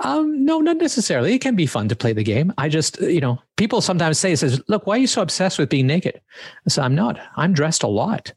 Um, 0.00 0.44
no, 0.44 0.60
not 0.60 0.78
necessarily. 0.78 1.34
It 1.34 1.40
can 1.40 1.56
be 1.56 1.66
fun 1.66 1.88
to 1.88 1.96
play 1.96 2.12
the 2.12 2.24
game. 2.24 2.52
I 2.58 2.68
just, 2.68 3.00
you 3.00 3.20
know, 3.20 3.38
people 3.56 3.80
sometimes 3.80 4.18
say, 4.18 4.34
"says 4.34 4.60
Look, 4.68 4.86
why 4.86 4.96
are 4.96 4.98
you 4.98 5.06
so 5.06 5.22
obsessed 5.22 5.58
with 5.58 5.68
being 5.68 5.86
naked?" 5.86 6.20
I 6.66 6.70
say, 6.70 6.82
"I'm 6.82 6.94
not. 6.94 7.18
I'm 7.36 7.52
dressed 7.52 7.82
a 7.82 7.88
lot. 7.88 8.32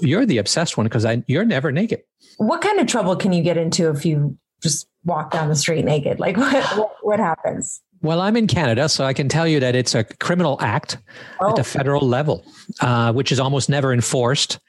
You're 0.00 0.26
the 0.26 0.38
obsessed 0.38 0.76
one 0.76 0.84
because 0.84 1.04
I 1.04 1.22
you're 1.26 1.44
never 1.44 1.70
naked." 1.70 2.02
what 2.38 2.60
kind 2.60 2.78
of 2.80 2.86
trouble 2.86 3.16
can 3.16 3.32
you 3.32 3.42
get 3.42 3.56
into 3.56 3.90
if 3.90 4.06
you 4.06 4.36
just 4.62 4.88
walk 5.04 5.30
down 5.30 5.48
the 5.48 5.56
street 5.56 5.84
naked? 5.84 6.18
Like 6.18 6.36
what 6.38 6.64
what, 6.76 6.92
what 7.02 7.20
happens? 7.20 7.82
Well, 8.00 8.20
I'm 8.20 8.36
in 8.36 8.46
Canada, 8.46 8.88
so 8.88 9.04
I 9.04 9.12
can 9.12 9.28
tell 9.28 9.48
you 9.48 9.58
that 9.58 9.74
it's 9.74 9.92
a 9.92 10.04
criminal 10.04 10.56
act 10.60 10.98
oh. 11.40 11.50
at 11.50 11.56
the 11.56 11.64
federal 11.64 12.06
level, 12.06 12.44
uh, 12.80 13.12
which 13.12 13.32
is 13.32 13.40
almost 13.40 13.68
never 13.68 13.92
enforced 13.92 14.60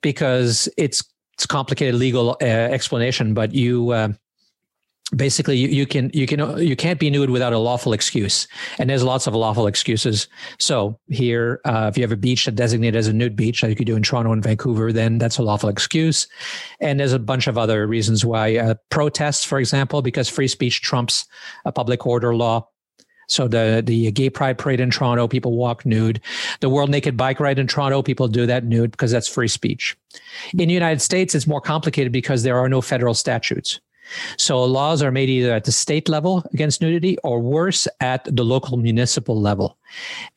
because 0.00 0.68
it's 0.78 1.04
it's 1.34 1.46
complicated 1.46 1.94
legal 1.94 2.38
uh, 2.40 2.44
explanation. 2.44 3.34
But 3.34 3.54
you 3.54 3.90
uh, 3.90 4.08
basically 5.14 5.56
you, 5.58 5.68
you, 5.68 5.86
can 5.86 6.10
you 6.14 6.26
can 6.26 6.58
you 6.58 6.74
can't 6.74 6.98
be 6.98 7.10
nude 7.10 7.28
without 7.28 7.52
a 7.52 7.58
lawful 7.58 7.92
excuse 7.92 8.48
and 8.78 8.88
there's 8.88 9.02
lots 9.02 9.26
of 9.26 9.34
lawful 9.34 9.66
excuses 9.66 10.28
so 10.58 10.98
here 11.08 11.60
uh, 11.66 11.88
if 11.90 11.98
you 11.98 12.02
have 12.02 12.12
a 12.12 12.16
beach 12.16 12.46
that 12.46 12.54
designated 12.54 12.96
as 12.96 13.06
a 13.06 13.12
nude 13.12 13.36
beach 13.36 13.62
like 13.62 13.78
you 13.78 13.84
do 13.84 13.96
in 13.96 14.02
toronto 14.02 14.32
and 14.32 14.42
vancouver 14.42 14.92
then 14.92 15.18
that's 15.18 15.36
a 15.36 15.42
lawful 15.42 15.68
excuse 15.68 16.26
and 16.80 16.98
there's 16.98 17.12
a 17.12 17.18
bunch 17.18 17.46
of 17.46 17.58
other 17.58 17.86
reasons 17.86 18.24
why 18.24 18.56
uh, 18.56 18.74
protests 18.88 19.44
for 19.44 19.58
example 19.58 20.00
because 20.00 20.28
free 20.28 20.48
speech 20.48 20.80
trumps 20.80 21.26
a 21.66 21.72
public 21.72 22.06
order 22.06 22.34
law 22.34 22.66
so 23.26 23.48
the 23.48 23.82
the 23.84 24.10
gay 24.12 24.28
pride 24.28 24.58
parade 24.58 24.80
in 24.80 24.90
Toronto, 24.90 25.26
people 25.26 25.56
walk 25.56 25.86
nude. 25.86 26.20
The 26.60 26.68
World 26.68 26.90
Naked 26.90 27.16
Bike 27.16 27.40
Ride 27.40 27.58
in 27.58 27.66
Toronto, 27.66 28.02
people 28.02 28.28
do 28.28 28.44
that 28.44 28.64
nude 28.64 28.90
because 28.90 29.10
that's 29.10 29.28
free 29.28 29.48
speech. 29.48 29.96
In 30.52 30.68
the 30.68 30.74
United 30.74 31.00
States, 31.00 31.34
it's 31.34 31.46
more 31.46 31.62
complicated 31.62 32.12
because 32.12 32.42
there 32.42 32.58
are 32.58 32.68
no 32.68 32.82
federal 32.82 33.14
statutes. 33.14 33.80
So 34.36 34.62
laws 34.64 35.02
are 35.02 35.10
made 35.10 35.28
either 35.28 35.52
at 35.52 35.64
the 35.64 35.72
state 35.72 36.08
level 36.08 36.44
against 36.52 36.80
nudity 36.80 37.16
or 37.24 37.40
worse 37.40 37.88
at 38.00 38.24
the 38.24 38.44
local 38.44 38.76
municipal 38.76 39.40
level. 39.40 39.78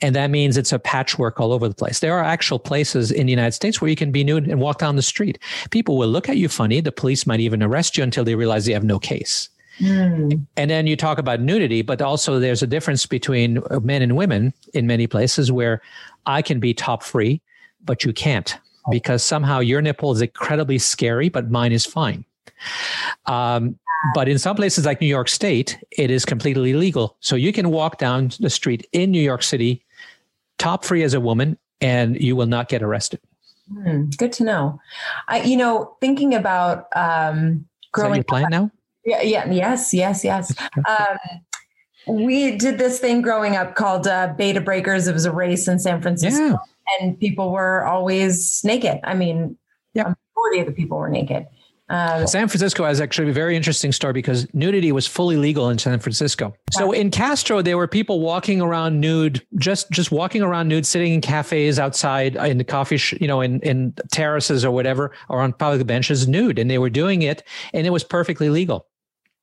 And 0.02 0.16
that 0.16 0.30
means 0.30 0.58
it's 0.58 0.72
a 0.72 0.80
patchwork 0.80 1.40
all 1.40 1.52
over 1.52 1.68
the 1.68 1.76
place. 1.76 2.00
There 2.00 2.18
are 2.18 2.24
actual 2.24 2.60
places 2.60 3.12
in 3.12 3.26
the 3.26 3.32
United 3.32 3.54
States 3.54 3.82
where 3.82 3.90
you 3.90 3.96
can 3.96 4.12
be 4.12 4.24
nude 4.24 4.48
and 4.48 4.62
walk 4.62 4.80
down 4.80 4.96
the 4.96 5.02
street. 5.02 5.40
People 5.72 5.98
will 5.98 6.08
look 6.08 6.30
at 6.30 6.38
you 6.38 6.48
funny. 6.48 6.80
The 6.82 6.92
police 6.92 7.28
might 7.28 7.40
even 7.40 7.62
arrest 7.62 7.98
you 7.98 8.04
until 8.04 8.24
they 8.24 8.36
realize 8.36 8.66
they 8.66 8.74
have 8.74 8.84
no 8.84 9.00
case. 9.00 9.50
Mm. 9.80 10.46
And 10.56 10.72
then 10.72 10.88
you 10.88 10.96
talk 10.96 11.18
about 11.18 11.40
nudity, 11.40 11.82
but 11.82 12.02
also 12.02 12.40
there's 12.40 12.64
a 12.64 12.68
difference 12.68 13.06
between 13.06 13.62
men 13.84 14.02
and 14.02 14.18
women 14.18 14.54
in 14.74 14.88
many 14.88 15.08
places 15.08 15.52
where 15.52 15.82
I 16.26 16.42
can 16.42 16.60
be 16.60 16.74
top 16.74 17.04
free, 17.04 17.42
but 17.84 18.04
you 18.04 18.14
can't 18.14 18.58
because 18.90 19.24
somehow 19.24 19.60
your 19.60 19.82
nipple 19.82 20.12
is 20.12 20.22
incredibly 20.22 20.78
scary, 20.78 21.30
but 21.30 21.52
mine 21.52 21.72
is 21.72 21.86
fine. 21.86 22.26
Um, 23.26 23.78
but 24.14 24.30
in 24.30 24.38
some 24.38 24.56
places 24.56 24.86
like 24.86 25.02
New 25.02 25.08
York 25.08 25.28
State, 25.28 25.78
it 25.92 26.12
is 26.12 26.26
completely 26.26 26.74
legal. 26.74 27.18
So 27.20 27.36
you 27.36 27.52
can 27.52 27.72
walk 27.72 27.98
down 27.98 28.32
the 28.40 28.50
street 28.50 28.88
in 28.92 29.12
New 29.12 29.22
York 29.22 29.44
City, 29.44 29.84
top 30.58 30.86
free 30.86 31.04
as 31.04 31.14
a 31.14 31.20
woman, 31.20 31.58
and 31.82 32.22
you 32.22 32.36
will 32.36 32.46
not 32.46 32.70
get 32.70 32.84
arrested. 32.84 33.20
Mm, 33.72 34.16
good 34.18 34.32
to 34.34 34.44
know. 34.44 34.80
I, 35.28 35.42
you 35.42 35.58
know, 35.58 35.96
thinking 36.00 36.34
about 36.34 36.88
um, 36.96 37.66
growing. 37.92 38.12
Is 38.12 38.18
that 38.18 38.18
your 38.18 38.24
plan 38.24 38.46
now? 38.50 38.72
Yeah. 39.06 39.22
Yeah. 39.22 39.52
Yes. 39.52 39.94
Yes. 39.94 40.24
Yes. 40.24 40.54
Um, 40.88 41.18
we 42.08 42.56
did 42.56 42.78
this 42.78 43.00
thing 43.00 43.22
growing 43.22 43.58
up 43.58 43.76
called 43.76 44.08
uh, 44.08 44.34
to 44.34 44.62
Breakers. 44.62 45.08
It 45.08 45.14
was 45.14 45.26
a 45.26 45.32
race 45.32 45.68
in 45.68 45.78
San 45.78 46.02
Francisco, 46.02 46.42
yeah. 46.42 46.58
and 47.02 47.20
people 47.20 47.52
were 47.52 47.86
always 47.86 48.62
naked. 48.64 49.00
I 49.04 49.14
mean, 49.14 49.58
yeah, 49.94 50.14
majority 50.36 50.62
of 50.62 50.68
the 50.68 50.72
people 50.72 50.98
were 50.98 51.10
naked. 51.10 51.48
Um, 51.90 52.28
San 52.28 52.48
Francisco 52.50 52.84
has 52.84 53.00
actually 53.00 53.30
a 53.30 53.34
very 53.34 53.56
interesting 53.56 53.92
story 53.92 54.14
because 54.14 54.48
nudity 54.54 54.92
was 54.92 55.08
fully 55.08 55.38
legal 55.38 55.70
in 55.70 55.78
San 55.78 56.00
Francisco. 56.00 56.54
So 56.72 56.92
in 56.92 57.12
Castro, 57.12 57.62
there 57.62 57.78
were 57.78 57.88
people 57.88 58.20
walking 58.20 58.60
around 58.62 59.00
nude, 59.00 59.46
just 59.58 59.90
just 59.92 60.12
walking 60.12 60.42
around 60.42 60.68
nude, 60.68 60.86
sitting 60.86 61.14
in 61.14 61.22
cafes 61.22 61.80
outside 61.80 62.36
in 62.36 62.58
the 62.58 62.66
coffee, 62.66 62.98
sh- 62.98 63.16
you 63.22 63.28
know, 63.28 63.42
in 63.42 63.62
in 63.62 63.94
terraces 64.12 64.66
or 64.66 64.72
whatever, 64.72 65.14
or 65.30 65.42
on 65.42 65.54
public 65.54 65.88
benches, 65.88 66.28
nude, 66.28 66.60
and 66.60 66.70
they 66.70 66.78
were 66.78 66.90
doing 66.90 67.22
it, 67.22 67.44
and 67.74 67.88
it 67.88 67.92
was 67.92 68.04
perfectly 68.04 68.50
legal. 68.50 68.88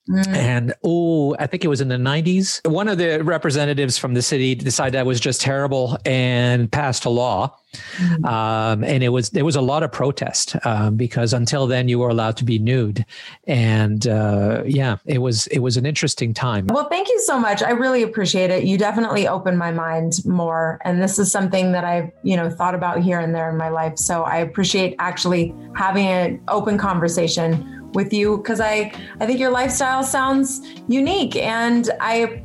Mm. 0.08 0.26
And 0.34 0.74
oh, 0.84 1.34
I 1.38 1.46
think 1.46 1.64
it 1.64 1.68
was 1.68 1.80
in 1.80 1.88
the 1.88 1.96
90s. 1.96 2.66
One 2.70 2.88
of 2.88 2.98
the 2.98 3.22
representatives 3.24 3.96
from 3.96 4.14
the 4.14 4.22
city 4.22 4.54
decided 4.54 4.94
that 4.94 5.06
was 5.06 5.18
just 5.18 5.40
terrible 5.40 5.96
and 6.04 6.70
passed 6.70 7.06
a 7.06 7.10
law. 7.10 7.56
Mm. 7.96 8.24
Um, 8.24 8.84
and 8.84 9.02
it 9.02 9.08
was 9.08 9.30
there 9.30 9.44
was 9.44 9.56
a 9.56 9.60
lot 9.60 9.82
of 9.82 9.90
protest 9.90 10.54
um, 10.64 10.96
because 10.96 11.32
until 11.32 11.66
then 11.66 11.88
you 11.88 11.98
were 11.98 12.08
allowed 12.08 12.36
to 12.36 12.44
be 12.44 12.56
nude, 12.58 13.04
and 13.48 14.06
uh, 14.06 14.62
yeah, 14.64 14.98
it 15.06 15.18
was 15.18 15.48
it 15.48 15.58
was 15.58 15.76
an 15.76 15.84
interesting 15.84 16.32
time. 16.32 16.68
Well, 16.68 16.88
thank 16.88 17.08
you 17.08 17.20
so 17.22 17.36
much. 17.36 17.64
I 17.64 17.70
really 17.70 18.04
appreciate 18.04 18.50
it. 18.50 18.62
You 18.62 18.78
definitely 18.78 19.26
opened 19.26 19.58
my 19.58 19.72
mind 19.72 20.24
more, 20.24 20.80
and 20.84 21.02
this 21.02 21.18
is 21.18 21.32
something 21.32 21.72
that 21.72 21.84
I've 21.84 22.12
you 22.22 22.36
know 22.36 22.48
thought 22.48 22.76
about 22.76 23.00
here 23.00 23.18
and 23.18 23.34
there 23.34 23.50
in 23.50 23.56
my 23.56 23.70
life. 23.70 23.98
So 23.98 24.22
I 24.22 24.36
appreciate 24.36 24.94
actually 25.00 25.52
having 25.74 26.06
an 26.06 26.40
open 26.46 26.78
conversation 26.78 27.83
with 27.94 28.12
you 28.12 28.38
because 28.38 28.60
I 28.60 28.92
I 29.20 29.26
think 29.26 29.38
your 29.38 29.50
lifestyle 29.50 30.02
sounds 30.02 30.60
unique 30.88 31.36
and 31.36 31.90
I 32.00 32.42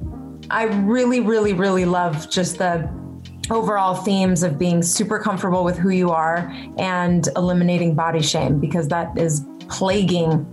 I 0.49 0.63
really 0.63 1.19
really 1.19 1.53
really 1.53 1.85
love 1.85 2.29
just 2.29 2.57
the 2.57 2.89
overall 3.51 3.95
themes 3.95 4.43
of 4.43 4.59
being 4.59 4.81
super 4.81 5.19
comfortable 5.19 5.63
with 5.63 5.77
who 5.77 5.89
you 5.89 6.11
are 6.11 6.53
and 6.77 7.27
eliminating 7.35 7.95
body 7.95 8.21
shame 8.21 8.59
because 8.59 8.87
that 8.89 9.17
is 9.17 9.45
plaguing 9.69 10.45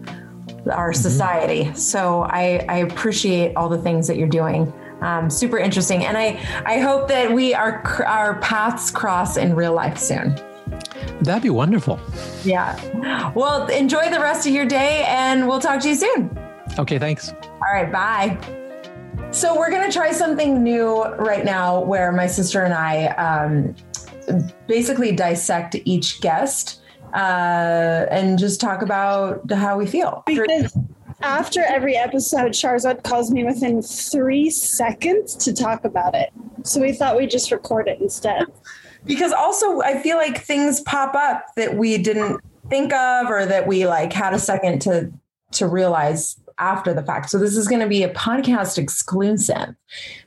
our 0.73 0.93
mm-hmm. 0.93 1.03
society. 1.03 1.75
So 1.75 2.23
I, 2.23 2.65
I 2.69 2.77
appreciate 2.79 3.57
all 3.57 3.69
the 3.69 3.79
things 3.79 4.07
that 4.09 4.17
you're 4.17 4.29
doing. 4.29 4.73
Um, 5.03 5.29
super 5.29 5.59
interesting, 5.59 6.07
and 6.07 6.17
I 6.17 6.41
I 6.65 6.79
hope 6.79 7.09
that 7.09 7.31
we 7.31 7.53
our 7.53 7.85
our 8.07 8.41
paths 8.41 8.91
cross 8.91 9.37
in 9.37 9.55
real 9.55 9.75
life 9.75 9.99
soon. 9.99 10.35
That'd 11.21 11.43
be 11.43 11.51
wonderful. 11.51 11.99
Yeah. 12.45 13.33
Well, 13.35 13.67
enjoy 13.69 14.11
the 14.11 14.21
rest 14.21 14.47
of 14.47 14.53
your 14.53 14.67
day 14.67 15.05
and 15.09 15.49
we'll 15.49 15.61
talk 15.61 15.81
to 15.81 15.89
you 15.89 15.95
soon. 15.95 16.39
Okay, 16.79 16.99
thanks. 16.99 17.33
All 17.33 17.73
right, 17.73 17.91
bye. 17.91 18.39
So, 19.31 19.59
we're 19.59 19.71
going 19.71 19.89
to 19.89 19.93
try 19.93 20.13
something 20.13 20.63
new 20.63 21.05
right 21.05 21.45
now 21.45 21.81
where 21.81 22.13
my 22.13 22.27
sister 22.27 22.63
and 22.63 22.73
I 22.73 23.07
um, 23.07 23.75
basically 24.67 25.13
dissect 25.13 25.77
each 25.85 26.21
guest 26.21 26.81
uh, 27.15 28.07
and 28.11 28.39
just 28.39 28.61
talk 28.61 28.83
about 28.83 29.51
how 29.51 29.79
we 29.79 29.87
feel. 29.87 30.23
Because 30.27 30.77
after 31.21 31.63
every 31.63 31.97
episode, 31.97 32.53
Sharzad 32.53 33.03
calls 33.03 33.31
me 33.31 33.45
within 33.45 33.83
three 33.83 34.51
seconds 34.51 35.35
to 35.37 35.53
talk 35.53 35.85
about 35.85 36.15
it. 36.15 36.31
So 36.65 36.81
we 36.81 36.93
thought 36.93 37.17
we'd 37.17 37.31
just 37.31 37.51
record 37.51 37.89
it 37.89 38.01
instead. 38.01 38.45
Because 39.05 39.33
also, 39.33 39.81
I 39.81 40.01
feel 40.03 40.17
like 40.17 40.43
things 40.43 40.81
pop 40.81 41.15
up 41.15 41.47
that 41.57 41.77
we 41.77 41.97
didn't 41.99 42.41
think 42.69 42.93
of 42.93 43.31
or 43.31 43.47
that 43.47 43.67
we 43.67 43.87
like 43.87 44.13
had 44.13 44.35
a 44.35 44.39
second 44.39 44.81
to 44.83 45.13
to 45.53 45.69
realize 45.69 46.37
after 46.59 46.93
the 46.93 47.03
fact. 47.03 47.31
So 47.31 47.39
this 47.39 47.57
is 47.57 47.69
going 47.69 47.81
to 47.81 47.87
be 47.87 48.03
a 48.03 48.13
podcast 48.13 48.79
exclusive. 48.79 49.75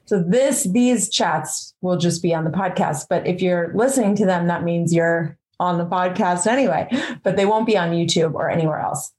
So 0.05 0.23
this 0.23 0.63
these 0.63 1.09
chats 1.09 1.73
will 1.81 1.97
just 1.97 2.21
be 2.23 2.33
on 2.33 2.45
the 2.45 2.51
podcast, 2.51 3.07
but 3.09 3.27
if 3.27 3.41
you're 3.41 3.73
listening 3.75 4.15
to 4.15 4.25
them 4.25 4.47
that 4.47 4.63
means 4.63 4.93
you're 4.93 5.37
on 5.59 5.77
the 5.77 5.85
podcast 5.85 6.47
anyway, 6.47 6.87
but 7.23 7.35
they 7.35 7.45
won't 7.45 7.67
be 7.67 7.77
on 7.77 7.91
YouTube 7.91 8.33
or 8.33 8.49
anywhere 8.49 8.79
else. 8.79 9.11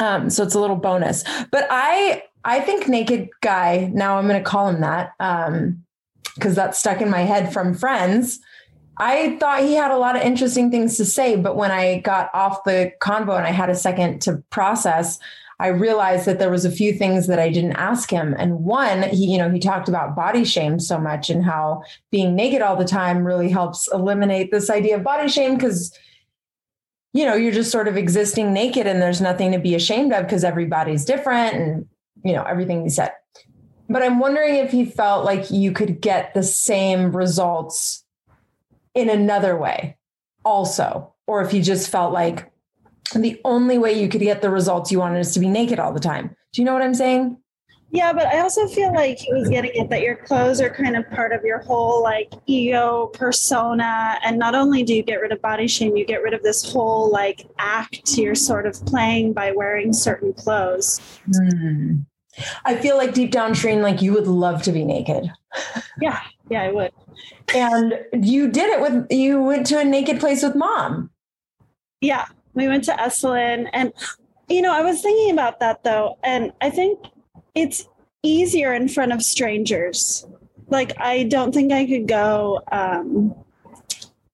Um, 0.00 0.30
so 0.30 0.42
it's 0.42 0.54
a 0.54 0.60
little 0.60 0.76
bonus. 0.76 1.24
But 1.50 1.66
I 1.70 2.24
I 2.44 2.60
think 2.60 2.88
naked 2.88 3.28
guy, 3.42 3.90
now 3.92 4.18
I'm 4.18 4.26
to 4.28 4.40
call 4.40 4.68
him 4.68 4.80
that 4.80 5.12
um 5.20 5.84
because 6.34 6.54
that's 6.54 6.78
stuck 6.78 7.00
in 7.00 7.10
my 7.10 7.20
head 7.20 7.52
from 7.52 7.74
friends. 7.74 8.40
I 8.96 9.36
thought 9.38 9.62
he 9.62 9.74
had 9.74 9.90
a 9.90 9.96
lot 9.96 10.16
of 10.16 10.22
interesting 10.22 10.70
things 10.70 10.96
to 10.98 11.04
say, 11.04 11.36
but 11.36 11.56
when 11.56 11.70
I 11.70 12.00
got 12.00 12.30
off 12.34 12.64
the 12.64 12.92
convo 13.02 13.36
and 13.36 13.46
I 13.46 13.50
had 13.50 13.70
a 13.70 13.74
second 13.74 14.20
to 14.22 14.42
process, 14.50 15.18
I 15.58 15.68
realized 15.68 16.26
that 16.26 16.38
there 16.38 16.50
was 16.50 16.64
a 16.64 16.70
few 16.70 16.92
things 16.92 17.26
that 17.26 17.38
I 17.38 17.50
didn't 17.50 17.72
ask 17.72 18.10
him. 18.10 18.34
And 18.38 18.60
one, 18.60 19.02
he, 19.04 19.32
you 19.32 19.38
know, 19.38 19.50
he 19.50 19.58
talked 19.58 19.88
about 19.88 20.16
body 20.16 20.44
shame 20.44 20.80
so 20.80 20.98
much 20.98 21.28
and 21.28 21.44
how 21.44 21.82
being 22.10 22.34
naked 22.34 22.62
all 22.62 22.76
the 22.76 22.84
time 22.84 23.26
really 23.26 23.50
helps 23.50 23.86
eliminate 23.92 24.50
this 24.50 24.70
idea 24.70 24.96
of 24.96 25.02
body 25.02 25.28
shame 25.28 25.54
because 25.54 25.96
you 27.12 27.24
know, 27.24 27.34
you're 27.34 27.52
just 27.52 27.72
sort 27.72 27.88
of 27.88 27.96
existing 27.96 28.52
naked 28.52 28.86
and 28.86 29.02
there's 29.02 29.20
nothing 29.20 29.52
to 29.52 29.58
be 29.58 29.74
ashamed 29.74 30.12
of 30.12 30.24
because 30.24 30.44
everybody's 30.44 31.04
different 31.04 31.54
and 31.54 31.86
you 32.24 32.32
know, 32.32 32.44
everything 32.44 32.82
he 32.82 32.88
said. 32.88 33.12
But 33.88 34.02
I'm 34.02 34.20
wondering 34.20 34.56
if 34.56 34.70
he 34.70 34.84
felt 34.84 35.24
like 35.24 35.50
you 35.50 35.72
could 35.72 36.00
get 36.00 36.32
the 36.34 36.42
same 36.42 37.14
results 37.16 38.04
in 38.94 39.08
another 39.08 39.56
way 39.56 39.96
also 40.44 41.12
or 41.26 41.42
if 41.42 41.50
he 41.50 41.60
just 41.60 41.90
felt 41.90 42.12
like 42.12 42.50
the 43.14 43.40
only 43.44 43.78
way 43.78 44.00
you 44.00 44.08
could 44.08 44.20
get 44.20 44.42
the 44.42 44.50
results 44.50 44.92
you 44.92 44.98
wanted 44.98 45.18
is 45.20 45.34
to 45.34 45.40
be 45.40 45.48
naked 45.48 45.78
all 45.78 45.92
the 45.92 46.00
time. 46.00 46.36
Do 46.52 46.62
you 46.62 46.64
know 46.64 46.72
what 46.72 46.82
I'm 46.82 46.94
saying? 46.94 47.36
Yeah, 47.92 48.12
but 48.12 48.26
I 48.26 48.40
also 48.40 48.68
feel 48.68 48.94
like 48.94 49.18
he 49.18 49.32
was 49.32 49.48
getting 49.48 49.72
it 49.74 49.90
that 49.90 50.02
your 50.02 50.14
clothes 50.14 50.60
are 50.60 50.70
kind 50.70 50.96
of 50.96 51.10
part 51.10 51.32
of 51.32 51.42
your 51.42 51.58
whole 51.58 52.02
like 52.02 52.32
ego 52.46 53.06
persona. 53.14 54.18
And 54.24 54.38
not 54.38 54.54
only 54.54 54.84
do 54.84 54.94
you 54.94 55.02
get 55.02 55.20
rid 55.20 55.32
of 55.32 55.42
body 55.42 55.66
shame, 55.66 55.96
you 55.96 56.06
get 56.06 56.22
rid 56.22 56.32
of 56.32 56.42
this 56.42 56.72
whole 56.72 57.10
like 57.10 57.48
act 57.58 58.16
you're 58.16 58.36
sort 58.36 58.66
of 58.66 58.74
playing 58.86 59.32
by 59.32 59.50
wearing 59.50 59.92
certain 59.92 60.32
clothes. 60.32 61.00
Mm. 61.28 62.06
I 62.64 62.76
feel 62.76 62.96
like 62.96 63.12
deep 63.12 63.32
down, 63.32 63.52
Shireen, 63.52 63.82
like 63.82 64.00
you 64.00 64.12
would 64.12 64.28
love 64.28 64.62
to 64.62 64.72
be 64.72 64.84
naked. 64.84 65.30
Yeah, 66.00 66.20
yeah, 66.48 66.62
I 66.62 66.70
would. 66.70 66.92
And 67.54 68.04
you 68.12 68.48
did 68.48 68.70
it 68.70 68.80
with 68.80 69.10
you 69.10 69.42
went 69.42 69.66
to 69.66 69.80
a 69.80 69.84
naked 69.84 70.20
place 70.20 70.44
with 70.44 70.54
mom. 70.54 71.10
Yeah, 72.00 72.26
we 72.54 72.68
went 72.68 72.84
to 72.84 72.92
Esalen. 72.92 73.68
And, 73.72 73.92
you 74.48 74.62
know, 74.62 74.72
I 74.72 74.82
was 74.82 75.02
thinking 75.02 75.32
about 75.32 75.58
that 75.58 75.82
though. 75.82 76.18
And 76.22 76.52
I 76.60 76.70
think 76.70 76.98
it's 77.54 77.88
easier 78.22 78.74
in 78.74 78.88
front 78.88 79.12
of 79.12 79.22
strangers. 79.22 80.26
Like, 80.68 80.92
I 80.98 81.24
don't 81.24 81.52
think 81.52 81.72
I 81.72 81.86
could 81.86 82.06
go, 82.06 82.60
um, 82.70 83.34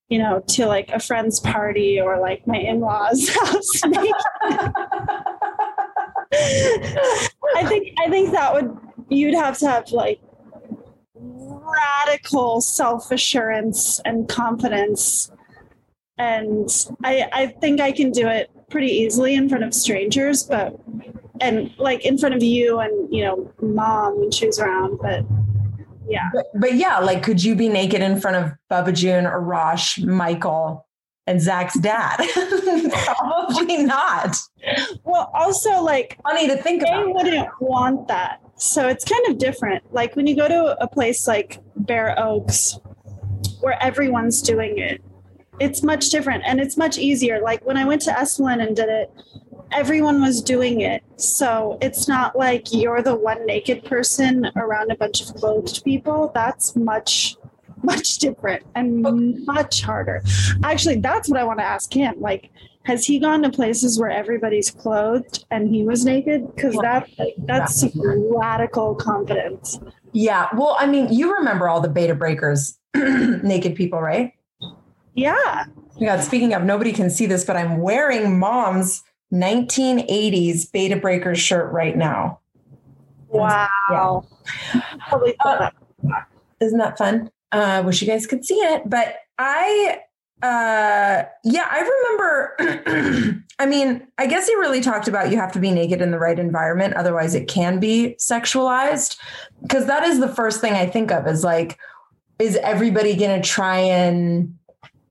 you 0.08 0.18
know, 0.18 0.42
to 0.48 0.66
like 0.66 0.90
a 0.90 1.00
friend's 1.00 1.40
party 1.40 2.00
or 2.00 2.18
like 2.20 2.46
my 2.46 2.58
in 2.58 2.80
laws' 2.80 3.28
house. 3.34 3.80
I 7.54 7.64
think 7.64 7.94
I 7.98 8.10
think 8.10 8.32
that 8.32 8.52
would 8.52 8.76
you'd 9.08 9.34
have 9.34 9.58
to 9.58 9.68
have 9.68 9.90
like 9.90 10.20
radical 11.14 12.60
self 12.60 13.10
assurance 13.10 14.00
and 14.04 14.28
confidence 14.28 15.30
and 16.18 16.68
I, 17.04 17.28
I 17.32 17.46
think 17.46 17.80
I 17.80 17.92
can 17.92 18.10
do 18.10 18.26
it 18.26 18.50
pretty 18.70 18.88
easily 18.88 19.34
in 19.34 19.48
front 19.48 19.64
of 19.64 19.74
strangers, 19.74 20.42
but 20.42 20.78
and 21.40 21.74
like 21.78 22.04
in 22.04 22.18
front 22.18 22.34
of 22.34 22.42
you 22.42 22.80
and 22.80 23.12
you 23.12 23.24
know 23.24 23.52
mom 23.60 24.20
when 24.20 24.30
she 24.30 24.46
was 24.46 24.58
around, 24.58 24.98
but 25.00 25.24
yeah. 26.08 26.28
But, 26.32 26.46
but 26.54 26.74
yeah, 26.74 26.98
like 26.98 27.22
could 27.22 27.42
you 27.42 27.54
be 27.54 27.68
naked 27.68 28.00
in 28.00 28.20
front 28.20 28.36
of 28.36 28.52
Bubba 28.70 28.94
June 28.94 29.26
or 29.26 29.40
Rosh, 29.40 29.98
Michael, 29.98 30.86
and 31.26 31.40
Zach's 31.40 31.78
dad? 31.78 32.16
Probably 33.16 33.84
not. 33.84 34.36
Well, 35.04 35.30
also 35.34 35.80
like 35.80 36.18
funny 36.22 36.48
to 36.48 36.56
think 36.56 36.82
about. 36.82 37.06
They 37.06 37.12
wouldn't 37.12 37.48
want 37.60 38.08
that. 38.08 38.40
So 38.56 38.88
it's 38.88 39.04
kind 39.04 39.26
of 39.28 39.38
different. 39.38 39.92
Like 39.92 40.16
when 40.16 40.26
you 40.26 40.36
go 40.36 40.48
to 40.48 40.82
a 40.82 40.88
place 40.88 41.26
like 41.26 41.60
Bare 41.76 42.18
Oaks, 42.18 42.78
where 43.60 43.82
everyone's 43.82 44.40
doing 44.42 44.78
it, 44.78 45.02
it's 45.58 45.82
much 45.82 46.10
different 46.10 46.44
and 46.46 46.60
it's 46.60 46.76
much 46.76 46.98
easier. 46.98 47.40
Like 47.40 47.64
when 47.64 47.76
I 47.76 47.84
went 47.84 48.02
to 48.02 48.10
Esalen 48.10 48.66
and 48.66 48.76
did 48.76 48.88
it, 48.88 49.10
everyone 49.72 50.20
was 50.20 50.42
doing 50.42 50.80
it. 50.80 51.02
So 51.16 51.78
it's 51.80 52.08
not 52.08 52.36
like 52.36 52.72
you're 52.72 53.02
the 53.02 53.14
one 53.14 53.44
naked 53.46 53.84
person 53.84 54.50
around 54.56 54.90
a 54.90 54.96
bunch 54.96 55.22
of 55.22 55.34
clothed 55.34 55.82
people. 55.84 56.30
That's 56.34 56.76
much, 56.76 57.36
much 57.82 58.18
different 58.18 58.64
and 58.74 59.44
much 59.46 59.82
harder. 59.82 60.22
Actually, 60.62 61.00
that's 61.00 61.28
what 61.28 61.38
I 61.38 61.44
want 61.44 61.58
to 61.58 61.64
ask 61.64 61.92
him. 61.92 62.20
Like, 62.20 62.50
has 62.84 63.04
he 63.04 63.18
gone 63.18 63.42
to 63.42 63.50
places 63.50 63.98
where 63.98 64.10
everybody's 64.10 64.70
clothed 64.70 65.44
and 65.50 65.68
he 65.68 65.82
was 65.82 66.04
naked? 66.04 66.54
Because 66.54 66.76
that 66.76 67.08
that's 67.38 67.84
radical 67.96 68.94
confidence. 68.94 69.80
Yeah. 70.12 70.48
Well, 70.54 70.76
I 70.78 70.86
mean, 70.86 71.12
you 71.12 71.34
remember 71.34 71.68
all 71.68 71.80
the 71.80 71.88
Bay 71.88 72.06
to 72.06 72.14
Breakers 72.14 72.78
naked 72.94 73.74
people, 73.74 74.00
right? 74.00 74.32
Yeah. 75.14 75.64
God, 76.00 76.22
speaking 76.22 76.54
of, 76.54 76.62
nobody 76.62 76.92
can 76.92 77.10
see 77.10 77.26
this, 77.26 77.44
but 77.44 77.56
I'm 77.56 77.78
wearing 77.78 78.38
mom's 78.38 79.02
1980s 79.32 80.70
Bay 80.70 80.88
to 80.88 80.96
Breakers 80.96 81.38
shirt 81.38 81.72
right 81.72 81.96
now. 81.96 82.40
Wow. 83.28 84.26
Yeah. 85.12 85.30
Uh, 85.44 85.70
isn't 86.60 86.78
that 86.78 86.96
fun? 86.96 87.30
Uh, 87.52 87.82
wish 87.84 88.00
you 88.00 88.06
guys 88.08 88.26
could 88.26 88.44
see 88.44 88.54
it. 88.54 88.88
But 88.88 89.16
I, 89.38 90.00
uh, 90.42 91.24
yeah, 91.44 91.68
I 91.70 91.80
remember. 92.58 93.42
I 93.58 93.66
mean, 93.66 94.06
I 94.18 94.26
guess 94.26 94.46
he 94.46 94.54
really 94.56 94.80
talked 94.80 95.08
about 95.08 95.30
you 95.30 95.38
have 95.38 95.52
to 95.52 95.58
be 95.58 95.70
naked 95.70 96.02
in 96.02 96.10
the 96.10 96.18
right 96.18 96.38
environment. 96.38 96.94
Otherwise, 96.94 97.34
it 97.34 97.48
can 97.48 97.80
be 97.80 98.16
sexualized. 98.18 99.16
Because 99.62 99.86
that 99.86 100.04
is 100.04 100.20
the 100.20 100.28
first 100.28 100.60
thing 100.60 100.74
I 100.74 100.86
think 100.86 101.10
of 101.10 101.26
is 101.26 101.42
like, 101.42 101.78
is 102.38 102.56
everybody 102.56 103.16
going 103.16 103.40
to 103.40 103.48
try 103.48 103.78
and 103.78 104.56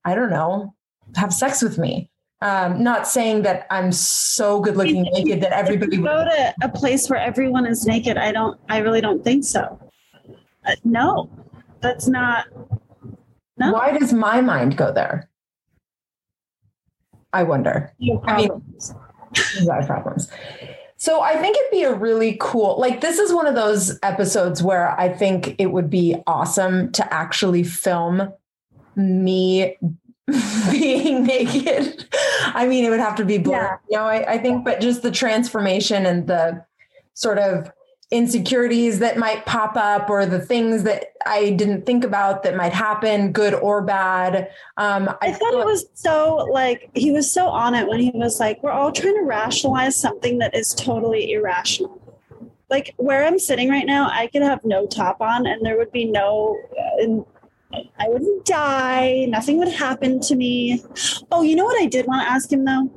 I 0.06 0.14
don't 0.14 0.30
know, 0.30 0.76
have 1.16 1.34
sex 1.34 1.62
with 1.62 1.78
me. 1.78 2.12
Um, 2.42 2.84
not 2.84 3.08
saying 3.08 3.44
that 3.44 3.66
I'm 3.70 3.92
so 3.92 4.60
good 4.60 4.76
looking 4.76 5.04
naked 5.04 5.42
that 5.42 5.54
everybody 5.54 5.98
would 5.98 6.06
go 6.06 6.26
to 6.26 6.54
a 6.62 6.70
place 6.70 7.10
where 7.10 7.20
everyone 7.20 7.66
is 7.66 7.86
naked. 7.86 8.18
I 8.18 8.32
don't, 8.32 8.60
I 8.70 8.80
really 8.80 9.02
don't 9.02 9.24
think 9.24 9.46
so. 9.46 9.80
Uh, 10.66 10.76
no, 10.84 11.30
that's 11.82 12.08
not. 12.08 12.48
No. 13.58 13.72
Why 13.72 13.98
does 13.98 14.12
my 14.12 14.42
mind 14.42 14.76
go 14.76 14.92
there? 14.92 15.30
I 17.32 17.44
wonder. 17.44 17.94
I 18.26 18.38
mean, 18.38 18.50
problems. 19.86 20.30
So 20.98 21.22
I 21.22 21.38
think 21.38 21.58
it'd 21.58 21.72
be 21.72 21.84
a 21.84 21.94
really 21.94 22.38
cool, 22.40 22.80
like, 22.80 23.02
this 23.02 23.18
is 23.18 23.34
one 23.34 23.48
of 23.48 23.56
those 23.56 24.00
episodes 24.04 24.62
where 24.62 24.98
I 25.00 25.10
think 25.10 25.56
it 25.58 25.68
would 25.68 25.90
be 25.90 26.16
awesome 26.28 26.92
to 26.94 27.14
actually 27.14 27.64
film 27.64 28.32
me 28.96 29.78
being 30.72 31.24
naked. 31.24 32.06
I 32.46 32.68
mean, 32.68 32.84
it 32.84 32.90
would 32.90 33.00
have 33.00 33.16
to 33.16 33.26
be 33.26 33.38
blurred. 33.38 33.80
Yeah. 33.90 33.98
You 33.98 33.98
know, 33.98 34.06
I, 34.06 34.34
I 34.34 34.38
think, 34.38 34.66
but 34.66 34.82
just 34.82 35.04
the 35.04 35.12
transformation 35.12 36.06
and 36.06 36.28
the 36.28 36.66
sort 37.14 37.38
of 37.38 37.72
insecurities 38.12 39.00
that 39.00 39.18
might 39.18 39.46
pop 39.46 39.76
up 39.76 40.10
or 40.10 40.26
the 40.26 40.40
things 40.40 40.84
that 40.84 41.14
I 41.26 41.52
didn't 41.52 41.86
think 41.86 42.04
about 42.04 42.44
that 42.44 42.56
might 42.56 42.74
happen, 42.74 43.32
good 43.32 43.54
or 43.56 43.82
bad. 43.82 44.50
Um, 44.78 45.10
I, 45.22 45.30
I 45.30 45.32
thought 45.34 45.54
it 45.54 45.66
was 45.66 45.86
so 45.96 46.48
like 46.52 46.90
he 46.94 47.12
was 47.12 47.32
so 47.32 47.48
on 47.48 47.74
it 47.74 47.88
when 47.88 48.00
he 48.00 48.12
was 48.14 48.40
like, 48.40 48.62
we're 48.62 48.72
all 48.72 48.92
trying 48.92 49.16
to 49.16 49.24
rationalize 49.24 49.96
something 49.96 50.38
that 50.38 50.56
is 50.56 50.74
totally 50.74 51.32
irrational. 51.32 52.02
Like 52.70 52.94
where 52.98 53.26
I'm 53.26 53.40
sitting 53.40 53.70
right 53.70 53.86
now, 53.86 54.10
I 54.12 54.28
could 54.28 54.42
have 54.42 54.64
no 54.64 54.88
top 54.88 55.22
on 55.22 55.46
and 55.46 55.66
there 55.66 55.78
would 55.78 55.92
be 55.92 56.06
no 56.06 56.60
uh, 56.78 57.24
I 57.74 58.08
wouldn't 58.08 58.46
die. 58.46 59.26
Nothing 59.28 59.58
would 59.58 59.72
happen 59.72 60.20
to 60.22 60.36
me. 60.36 60.82
Oh, 61.32 61.42
you 61.42 61.56
know 61.56 61.66
what 61.66 61.82
I 61.82 61.86
did 61.86 62.08
want 62.08 62.26
to 62.26 62.32
ask 62.32 62.52
him 62.52 62.66
though? 62.66 62.90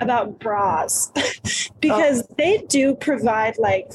About 0.00 0.38
bras. 0.38 1.12
because 1.80 2.22
oh. 2.22 2.34
they 2.38 2.58
do 2.68 2.94
provide 2.94 3.58
like 3.58 3.90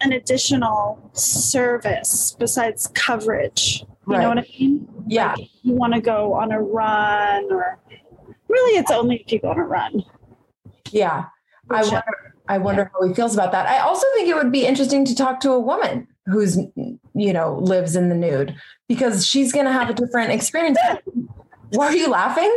an 0.00 0.12
additional 0.12 1.10
service 1.12 2.36
besides 2.38 2.88
coverage. 2.94 3.84
You 4.06 4.14
right. 4.14 4.22
know 4.22 4.28
what 4.30 4.38
I 4.38 4.46
mean? 4.58 4.88
Yeah. 5.06 5.34
Like 5.34 5.48
you 5.62 5.74
want 5.74 5.94
to 5.94 6.00
go 6.00 6.32
on 6.34 6.52
a 6.52 6.60
run 6.60 7.52
or 7.52 7.78
really 8.48 8.78
it's 8.78 8.90
only 8.90 9.16
if 9.16 9.32
you 9.32 9.40
go 9.40 9.50
on 9.50 9.58
a 9.58 9.64
run. 9.64 10.04
Yeah. 10.90 11.26
I 11.70 11.80
uh, 11.80 11.90
wonder, 11.90 12.34
I 12.48 12.58
wonder 12.58 12.82
yeah. 12.82 12.88
how 12.92 13.08
he 13.08 13.14
feels 13.14 13.34
about 13.34 13.52
that. 13.52 13.66
I 13.66 13.80
also 13.80 14.06
think 14.14 14.28
it 14.28 14.34
would 14.34 14.52
be 14.52 14.64
interesting 14.64 15.04
to 15.04 15.14
talk 15.14 15.40
to 15.40 15.52
a 15.52 15.60
woman 15.60 16.08
who's, 16.30 16.58
you 17.14 17.32
know, 17.32 17.56
lives 17.56 17.96
in 17.96 18.08
the 18.08 18.14
nude 18.14 18.54
because 18.88 19.26
she's 19.26 19.52
going 19.52 19.66
to 19.66 19.72
have 19.72 19.90
a 19.90 19.94
different 19.94 20.32
experience. 20.32 20.78
Why 21.70 21.86
are 21.86 21.96
you 21.96 22.08
laughing? 22.08 22.54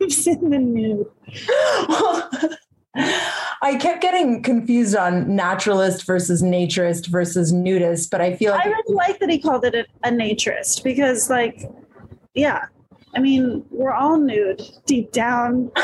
lives 0.00 0.26
in 0.26 0.50
the 0.50 0.58
nude. 0.58 1.06
well, 1.88 2.30
I 3.62 3.76
kept 3.76 4.02
getting 4.02 4.42
confused 4.42 4.96
on 4.96 5.34
naturalist 5.36 6.04
versus 6.06 6.42
naturist 6.42 7.06
versus 7.08 7.52
nudist, 7.52 8.10
but 8.10 8.20
I 8.20 8.34
feel 8.36 8.52
like 8.52 8.66
I 8.66 8.70
really 8.70 8.94
like 8.94 9.20
that 9.20 9.30
he 9.30 9.38
called 9.38 9.64
it 9.64 9.74
a, 9.74 9.86
a 10.02 10.10
naturist 10.10 10.82
because, 10.82 11.30
like, 11.30 11.70
yeah, 12.34 12.66
I 13.14 13.18
mean, 13.20 13.64
we're 13.70 13.92
all 13.92 14.18
nude 14.18 14.62
deep 14.86 15.10
down. 15.12 15.70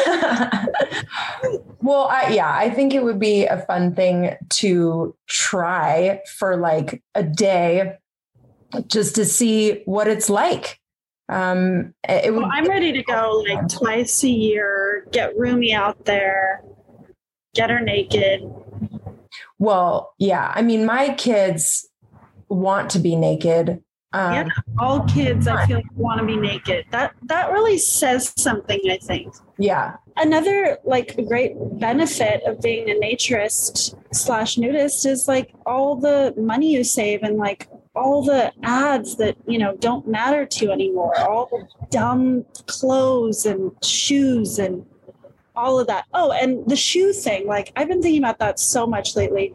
well, 1.83 2.09
I, 2.09 2.33
yeah, 2.33 2.53
I 2.53 2.70
think 2.70 2.95
it 2.95 3.03
would 3.03 3.18
be 3.18 3.47
a 3.47 3.62
fun 3.62 3.95
thing 3.95 4.37
to 4.51 5.14
try 5.27 6.20
for 6.39 6.57
like 6.57 7.03
a 7.14 7.24
day 7.24 7.95
just 8.87 9.16
to 9.16 9.24
see 9.24 9.83
what 9.87 10.07
it's 10.07 10.31
like. 10.31 10.81
Um, 11.29 11.95
it 12.09 12.33
would, 12.33 12.43
well, 12.43 12.53
I'm 12.53 12.68
ready 12.68 12.93
to 12.93 13.03
go 13.03 13.45
like 13.49 13.68
twice 13.68 14.22
a 14.22 14.29
year, 14.29 15.09
get 15.11 15.37
Rumi 15.37 15.72
out 15.72 16.05
there, 16.05 16.62
get 17.55 17.70
her 17.70 17.81
naked. 17.81 18.43
Well, 19.59 20.14
yeah. 20.18 20.53
I 20.55 20.62
mean, 20.62 20.87
my 20.87 21.14
kids 21.14 21.89
want 22.49 22.91
to 22.91 22.99
be 22.99 23.16
naked. 23.16 23.83
Um, 24.12 24.32
yeah, 24.32 24.48
all 24.78 25.04
kids 25.04 25.46
I 25.46 25.66
feel 25.66 25.82
want 25.94 26.20
to 26.20 26.26
be 26.26 26.36
naked. 26.36 26.86
That 26.90 27.14
that 27.24 27.50
really 27.50 27.78
says 27.78 28.32
something, 28.36 28.80
I 28.90 28.98
think. 28.98 29.34
Yeah. 29.59 29.96
Another 30.16 30.78
like 30.84 31.16
great 31.28 31.54
benefit 31.78 32.42
of 32.44 32.61
being 32.61 32.88
a 32.88 32.94
naturist 32.94 33.96
slash 34.14 34.57
nudist 34.57 35.04
is 35.07 35.28
like 35.28 35.52
all 35.66 35.96
the 35.96 36.34
money 36.36 36.72
you 36.72 36.84
save 36.84 37.22
and 37.22 37.36
like 37.36 37.68
all 37.94 38.22
the 38.22 38.52
ads 38.62 39.16
that 39.16 39.36
you 39.46 39.59
know 39.59 39.76
don't 39.78 40.07
matter 40.07 40.46
to 40.46 40.66
you 40.66 40.70
anymore. 40.70 41.18
All 41.20 41.46
the 41.50 41.66
dumb 41.90 42.44
clothes 42.66 43.44
and 43.44 43.72
shoes 43.82 44.59
and 44.59 44.86
all 45.57 45.80
of 45.80 45.86
that. 45.86 46.04
Oh, 46.12 46.32
and 46.32 46.68
the 46.68 46.76
shoe 46.76 47.12
thing, 47.12 47.46
like 47.46 47.72
I've 47.76 47.88
been 47.88 48.02
thinking 48.02 48.22
about 48.22 48.38
that 48.38 48.61
so 48.61 48.86
much 48.86 49.16
lately. 49.16 49.54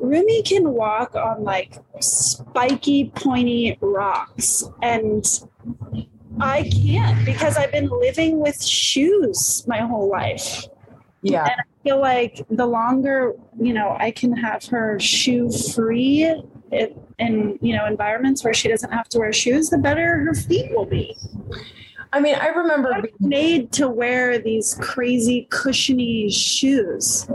Rumi 0.00 0.42
can 0.42 0.72
walk 0.72 1.14
on 1.14 1.44
like 1.44 1.78
spiky, 2.00 3.10
pointy 3.14 3.78
rocks, 3.80 4.64
and 4.82 5.24
I 6.40 6.70
can't 6.70 7.24
because 7.24 7.56
I've 7.56 7.72
been 7.72 7.88
living 7.88 8.40
with 8.40 8.62
shoes 8.62 9.64
my 9.66 9.78
whole 9.78 10.10
life. 10.10 10.64
Yeah. 11.22 11.44
And 11.44 11.60
I 11.60 11.64
feel 11.82 12.00
like 12.00 12.44
the 12.50 12.66
longer, 12.66 13.32
you 13.60 13.72
know, 13.72 13.96
I 13.98 14.10
can 14.10 14.36
have 14.36 14.64
her 14.66 14.98
shoe 15.00 15.50
free 15.50 16.30
in, 17.18 17.58
you 17.60 17.76
know, 17.76 17.86
environments 17.86 18.44
where 18.44 18.54
she 18.54 18.68
doesn't 18.68 18.92
have 18.92 19.08
to 19.10 19.18
wear 19.18 19.32
shoes, 19.32 19.70
the 19.70 19.78
better 19.78 20.20
her 20.20 20.34
feet 20.34 20.70
will 20.72 20.86
be. 20.86 21.16
I 22.12 22.20
mean, 22.20 22.34
I 22.34 22.48
remember 22.48 22.92
being 23.02 23.14
made 23.20 23.72
to 23.72 23.88
wear 23.88 24.38
these 24.38 24.76
crazy 24.80 25.46
cushiony 25.50 26.30
shoes. 26.30 27.28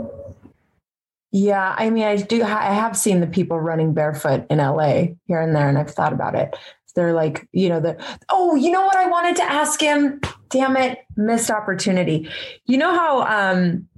Yeah, 1.30 1.74
I 1.78 1.88
mean, 1.90 2.04
I 2.04 2.16
do. 2.16 2.42
I 2.42 2.72
have 2.74 2.96
seen 2.96 3.20
the 3.20 3.26
people 3.26 3.58
running 3.58 3.94
barefoot 3.94 4.44
in 4.50 4.58
LA 4.58 5.14
here 5.26 5.40
and 5.40 5.56
there, 5.56 5.68
and 5.68 5.78
I've 5.78 5.90
thought 5.90 6.12
about 6.12 6.34
it. 6.34 6.54
They're 6.94 7.14
like, 7.14 7.48
you 7.52 7.70
know, 7.70 7.80
the 7.80 7.96
oh, 8.28 8.54
you 8.54 8.70
know 8.70 8.82
what 8.82 8.96
I 8.96 9.08
wanted 9.08 9.36
to 9.36 9.44
ask 9.44 9.80
him? 9.80 10.20
Damn 10.50 10.76
it, 10.76 10.98
missed 11.16 11.50
opportunity. 11.50 12.28
You 12.66 12.76
know 12.76 12.94
how 12.94 13.22
um 13.22 13.88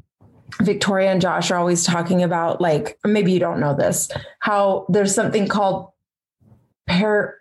Victoria 0.62 1.10
and 1.10 1.20
Josh 1.20 1.50
are 1.50 1.58
always 1.58 1.84
talking 1.84 2.22
about 2.22 2.60
like 2.60 2.98
maybe 3.04 3.32
you 3.32 3.40
don't 3.40 3.58
know 3.58 3.74
this, 3.74 4.08
how 4.38 4.86
there's 4.88 5.14
something 5.14 5.48
called 5.48 5.90
per 6.86 7.36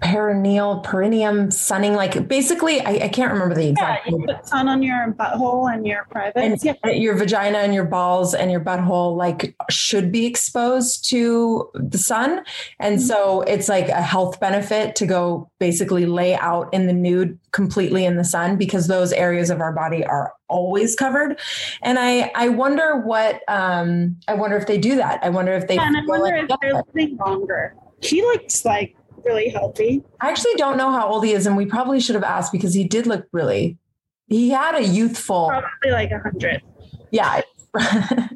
perineal 0.00 0.82
perineum 0.82 1.50
sunning 1.50 1.94
like 1.94 2.26
basically 2.26 2.80
I, 2.80 3.04
I, 3.04 3.08
can't 3.08 3.30
remember 3.30 3.54
the 3.54 3.68
exact 3.68 4.06
yeah, 4.06 4.16
you 4.16 4.26
put 4.26 4.48
sun 4.48 4.66
on 4.66 4.82
your 4.82 5.12
butthole 5.12 5.72
and 5.72 5.86
your 5.86 6.06
private 6.10 6.38
and 6.38 6.58
yeah. 6.62 6.74
your 6.86 7.14
vagina 7.16 7.58
and 7.58 7.74
your 7.74 7.84
balls 7.84 8.32
and 8.32 8.50
your 8.50 8.60
butthole 8.60 9.14
like 9.14 9.54
should 9.68 10.10
be 10.10 10.24
exposed 10.24 11.06
to 11.10 11.70
the 11.74 11.98
sun. 11.98 12.42
And 12.78 12.96
mm-hmm. 12.96 13.06
so 13.06 13.42
it's 13.42 13.68
like 13.68 13.88
a 13.88 14.00
health 14.00 14.40
benefit 14.40 14.96
to 14.96 15.06
go 15.06 15.50
basically 15.58 16.06
lay 16.06 16.34
out 16.34 16.72
in 16.72 16.86
the 16.86 16.94
nude 16.94 17.38
completely 17.52 18.06
in 18.06 18.16
the 18.16 18.24
sun 18.24 18.56
because 18.56 18.86
those 18.86 19.12
areas 19.12 19.50
of 19.50 19.60
our 19.60 19.72
body 19.72 20.02
are 20.06 20.32
always 20.48 20.96
covered. 20.96 21.38
And 21.82 21.98
i 21.98 22.32
i 22.34 22.48
wonder 22.48 22.96
what 22.96 23.42
um 23.48 24.16
i 24.28 24.34
wonder 24.34 24.56
if 24.56 24.66
they 24.66 24.78
do 24.78 24.96
that. 24.96 25.22
I 25.22 25.28
wonder 25.28 25.52
if 25.52 25.68
they 25.68 25.74
yeah, 25.74 25.86
and 25.86 25.96
i 25.96 26.04
wonder 26.06 26.36
if 26.36 26.50
they're 26.60 26.82
living 26.94 27.18
longer. 27.18 27.74
He 28.02 28.22
looks 28.22 28.64
like 28.64 28.96
really 29.24 29.48
healthy. 29.48 30.02
I 30.20 30.30
actually 30.30 30.54
don't 30.54 30.76
know 30.76 30.90
how 30.90 31.08
old 31.08 31.24
he 31.24 31.32
is, 31.32 31.46
and 31.46 31.56
we 31.56 31.66
probably 31.66 32.00
should 32.00 32.14
have 32.14 32.24
asked 32.24 32.52
because 32.52 32.74
he 32.74 32.84
did 32.84 33.06
look 33.06 33.26
really. 33.32 33.78
He 34.26 34.50
had 34.50 34.76
a 34.76 34.84
youthful, 34.84 35.48
probably 35.48 35.90
like 35.90 36.10
a 36.10 36.20
hundred. 36.20 36.62
Yeah. 37.10 37.40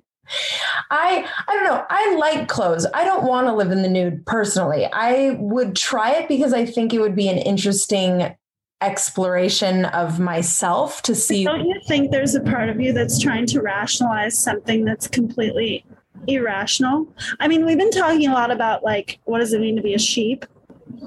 I 0.91 1.29
I 1.49 1.55
don't 1.55 1.65
know. 1.65 1.85
I 1.89 2.17
like 2.17 2.49
clothes. 2.49 2.87
I 2.95 3.05
don't 3.05 3.25
want 3.25 3.47
to 3.47 3.53
live 3.53 3.71
in 3.71 3.83
the 3.83 3.89
nude 3.89 4.25
personally. 4.27 4.87
I 4.93 5.37
would 5.39 5.77
try 5.77 6.13
it 6.13 6.29
because 6.29 6.53
I 6.53 6.67
think 6.67 6.93
it 6.93 7.01
would 7.01 7.17
be 7.17 7.29
an 7.29 7.39
interesting 7.39 8.35
exploration 8.81 9.87
of 9.87 10.21
myself 10.21 11.03
to 11.03 11.15
see. 11.15 11.45
Don't 11.45 11.67
you 11.67 11.81
think 11.87 12.11
there's 12.11 12.35
a 12.35 12.41
part 12.41 12.69
of 12.69 12.81
you 12.81 12.93
that's 12.93 13.19
trying 13.19 13.47
to 13.47 13.61
rationalize 13.61 14.39
something 14.39 14.85
that's 14.85 15.07
completely 15.07 15.85
irrational? 16.27 17.07
I 17.41 17.49
mean, 17.49 17.65
we've 17.65 17.79
been 17.79 17.91
talking 17.91 18.29
a 18.29 18.33
lot 18.33 18.51
about 18.51 18.83
like 18.83 19.19
what 19.25 19.39
does 19.39 19.53
it 19.53 19.61
mean 19.61 19.77
to 19.77 19.83
be 19.83 19.95
a 19.95 19.99
sheep? 19.99 20.45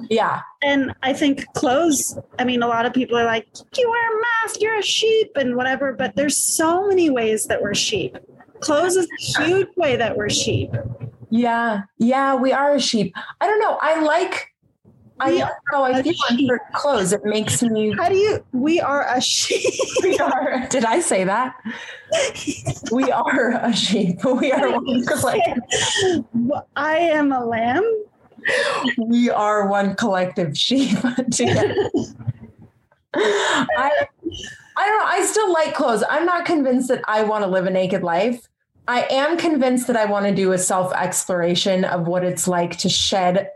Yeah. 0.09 0.41
And 0.61 0.93
I 1.03 1.13
think 1.13 1.45
clothes, 1.53 2.17
I 2.39 2.43
mean, 2.43 2.63
a 2.63 2.67
lot 2.67 2.85
of 2.85 2.93
people 2.93 3.17
are 3.17 3.25
like, 3.25 3.47
you 3.75 3.89
wear 3.89 4.17
a 4.17 4.21
mask, 4.21 4.61
you're 4.61 4.77
a 4.77 4.83
sheep 4.83 5.31
and 5.35 5.55
whatever, 5.55 5.93
but 5.93 6.15
there's 6.15 6.37
so 6.37 6.87
many 6.87 7.09
ways 7.09 7.45
that 7.45 7.61
we're 7.61 7.73
sheep. 7.73 8.17
Clothes 8.59 8.95
is 8.95 9.07
a 9.07 9.43
huge 9.43 9.67
way 9.75 9.95
that 9.95 10.17
we're 10.17 10.29
sheep. 10.29 10.71
Yeah. 11.29 11.83
Yeah, 11.97 12.35
we 12.35 12.51
are 12.53 12.75
a 12.75 12.79
sheep. 12.79 13.15
I 13.41 13.47
don't 13.47 13.59
know. 13.59 13.77
I 13.81 14.01
like 14.01 14.53
I 15.19 15.31
don't 15.31 15.49
know. 15.71 15.83
I 15.83 16.03
feel 16.03 16.47
for 16.47 16.59
clothes. 16.73 17.11
It 17.11 17.25
makes 17.25 17.61
me. 17.63 17.91
How 17.97 18.09
do 18.09 18.15
you? 18.15 18.43
We 18.51 18.79
are 18.79 19.05
a 19.07 19.19
sheep. 19.19 19.73
we 20.03 20.17
are. 20.19 20.67
Did 20.69 20.85
I 20.85 20.99
say 20.99 21.23
that? 21.23 21.55
we 22.91 23.11
are 23.11 23.51
a 23.53 23.73
sheep. 23.73 24.19
We 24.25 24.51
are 24.51 24.79
one 24.81 25.05
collective. 25.05 25.57
I 26.75 26.97
am 26.97 27.31
a 27.31 27.43
lamb 27.43 27.83
we 28.97 29.29
are 29.29 29.67
one 29.67 29.95
collective 29.95 30.57
sheep. 30.57 30.97
I, 31.03 31.25
I 34.77 34.85
don't 34.85 34.99
know. 34.99 35.05
I 35.05 35.25
still 35.25 35.51
like 35.51 35.73
clothes. 35.73 36.03
I'm 36.09 36.25
not 36.25 36.45
convinced 36.45 36.87
that 36.89 37.01
I 37.07 37.23
want 37.23 37.43
to 37.43 37.49
live 37.49 37.65
a 37.65 37.71
naked 37.71 38.03
life. 38.03 38.47
I 38.87 39.07
am 39.09 39.37
convinced 39.37 39.87
that 39.87 39.97
I 39.97 40.05
want 40.05 40.27
to 40.27 40.33
do 40.33 40.53
a 40.53 40.57
self 40.57 40.93
exploration 40.93 41.83
of 41.83 42.07
what 42.07 42.23
it's 42.23 42.47
like 42.47 42.77
to 42.79 42.89
shed 42.89 43.51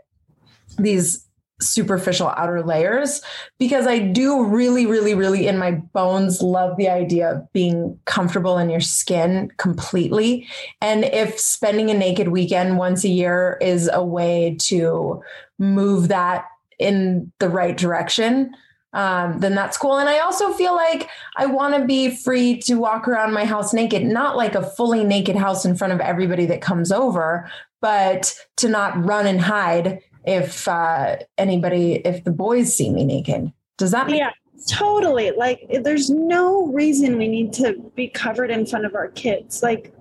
these 0.78 1.26
superficial 1.62 2.28
outer 2.36 2.62
layers 2.62 3.22
because 3.58 3.86
I 3.86 3.98
do 3.98 4.44
really, 4.44 4.86
really, 4.86 5.14
really 5.14 5.46
in 5.46 5.58
my 5.58 5.72
bones 5.72 6.42
love 6.42 6.76
the 6.76 6.88
idea 6.88 7.30
of 7.32 7.52
being 7.52 7.98
comfortable 8.04 8.58
in 8.58 8.70
your 8.70 8.80
skin 8.80 9.50
completely. 9.56 10.46
And 10.80 11.04
if 11.04 11.38
spending 11.38 11.90
a 11.90 11.94
naked 11.94 12.28
weekend 12.28 12.78
once 12.78 13.04
a 13.04 13.08
year 13.08 13.58
is 13.60 13.88
a 13.92 14.04
way 14.04 14.56
to 14.62 15.22
move 15.58 16.08
that 16.08 16.46
in 16.78 17.32
the 17.38 17.48
right 17.48 17.76
direction, 17.76 18.54
um, 18.94 19.38
then 19.38 19.54
that's 19.54 19.78
cool. 19.78 19.98
And 19.98 20.08
I 20.08 20.18
also 20.18 20.52
feel 20.52 20.74
like 20.74 21.08
I 21.36 21.46
want 21.46 21.74
to 21.74 21.86
be 21.86 22.14
free 22.14 22.58
to 22.62 22.74
walk 22.74 23.08
around 23.08 23.32
my 23.32 23.44
house 23.44 23.72
naked, 23.72 24.04
not 24.04 24.36
like 24.36 24.54
a 24.54 24.62
fully 24.62 25.02
naked 25.02 25.36
house 25.36 25.64
in 25.64 25.76
front 25.76 25.94
of 25.94 26.00
everybody 26.00 26.44
that 26.46 26.60
comes 26.60 26.92
over, 26.92 27.50
but 27.80 28.34
to 28.58 28.68
not 28.68 29.02
run 29.02 29.26
and 29.26 29.40
hide 29.40 30.00
if 30.24 30.68
uh, 30.68 31.16
anybody, 31.38 31.94
if 32.04 32.24
the 32.24 32.30
boys 32.30 32.76
see 32.76 32.90
me 32.90 33.04
naked. 33.04 33.52
Does 33.78 33.90
that 33.90 34.06
make 34.06 34.18
yeah. 34.18 34.30
Totally. 34.68 35.32
Like, 35.32 35.66
there's 35.82 36.08
no 36.08 36.66
reason 36.68 37.18
we 37.18 37.28
need 37.28 37.52
to 37.54 37.74
be 37.96 38.08
covered 38.08 38.50
in 38.50 38.64
front 38.64 38.84
of 38.84 38.94
our 38.94 39.08
kids. 39.08 39.62
Like, 39.62 39.92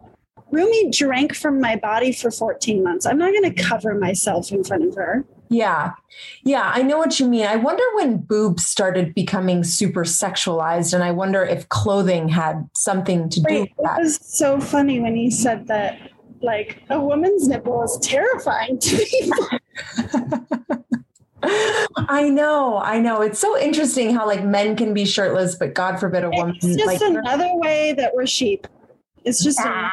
Rumi 0.52 0.92
drank 0.92 1.36
from 1.36 1.60
my 1.60 1.78
body 1.78 2.12
for 2.12 2.30
14 2.30 2.84
months. 2.84 3.06
I'm 3.06 3.18
not 3.18 3.32
going 3.32 3.52
to 3.52 3.64
cover 3.64 3.96
myself 3.96 4.52
in 4.52 4.64
front 4.64 4.84
of 4.84 4.96
her. 4.96 5.26
Yeah. 5.50 5.92
Yeah, 6.44 6.72
I 6.74 6.82
know 6.82 6.98
what 6.98 7.20
you 7.20 7.28
mean. 7.28 7.46
I 7.46 7.58
wonder 7.58 7.84
when 7.96 8.18
boobs 8.18 8.66
started 8.66 9.14
becoming 9.14 9.64
super 9.64 10.04
sexualized, 10.04 10.94
and 10.94 11.04
I 11.04 11.12
wonder 11.12 11.44
if 11.44 11.68
clothing 11.70 12.30
had 12.30 12.70
something 12.76 13.30
to 13.30 13.42
do 13.42 13.62
with 13.62 13.70
that. 13.84 14.00
It 14.00 14.04
was 14.04 14.20
so 14.22 14.60
funny 14.62 15.00
when 15.00 15.18
you 15.18 15.30
said 15.30 15.68
that 15.68 16.11
like 16.42 16.82
a 16.90 17.00
woman's 17.00 17.48
nipple 17.48 17.84
is 17.84 17.98
terrifying 18.02 18.80
to 18.80 18.98
me. 18.98 19.32
I 21.44 22.30
know, 22.30 22.78
I 22.78 23.00
know. 23.00 23.22
It's 23.22 23.40
so 23.40 23.58
interesting 23.58 24.14
how 24.14 24.28
like 24.28 24.44
men 24.44 24.76
can 24.76 24.94
be 24.94 25.06
shirtless, 25.06 25.56
but 25.56 25.74
God 25.74 26.00
forbid 26.00 26.24
a 26.24 26.30
woman. 26.30 26.56
It's 26.62 26.76
just 26.76 26.86
like, 26.86 27.02
another 27.02 27.50
way 27.56 27.94
that 27.94 28.14
we're 28.14 28.28
sheep. 28.28 28.68
It's 29.24 29.44
just 29.44 29.60
Ah. 29.62 29.92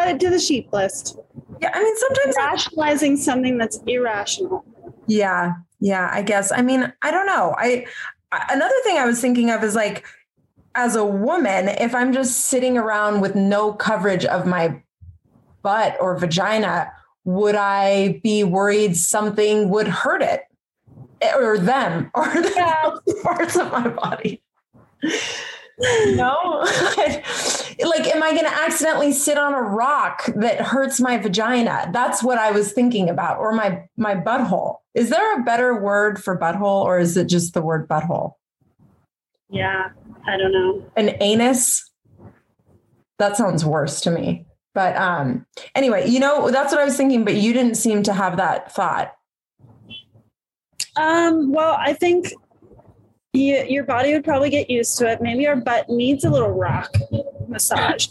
add 0.00 0.20
to 0.20 0.30
the 0.30 0.38
sheep 0.38 0.72
list. 0.72 1.18
Yeah, 1.60 1.70
I 1.74 1.82
mean, 1.82 1.96
sometimes 1.96 2.36
Rationalizing 2.36 3.16
something 3.16 3.58
that's 3.58 3.78
irrational. 3.86 4.64
Yeah, 5.06 5.54
yeah, 5.80 6.08
I 6.12 6.22
guess. 6.22 6.52
I 6.52 6.62
mean, 6.62 6.92
I 7.02 7.10
don't 7.10 7.26
know. 7.26 7.54
I 7.58 7.86
I- 8.32 8.46
another 8.52 8.74
thing 8.84 8.96
I 8.96 9.04
was 9.06 9.20
thinking 9.20 9.50
of 9.50 9.64
is 9.64 9.74
like 9.74 10.04
as 10.76 10.94
a 10.94 11.04
woman, 11.04 11.68
if 11.68 11.94
I'm 11.96 12.12
just 12.12 12.42
sitting 12.46 12.78
around 12.78 13.20
with 13.20 13.34
no 13.34 13.72
coverage 13.72 14.24
of 14.24 14.46
my 14.46 14.80
butt 15.62 15.96
or 16.00 16.16
vagina, 16.18 16.92
would 17.24 17.54
I 17.54 18.20
be 18.22 18.44
worried 18.44 18.96
something 18.96 19.68
would 19.70 19.88
hurt 19.88 20.22
it 20.22 20.42
or 21.36 21.58
them 21.58 22.10
or 22.14 22.24
the 22.26 22.52
Yeah. 22.56 23.22
parts 23.22 23.56
of 23.56 23.70
my 23.70 23.88
body? 23.88 24.42
No, 26.08 26.36
like, 26.62 28.06
am 28.14 28.22
I 28.22 28.32
going 28.32 28.44
to 28.44 28.54
accidentally 28.54 29.12
sit 29.12 29.38
on 29.38 29.54
a 29.54 29.62
rock 29.62 30.26
that 30.36 30.60
hurts 30.60 31.00
my 31.00 31.16
vagina? 31.16 31.88
That's 31.90 32.22
what 32.22 32.36
I 32.36 32.50
was 32.50 32.72
thinking 32.72 33.08
about, 33.08 33.38
or 33.38 33.52
my 33.52 33.84
my 33.96 34.14
butthole. 34.14 34.76
Is 34.94 35.08
there 35.08 35.40
a 35.40 35.42
better 35.42 35.80
word 35.80 36.22
for 36.22 36.38
butthole, 36.38 36.84
or 36.84 36.98
is 36.98 37.16
it 37.16 37.26
just 37.28 37.54
the 37.54 37.62
word 37.62 37.88
butthole? 37.88 38.34
Yeah, 39.48 39.88
I 40.26 40.36
don't 40.36 40.52
know. 40.52 40.84
An 40.96 41.16
anus. 41.22 41.90
That 43.18 43.38
sounds 43.38 43.64
worse 43.64 44.02
to 44.02 44.10
me. 44.10 44.46
But 44.74 44.96
um, 44.96 45.46
anyway, 45.74 46.08
you 46.08 46.20
know 46.20 46.50
that's 46.50 46.72
what 46.72 46.80
I 46.80 46.84
was 46.84 46.96
thinking. 46.96 47.24
But 47.24 47.34
you 47.36 47.52
didn't 47.52 47.74
seem 47.76 48.02
to 48.04 48.12
have 48.12 48.36
that 48.36 48.72
thought. 48.72 49.12
Um, 50.96 51.52
well, 51.52 51.76
I 51.78 51.92
think 51.92 52.32
you, 53.32 53.64
your 53.68 53.84
body 53.84 54.12
would 54.12 54.24
probably 54.24 54.50
get 54.50 54.68
used 54.70 54.98
to 54.98 55.08
it. 55.10 55.20
Maybe 55.20 55.42
your 55.42 55.56
butt 55.56 55.88
needs 55.88 56.24
a 56.24 56.30
little 56.30 56.50
rock 56.50 56.92
massage. 57.48 58.08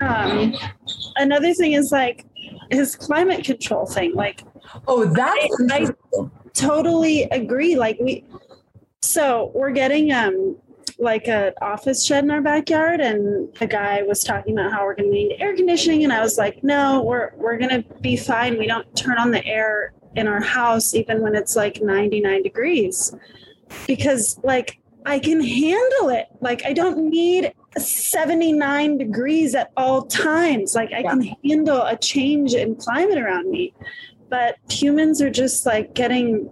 Um, 0.00 0.54
another 1.16 1.52
thing 1.54 1.72
is 1.72 1.92
like 1.92 2.26
his 2.70 2.96
climate 2.96 3.44
control 3.44 3.86
thing. 3.86 4.14
Like 4.14 4.42
Oh, 4.88 5.04
that's 5.04 5.56
I- 5.70 5.90
totally 6.54 7.24
agree. 7.24 7.76
Like 7.76 7.98
we, 8.00 8.24
so 9.02 9.52
we're 9.54 9.70
getting 9.72 10.12
um 10.12 10.56
like 10.98 11.28
an 11.28 11.52
office 11.60 12.04
shed 12.04 12.24
in 12.24 12.30
our 12.30 12.40
backyard, 12.40 13.00
and 13.00 13.52
the 13.58 13.66
guy 13.66 14.02
was 14.02 14.22
talking 14.24 14.58
about 14.58 14.72
how 14.72 14.84
we're 14.84 14.94
going 14.94 15.10
to 15.10 15.14
need 15.14 15.36
air 15.40 15.54
conditioning, 15.54 16.04
and 16.04 16.12
I 16.12 16.20
was 16.20 16.38
like, 16.38 16.62
no, 16.62 17.02
we're 17.02 17.32
we're 17.36 17.58
going 17.58 17.82
to 17.82 18.00
be 18.00 18.16
fine. 18.16 18.58
We 18.58 18.66
don't 18.66 18.94
turn 18.96 19.18
on 19.18 19.30
the 19.30 19.44
air 19.44 19.92
in 20.16 20.28
our 20.28 20.40
house 20.40 20.94
even 20.94 21.20
when 21.22 21.34
it's 21.34 21.56
like 21.56 21.82
99 21.82 22.42
degrees 22.42 23.14
because 23.86 24.38
like 24.44 24.78
I 25.06 25.18
can 25.18 25.42
handle 25.42 26.08
it. 26.10 26.28
Like 26.40 26.64
I 26.64 26.72
don't 26.72 27.10
need 27.10 27.52
79 27.76 28.98
degrees 28.98 29.54
at 29.54 29.70
all 29.76 30.02
times. 30.02 30.74
Like 30.74 30.92
I 30.92 31.00
Yeah. 31.00 31.10
can 31.10 31.36
handle 31.44 31.82
a 31.82 31.96
change 31.96 32.54
in 32.54 32.76
climate 32.76 33.18
around 33.18 33.50
me. 33.50 33.74
But 34.30 34.56
humans 34.70 35.20
are 35.20 35.30
just 35.30 35.66
like 35.66 35.94
getting 35.94 36.50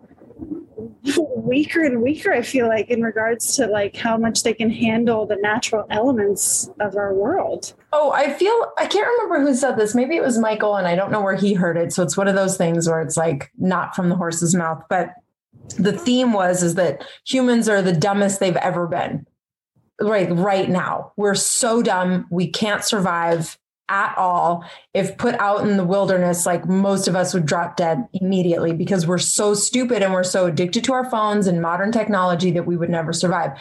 weaker 1.36 1.82
and 1.82 2.02
weaker, 2.02 2.32
I 2.32 2.42
feel 2.42 2.68
like, 2.68 2.88
in 2.88 3.02
regards 3.02 3.56
to 3.56 3.66
like 3.66 3.96
how 3.96 4.16
much 4.16 4.42
they 4.42 4.54
can 4.54 4.70
handle 4.70 5.26
the 5.26 5.36
natural 5.36 5.86
elements 5.90 6.70
of 6.80 6.96
our 6.96 7.14
world. 7.14 7.74
Oh, 7.92 8.12
I 8.12 8.32
feel 8.32 8.72
I 8.78 8.86
can't 8.86 9.06
remember 9.06 9.46
who 9.46 9.54
said 9.54 9.76
this. 9.76 9.94
Maybe 9.94 10.16
it 10.16 10.22
was 10.22 10.38
Michael, 10.38 10.76
and 10.76 10.86
I 10.86 10.94
don't 10.94 11.10
know 11.10 11.22
where 11.22 11.36
he 11.36 11.54
heard 11.54 11.76
it. 11.76 11.92
So 11.92 12.02
it's 12.02 12.16
one 12.16 12.28
of 12.28 12.34
those 12.34 12.56
things 12.56 12.88
where 12.88 13.00
it's 13.00 13.16
like 13.16 13.50
not 13.58 13.94
from 13.94 14.08
the 14.08 14.16
horse's 14.16 14.54
mouth. 14.54 14.82
But 14.88 15.14
the 15.78 15.92
theme 15.92 16.32
was 16.32 16.62
is 16.62 16.74
that 16.74 17.04
humans 17.26 17.68
are 17.68 17.82
the 17.82 17.92
dumbest 17.92 18.40
they've 18.40 18.56
ever 18.56 18.86
been. 18.86 19.26
Right, 20.00 20.30
right 20.32 20.68
now. 20.68 21.12
We're 21.16 21.36
so 21.36 21.82
dumb, 21.82 22.26
we 22.30 22.48
can't 22.48 22.82
survive 22.82 23.56
at 23.92 24.16
all. 24.16 24.64
If 24.94 25.18
put 25.18 25.34
out 25.34 25.68
in 25.68 25.76
the 25.76 25.84
wilderness, 25.84 26.46
like 26.46 26.66
most 26.66 27.06
of 27.06 27.14
us 27.14 27.34
would 27.34 27.44
drop 27.44 27.76
dead 27.76 28.08
immediately 28.14 28.72
because 28.72 29.06
we're 29.06 29.18
so 29.18 29.52
stupid 29.52 30.02
and 30.02 30.14
we're 30.14 30.24
so 30.24 30.46
addicted 30.46 30.82
to 30.84 30.94
our 30.94 31.08
phones 31.08 31.46
and 31.46 31.60
modern 31.60 31.92
technology 31.92 32.50
that 32.52 32.66
we 32.66 32.76
would 32.76 32.88
never 32.88 33.12
survive. 33.12 33.52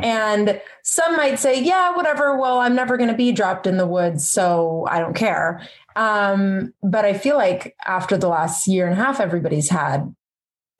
And 0.00 0.60
some 0.84 1.16
might 1.16 1.40
say, 1.40 1.60
yeah, 1.60 1.94
whatever. 1.96 2.38
Well, 2.38 2.60
I'm 2.60 2.76
never 2.76 2.96
going 2.96 3.10
to 3.10 3.16
be 3.16 3.32
dropped 3.32 3.66
in 3.66 3.76
the 3.76 3.86
woods, 3.86 4.30
so 4.30 4.86
I 4.88 5.00
don't 5.00 5.16
care. 5.16 5.60
Um, 5.96 6.72
but 6.82 7.04
I 7.04 7.14
feel 7.14 7.36
like 7.36 7.74
after 7.84 8.16
the 8.16 8.28
last 8.28 8.68
year 8.68 8.86
and 8.86 8.98
a 8.98 9.04
half 9.04 9.18
everybody's 9.18 9.70
had, 9.70 10.14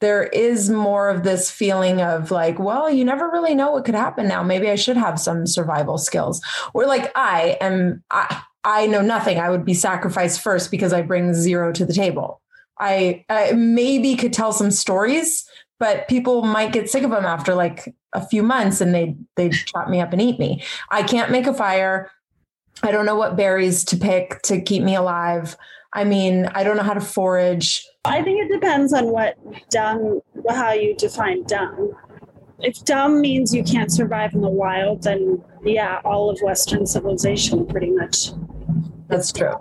there 0.01 0.25
is 0.25 0.69
more 0.69 1.09
of 1.09 1.23
this 1.23 1.51
feeling 1.51 2.03
of 2.03 2.31
like, 2.31 2.59
well, 2.59 2.91
you 2.91 3.05
never 3.05 3.31
really 3.31 3.55
know 3.55 3.71
what 3.71 3.85
could 3.85 3.95
happen 3.95 4.29
now. 4.29 4.43
Maybe 4.43 4.69
I 4.69 4.75
should 4.75 4.97
have 4.97 5.19
some 5.19 5.47
survival 5.47 5.99
skills. 5.99 6.43
Or 6.75 6.87
like 6.87 7.11
I 7.17 7.57
am, 7.61 8.05
I, 8.11 8.43
I 8.65 8.87
know 8.87 9.03
nothing. 9.03 9.39
I 9.39 9.51
would 9.51 9.65
be 9.65 9.75
sacrificed 9.75 10.41
first 10.41 10.71
because 10.71 10.93
I 10.93 11.03
bring 11.03 11.35
zero 11.35 11.73
to 11.73 11.85
the 11.85 11.93
table. 11.93 12.41
I, 12.79 13.25
I 13.29 13.53
maybe 13.53 14.17
could 14.17 14.33
tell 14.33 14.53
some 14.53 14.71
stories, 14.71 15.49
but 15.79 16.09
people 16.09 16.43
might 16.43 16.73
get 16.73 16.91
sick 16.91 17.05
of 17.05 17.11
them 17.11 17.25
after 17.25 17.55
like 17.55 17.95
a 18.15 18.27
few 18.27 18.43
months 18.43 18.81
and 18.81 18.95
they 18.95 19.17
they 19.37 19.51
chop 19.51 19.89
me 19.89 20.01
up 20.01 20.13
and 20.13 20.23
eat 20.23 20.39
me. 20.39 20.63
I 20.91 21.03
can't 21.03 21.31
make 21.31 21.47
a 21.47 21.55
fire. 21.55 22.11
I 22.83 22.91
don't 22.91 23.07
know 23.07 23.17
what 23.17 23.37
berries 23.37 23.85
to 23.87 23.97
pick 23.97 24.41
to 24.43 24.61
keep 24.61 24.83
me 24.83 24.95
alive. 24.95 25.57
I 25.93 26.05
mean, 26.05 26.47
I 26.47 26.65
don't 26.65 26.77
know 26.77 26.83
how 26.83 26.95
to 26.95 27.01
forage. 27.01 27.87
I 28.05 28.23
think 28.23 28.45
it 28.45 28.53
depends 28.53 28.93
on 28.93 29.07
what 29.07 29.37
dumb, 29.71 30.21
how 30.51 30.73
you 30.73 30.95
define 30.97 31.45
dumb. 31.45 31.93
If 32.59 32.85
dumb 32.85 33.21
means 33.21 33.55
you 33.55 33.63
can't 33.63 33.93
survive 33.93 34.35
in 34.35 34.41
the 34.41 34.49
wild, 34.49 35.03
then 35.03 35.43
yeah, 35.65 36.01
all 36.05 36.31
of 36.31 36.39
Western 36.43 36.87
civilization 36.87 37.67
pretty 37.67 37.91
much. 37.91 38.31
That's 39.09 39.33
true. 39.33 39.55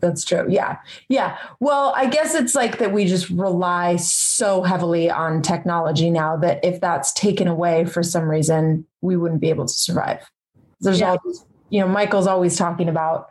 That's 0.00 0.24
true. 0.24 0.46
Yeah. 0.48 0.78
Yeah. 1.10 1.36
Well, 1.60 1.92
I 1.94 2.06
guess 2.06 2.34
it's 2.34 2.54
like 2.54 2.78
that 2.78 2.92
we 2.92 3.04
just 3.04 3.28
rely 3.28 3.96
so 3.96 4.62
heavily 4.62 5.10
on 5.10 5.42
technology 5.42 6.08
now 6.10 6.36
that 6.38 6.64
if 6.64 6.80
that's 6.80 7.12
taken 7.12 7.46
away 7.48 7.84
for 7.84 8.02
some 8.02 8.24
reason, 8.24 8.86
we 9.02 9.16
wouldn't 9.16 9.40
be 9.42 9.50
able 9.50 9.66
to 9.66 9.72
survive. 9.72 10.30
There's 10.80 11.00
Yeah. 11.00 11.10
all, 11.10 11.18
these- 11.24 11.44
you 11.68 11.80
know, 11.80 11.86
Michael's 11.88 12.26
always 12.26 12.56
talking 12.56 12.88
about 12.88 13.28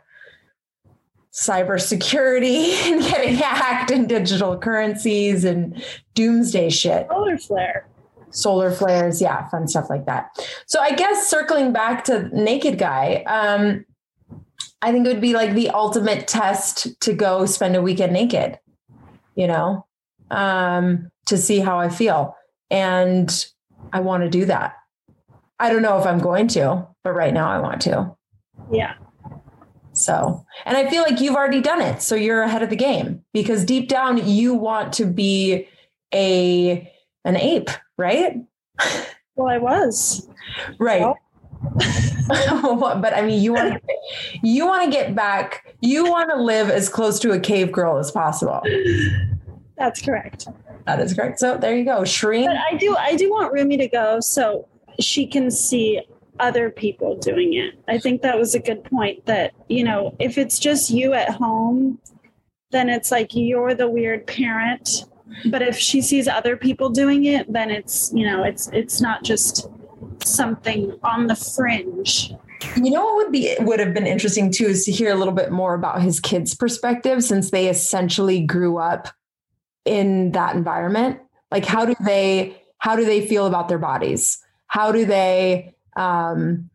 cybersecurity 1.32 2.72
and 2.92 3.00
getting 3.02 3.34
hacked 3.34 3.90
and 3.90 4.08
digital 4.08 4.56
currencies 4.58 5.44
and 5.44 5.82
doomsday 6.14 6.70
shit. 6.70 7.06
Solar 7.08 7.38
flare. 7.38 7.86
solar 8.30 8.70
flares 8.72 9.20
yeah 9.20 9.48
fun 9.48 9.66
stuff 9.66 9.90
like 9.90 10.06
that 10.06 10.30
so 10.66 10.78
i 10.80 10.92
guess 10.92 11.28
circling 11.28 11.72
back 11.72 12.04
to 12.04 12.28
naked 12.32 12.78
guy 12.78 13.24
um 13.26 13.84
i 14.82 14.92
think 14.92 15.06
it 15.06 15.12
would 15.12 15.20
be 15.20 15.34
like 15.34 15.54
the 15.54 15.70
ultimate 15.70 16.26
test 16.28 16.88
to 17.00 17.12
go 17.12 17.46
spend 17.46 17.76
a 17.76 17.82
weekend 17.82 18.12
naked 18.12 18.58
you 19.34 19.46
know 19.46 19.86
um 20.30 21.10
to 21.26 21.36
see 21.36 21.58
how 21.60 21.78
i 21.78 21.88
feel 21.88 22.34
and 22.70 23.46
i 23.92 24.00
want 24.00 24.22
to 24.22 24.28
do 24.30 24.44
that 24.44 24.74
i 25.58 25.70
don't 25.70 25.82
know 25.82 25.98
if 25.98 26.06
i'm 26.06 26.18
going 26.18 26.46
to 26.48 26.86
but 27.04 27.12
right 27.12 27.34
now 27.34 27.50
i 27.50 27.58
want 27.58 27.80
to 27.80 28.14
Yeah. 28.72 28.94
so, 29.92 30.44
and 30.64 30.76
I 30.76 30.88
feel 30.88 31.02
like 31.02 31.20
you've 31.20 31.34
already 31.34 31.60
done 31.60 31.80
it. 31.82 32.00
So 32.02 32.14
you're 32.14 32.42
ahead 32.42 32.62
of 32.62 32.70
the 32.70 32.76
game 32.76 33.24
because 33.34 33.64
deep 33.64 33.88
down 33.88 34.24
you 34.28 34.54
want 34.54 34.92
to 34.94 35.04
be 35.06 35.66
a 36.14 36.90
an 37.24 37.36
ape, 37.36 37.70
right? 37.98 38.36
Well, 39.36 39.48
I 39.48 39.58
was. 39.58 40.28
Right. 40.78 41.00
Well- 41.00 41.16
but 43.00 43.14
I 43.14 43.22
mean, 43.22 43.42
you 43.42 43.52
want 43.52 43.74
to 43.74 43.80
you 44.42 44.66
want 44.66 44.84
to 44.84 44.90
get 44.90 45.14
back. 45.14 45.74
You 45.80 46.04
want 46.08 46.30
to 46.30 46.36
live 46.36 46.70
as 46.70 46.88
close 46.88 47.18
to 47.20 47.32
a 47.32 47.40
cave 47.40 47.72
girl 47.72 47.98
as 47.98 48.10
possible. 48.10 48.62
That's 49.76 50.00
correct. 50.02 50.46
That 50.86 51.00
is 51.00 51.14
correct. 51.14 51.38
So 51.38 51.56
there 51.56 51.76
you 51.76 51.84
go, 51.84 52.02
Shireen. 52.02 52.46
But 52.46 52.56
I 52.56 52.76
do 52.76 52.96
I 52.96 53.16
do 53.16 53.30
want 53.30 53.52
Rumi 53.52 53.76
to 53.78 53.88
go 53.88 54.20
so 54.20 54.68
she 54.98 55.26
can 55.26 55.50
see 55.50 56.00
other 56.40 56.70
people 56.70 57.16
doing 57.16 57.54
it. 57.54 57.74
I 57.86 57.98
think 57.98 58.22
that 58.22 58.38
was 58.38 58.54
a 58.54 58.58
good 58.58 58.82
point 58.84 59.26
that, 59.26 59.52
you 59.68 59.84
know, 59.84 60.16
if 60.18 60.38
it's 60.38 60.58
just 60.58 60.90
you 60.90 61.12
at 61.12 61.30
home, 61.30 61.98
then 62.70 62.88
it's 62.88 63.10
like 63.10 63.34
you're 63.34 63.74
the 63.74 63.88
weird 63.88 64.26
parent. 64.26 65.04
But 65.46 65.62
if 65.62 65.76
she 65.76 66.02
sees 66.02 66.26
other 66.26 66.56
people 66.56 66.90
doing 66.90 67.24
it, 67.24 67.52
then 67.52 67.70
it's, 67.70 68.10
you 68.12 68.26
know, 68.26 68.42
it's 68.42 68.68
it's 68.68 69.00
not 69.00 69.22
just 69.22 69.68
something 70.24 70.98
on 71.02 71.26
the 71.26 71.34
fringe. 71.34 72.32
You 72.76 72.90
know 72.90 73.04
what 73.04 73.16
would 73.16 73.32
be 73.32 73.54
would 73.60 73.80
have 73.80 73.94
been 73.94 74.06
interesting 74.06 74.52
too 74.52 74.66
is 74.66 74.84
to 74.84 74.92
hear 74.92 75.10
a 75.10 75.16
little 75.16 75.34
bit 75.34 75.50
more 75.50 75.74
about 75.74 76.02
his 76.02 76.20
kids' 76.20 76.54
perspective 76.54 77.24
since 77.24 77.50
they 77.50 77.68
essentially 77.68 78.40
grew 78.40 78.78
up 78.78 79.08
in 79.84 80.32
that 80.32 80.54
environment. 80.54 81.20
Like 81.50 81.64
how 81.64 81.84
do 81.84 81.94
they 82.04 82.62
how 82.78 82.96
do 82.96 83.04
they 83.04 83.26
feel 83.26 83.46
about 83.46 83.68
their 83.68 83.78
bodies? 83.78 84.38
How 84.66 84.92
do 84.92 85.04
they 85.04 85.74
um 85.96 86.69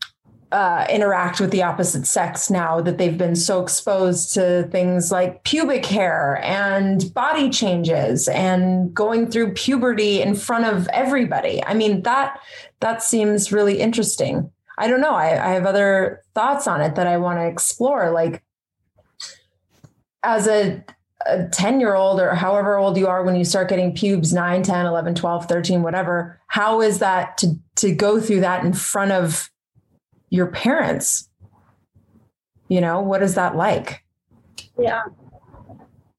uh, 0.55 0.87
interact 0.89 1.41
with 1.41 1.51
the 1.51 1.61
opposite 1.61 2.07
sex 2.07 2.49
now 2.49 2.79
that 2.79 2.97
they've 2.97 3.17
been 3.17 3.35
so 3.35 3.61
exposed 3.61 4.33
to 4.33 4.63
things 4.71 5.11
like 5.11 5.43
pubic 5.43 5.85
hair 5.85 6.39
and 6.45 7.13
body 7.13 7.49
changes 7.49 8.29
and 8.29 8.93
going 8.93 9.29
through 9.29 9.51
puberty 9.51 10.21
in 10.21 10.33
front 10.33 10.63
of 10.63 10.87
everybody. 10.93 11.61
I 11.65 11.73
mean 11.73 12.03
that 12.03 12.39
that 12.79 13.03
seems 13.03 13.51
really 13.51 13.81
interesting. 13.81 14.49
I 14.77 14.87
don't 14.87 15.01
know. 15.01 15.13
I, 15.13 15.31
I 15.31 15.49
have 15.55 15.65
other 15.65 16.23
thoughts 16.33 16.67
on 16.67 16.79
it 16.79 16.95
that 16.95 17.05
I 17.05 17.17
want 17.17 17.39
to 17.39 17.47
explore. 17.47 18.11
Like 18.11 18.41
as 20.23 20.47
a, 20.47 20.81
a 21.25 21.49
10 21.49 21.81
year 21.81 21.95
old 21.95 22.21
or 22.21 22.33
however 22.33 22.77
old 22.77 22.95
you 22.95 23.07
are 23.07 23.25
when 23.25 23.35
you 23.35 23.43
start 23.43 23.67
getting 23.67 23.93
pubes 23.93 24.31
9 24.31 24.63
10 24.63 24.85
11 24.85 25.15
12 25.15 25.47
13 25.47 25.83
whatever 25.83 26.39
how 26.47 26.79
is 26.79 26.99
that 26.99 27.37
to 27.39 27.59
to 27.75 27.93
go 27.93 28.21
through 28.21 28.39
that 28.39 28.63
in 28.63 28.71
front 28.71 29.11
of 29.11 29.49
your 30.35 30.47
parents 30.47 31.29
you 32.67 32.81
know 32.81 32.99
what 33.01 33.21
is 33.21 33.35
that 33.35 33.55
like? 33.55 34.03
Yeah. 34.77 35.03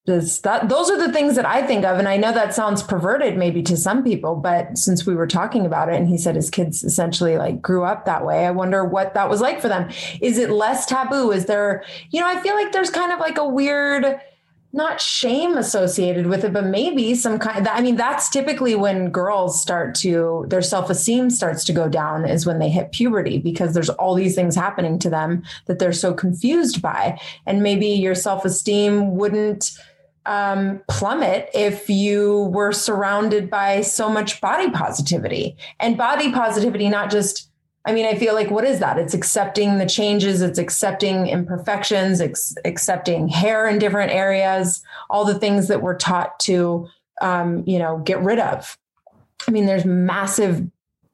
Does 0.06 0.40
that 0.42 0.68
those 0.68 0.88
are 0.88 0.96
the 0.96 1.12
things 1.12 1.34
that 1.34 1.44
i 1.44 1.66
think 1.66 1.84
of 1.84 1.98
and 1.98 2.06
i 2.06 2.16
know 2.16 2.32
that 2.32 2.54
sounds 2.54 2.80
perverted 2.80 3.36
maybe 3.36 3.60
to 3.64 3.76
some 3.76 4.04
people 4.04 4.36
but 4.36 4.78
since 4.78 5.04
we 5.04 5.16
were 5.16 5.26
talking 5.26 5.66
about 5.66 5.88
it 5.88 5.96
and 5.96 6.06
he 6.06 6.16
said 6.16 6.36
his 6.36 6.48
kids 6.48 6.84
essentially 6.84 7.36
like 7.36 7.60
grew 7.60 7.82
up 7.82 8.04
that 8.04 8.24
way 8.24 8.46
i 8.46 8.50
wonder 8.52 8.84
what 8.84 9.14
that 9.14 9.28
was 9.28 9.40
like 9.40 9.60
for 9.60 9.66
them. 9.66 9.90
Is 10.20 10.38
it 10.38 10.50
less 10.50 10.86
taboo? 10.86 11.32
Is 11.32 11.46
there 11.46 11.82
you 12.10 12.20
know 12.20 12.28
i 12.28 12.40
feel 12.40 12.54
like 12.54 12.70
there's 12.70 12.90
kind 12.90 13.10
of 13.10 13.18
like 13.18 13.36
a 13.36 13.48
weird 13.48 14.20
not 14.76 15.00
shame 15.00 15.56
associated 15.56 16.26
with 16.26 16.44
it, 16.44 16.52
but 16.52 16.66
maybe 16.66 17.14
some 17.14 17.38
kind. 17.38 17.66
I 17.66 17.80
mean, 17.80 17.96
that's 17.96 18.28
typically 18.28 18.74
when 18.74 19.10
girls 19.10 19.60
start 19.60 19.94
to 19.96 20.44
their 20.48 20.62
self 20.62 20.90
esteem 20.90 21.30
starts 21.30 21.64
to 21.64 21.72
go 21.72 21.88
down 21.88 22.26
is 22.26 22.46
when 22.46 22.58
they 22.58 22.68
hit 22.68 22.92
puberty 22.92 23.38
because 23.38 23.74
there's 23.74 23.88
all 23.88 24.14
these 24.14 24.34
things 24.34 24.54
happening 24.54 24.98
to 25.00 25.10
them 25.10 25.42
that 25.64 25.78
they're 25.78 25.92
so 25.92 26.12
confused 26.12 26.82
by, 26.82 27.18
and 27.46 27.62
maybe 27.62 27.86
your 27.86 28.14
self 28.14 28.44
esteem 28.44 29.16
wouldn't 29.16 29.72
um, 30.26 30.82
plummet 30.88 31.48
if 31.54 31.88
you 31.88 32.50
were 32.52 32.72
surrounded 32.72 33.48
by 33.48 33.80
so 33.80 34.10
much 34.10 34.40
body 34.40 34.70
positivity 34.70 35.56
and 35.80 35.96
body 35.96 36.32
positivity, 36.32 36.88
not 36.88 37.10
just 37.10 37.50
I 37.86 37.92
mean, 37.92 38.04
I 38.04 38.16
feel 38.16 38.34
like 38.34 38.50
what 38.50 38.64
is 38.64 38.80
that? 38.80 38.98
It's 38.98 39.14
accepting 39.14 39.78
the 39.78 39.86
changes, 39.86 40.42
it's 40.42 40.58
accepting 40.58 41.28
imperfections, 41.28 42.20
accepting 42.64 43.28
hair 43.28 43.68
in 43.68 43.78
different 43.78 44.10
areas, 44.10 44.82
all 45.08 45.24
the 45.24 45.38
things 45.38 45.68
that 45.68 45.82
we're 45.82 45.96
taught 45.96 46.38
to, 46.40 46.88
um, 47.22 47.62
you 47.64 47.78
know, 47.78 47.98
get 47.98 48.20
rid 48.20 48.40
of. 48.40 48.76
I 49.46 49.52
mean, 49.52 49.66
there's 49.66 49.84
massive, 49.84 50.66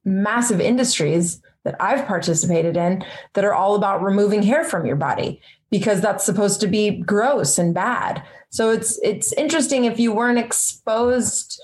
massive 0.07 0.63
industries 0.63 1.43
that 1.65 1.77
I've 1.79 2.07
participated 2.07 2.77
in 2.77 3.05
that 3.35 3.45
are 3.45 3.55
all 3.55 3.75
about 3.75 4.03
removing 4.03 4.43
hair 4.43 4.65
from 4.65 4.87
your 4.87 4.97
body 4.97 5.43
because 5.71 6.01
that's 6.01 6.25
supposed 6.25 6.61
to 6.63 6.67
be 6.67 6.91
gross 6.91 7.59
and 7.59 7.75
bad. 7.75 8.23
So 8.49 8.71
it's 8.71 8.99
it's 9.03 9.33
interesting 9.35 9.85
if 9.85 10.01
you 10.01 10.13
weren't 10.13 10.39
exposed, 10.39 11.61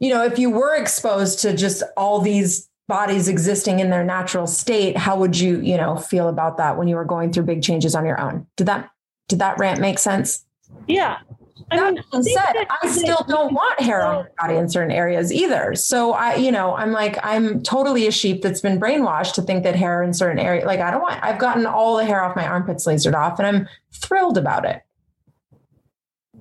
you 0.00 0.10
know, 0.10 0.24
if 0.24 0.38
you 0.38 0.50
were 0.50 0.74
exposed 0.74 1.38
to 1.40 1.54
just 1.54 1.82
all 1.96 2.20
these 2.20 2.68
bodies 2.88 3.28
existing 3.28 3.80
in 3.80 3.90
their 3.90 4.04
natural 4.04 4.46
state 4.46 4.96
how 4.96 5.16
would 5.16 5.38
you 5.38 5.60
you 5.60 5.76
know 5.76 5.96
feel 5.96 6.28
about 6.28 6.56
that 6.56 6.76
when 6.76 6.88
you 6.88 6.96
were 6.96 7.04
going 7.04 7.32
through 7.32 7.44
big 7.44 7.62
changes 7.62 7.94
on 7.94 8.04
your 8.04 8.20
own 8.20 8.46
did 8.56 8.66
that 8.66 8.90
did 9.28 9.38
that 9.38 9.56
rant 9.58 9.80
make 9.80 9.98
sense 9.98 10.44
yeah 10.88 11.18
I 11.70 11.76
that 11.76 11.94
mean, 11.94 12.04
being 12.10 12.22
said, 12.22 12.66
I 12.82 12.88
still 12.88 13.24
don't 13.28 13.54
want 13.54 13.80
hair 13.80 14.04
on 14.04 14.24
my 14.24 14.46
body 14.46 14.58
in 14.58 14.68
certain 14.68 14.90
areas 14.90 15.32
either. 15.32 15.74
So 15.74 16.12
I, 16.12 16.34
you 16.34 16.52
know, 16.52 16.74
I'm 16.74 16.92
like, 16.92 17.16
I'm 17.24 17.62
totally 17.62 18.06
a 18.06 18.10
sheep 18.10 18.42
that's 18.42 18.60
been 18.60 18.78
brainwashed 18.78 19.34
to 19.34 19.42
think 19.42 19.64
that 19.64 19.74
hair 19.74 20.02
in 20.02 20.12
certain 20.12 20.38
areas, 20.38 20.66
like 20.66 20.80
I 20.80 20.90
don't 20.90 21.00
want, 21.00 21.22
I've 21.22 21.38
gotten 21.38 21.64
all 21.64 21.96
the 21.96 22.04
hair 22.04 22.22
off 22.22 22.36
my 22.36 22.46
armpits 22.46 22.86
lasered 22.86 23.14
off 23.14 23.38
and 23.38 23.46
I'm 23.46 23.68
thrilled 23.94 24.36
about 24.36 24.66
it. 24.66 24.82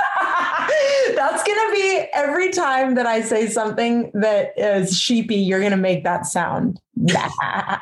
That's 1.15 1.43
going 1.43 1.57
to 1.57 1.71
be 1.73 2.05
every 2.13 2.51
time 2.51 2.95
that 2.95 3.05
I 3.05 3.21
say 3.21 3.47
something 3.47 4.11
that 4.13 4.53
is 4.57 4.97
sheepy, 4.97 5.35
you're 5.35 5.59
going 5.59 5.71
to 5.71 5.77
make 5.77 6.03
that 6.03 6.25
sound. 6.25 6.79
yeah. 6.95 7.81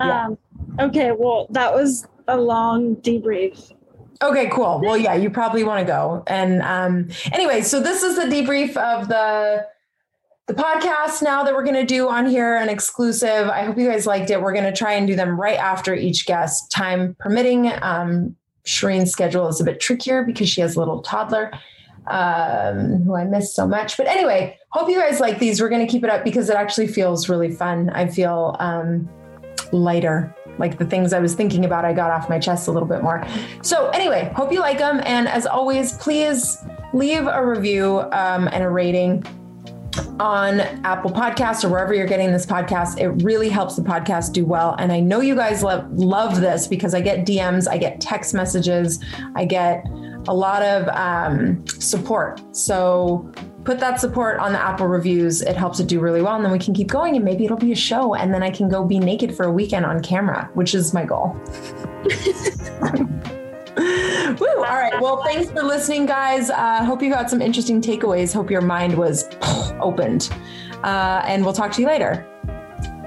Um, 0.00 0.38
okay, 0.78 1.12
well, 1.12 1.48
that 1.50 1.74
was 1.74 2.06
a 2.28 2.36
long 2.36 2.96
debrief. 2.96 3.72
Okay, 4.20 4.48
cool. 4.50 4.80
Well, 4.82 4.96
yeah, 4.96 5.14
you 5.14 5.30
probably 5.30 5.64
want 5.64 5.80
to 5.80 5.86
go. 5.86 6.24
And 6.26 6.62
um, 6.62 7.08
anyway, 7.32 7.62
so 7.62 7.80
this 7.80 8.02
is 8.02 8.16
the 8.16 8.22
debrief 8.22 8.76
of 8.76 9.08
the 9.08 9.66
the 10.46 10.54
podcast 10.54 11.20
now 11.20 11.44
that 11.44 11.52
we're 11.52 11.62
going 11.62 11.74
to 11.74 11.84
do 11.84 12.08
on 12.08 12.24
here 12.24 12.56
an 12.56 12.70
exclusive. 12.70 13.50
I 13.50 13.64
hope 13.64 13.76
you 13.76 13.86
guys 13.86 14.06
liked 14.06 14.30
it. 14.30 14.40
We're 14.40 14.54
going 14.54 14.64
to 14.64 14.72
try 14.72 14.94
and 14.94 15.06
do 15.06 15.14
them 15.14 15.38
right 15.38 15.58
after 15.58 15.94
each 15.94 16.24
guest, 16.24 16.70
time 16.70 17.14
permitting. 17.18 17.70
Um, 17.82 18.34
Shireen's 18.64 19.10
schedule 19.10 19.46
is 19.48 19.60
a 19.60 19.64
bit 19.64 19.78
trickier 19.78 20.22
because 20.22 20.48
she 20.48 20.62
has 20.62 20.74
a 20.74 20.78
little 20.78 21.02
toddler 21.02 21.52
um, 22.06 23.02
who 23.02 23.14
I 23.14 23.24
miss 23.24 23.54
so 23.54 23.66
much. 23.66 23.96
But 23.96 24.06
anyway, 24.06 24.58
hope 24.70 24.88
you 24.88 24.98
guys 24.98 25.20
like 25.20 25.38
these. 25.38 25.60
We're 25.60 25.68
going 25.68 25.86
to 25.86 25.90
keep 25.90 26.04
it 26.04 26.10
up 26.10 26.24
because 26.24 26.48
it 26.48 26.56
actually 26.56 26.88
feels 26.88 27.28
really 27.28 27.50
fun. 27.50 27.90
I 27.90 28.06
feel 28.08 28.56
um, 28.58 29.08
lighter. 29.72 30.34
Like 30.58 30.78
the 30.78 30.86
things 30.86 31.12
I 31.12 31.20
was 31.20 31.34
thinking 31.34 31.64
about, 31.64 31.84
I 31.84 31.92
got 31.92 32.10
off 32.10 32.28
my 32.28 32.38
chest 32.38 32.66
a 32.66 32.72
little 32.72 32.88
bit 32.88 33.02
more. 33.02 33.24
So, 33.62 33.88
anyway, 33.90 34.32
hope 34.34 34.52
you 34.52 34.58
like 34.58 34.78
them. 34.78 35.00
And 35.04 35.28
as 35.28 35.46
always, 35.46 35.92
please 35.98 36.58
leave 36.92 37.26
a 37.26 37.46
review 37.46 38.00
um, 38.12 38.48
and 38.48 38.64
a 38.64 38.68
rating 38.68 39.24
on 40.20 40.60
Apple 40.84 41.10
Podcasts 41.10 41.64
or 41.64 41.68
wherever 41.68 41.94
you're 41.94 42.06
getting 42.06 42.32
this 42.32 42.46
podcast. 42.46 42.98
It 42.98 43.10
really 43.22 43.48
helps 43.48 43.76
the 43.76 43.82
podcast 43.82 44.32
do 44.32 44.44
well. 44.44 44.74
And 44.78 44.92
I 44.92 45.00
know 45.00 45.20
you 45.20 45.34
guys 45.34 45.62
love 45.62 45.90
love 45.92 46.40
this 46.40 46.66
because 46.66 46.94
I 46.94 47.00
get 47.00 47.26
DMs, 47.26 47.68
I 47.68 47.78
get 47.78 48.00
text 48.00 48.34
messages, 48.34 49.02
I 49.34 49.44
get 49.44 49.86
a 50.28 50.34
lot 50.34 50.62
of 50.62 50.86
um, 50.88 51.66
support. 51.66 52.40
So 52.54 53.30
put 53.64 53.80
that 53.80 54.00
support 54.00 54.38
on 54.38 54.52
the 54.52 54.60
Apple 54.60 54.86
reviews. 54.86 55.42
It 55.42 55.56
helps 55.56 55.80
it 55.80 55.88
do 55.88 56.00
really 56.00 56.22
well. 56.22 56.36
And 56.36 56.44
then 56.44 56.52
we 56.52 56.58
can 56.58 56.74
keep 56.74 56.88
going 56.88 57.16
and 57.16 57.24
maybe 57.24 57.44
it'll 57.44 57.56
be 57.56 57.72
a 57.72 57.76
show. 57.76 58.14
And 58.14 58.32
then 58.32 58.42
I 58.42 58.50
can 58.50 58.68
go 58.68 58.84
be 58.84 58.98
naked 58.98 59.34
for 59.34 59.44
a 59.44 59.50
weekend 59.50 59.84
on 59.86 60.00
camera, 60.02 60.48
which 60.54 60.74
is 60.74 60.94
my 60.94 61.04
goal. 61.04 61.34
Woo! 64.38 64.46
All 64.56 64.76
right. 64.76 65.00
Well, 65.00 65.22
thanks 65.24 65.50
for 65.50 65.62
listening, 65.62 66.06
guys. 66.06 66.50
Uh, 66.50 66.84
hope 66.84 67.02
you 67.02 67.10
got 67.10 67.30
some 67.30 67.40
interesting 67.40 67.80
takeaways. 67.80 68.32
Hope 68.32 68.50
your 68.50 68.60
mind 68.60 68.96
was 68.96 69.28
opened. 69.80 70.30
Uh, 70.84 71.22
and 71.26 71.44
we'll 71.44 71.54
talk 71.54 71.72
to 71.72 71.80
you 71.80 71.86
later. 71.86 72.26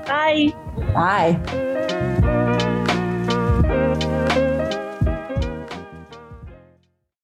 Bye. 0.05 0.53
Bye. 0.93 1.99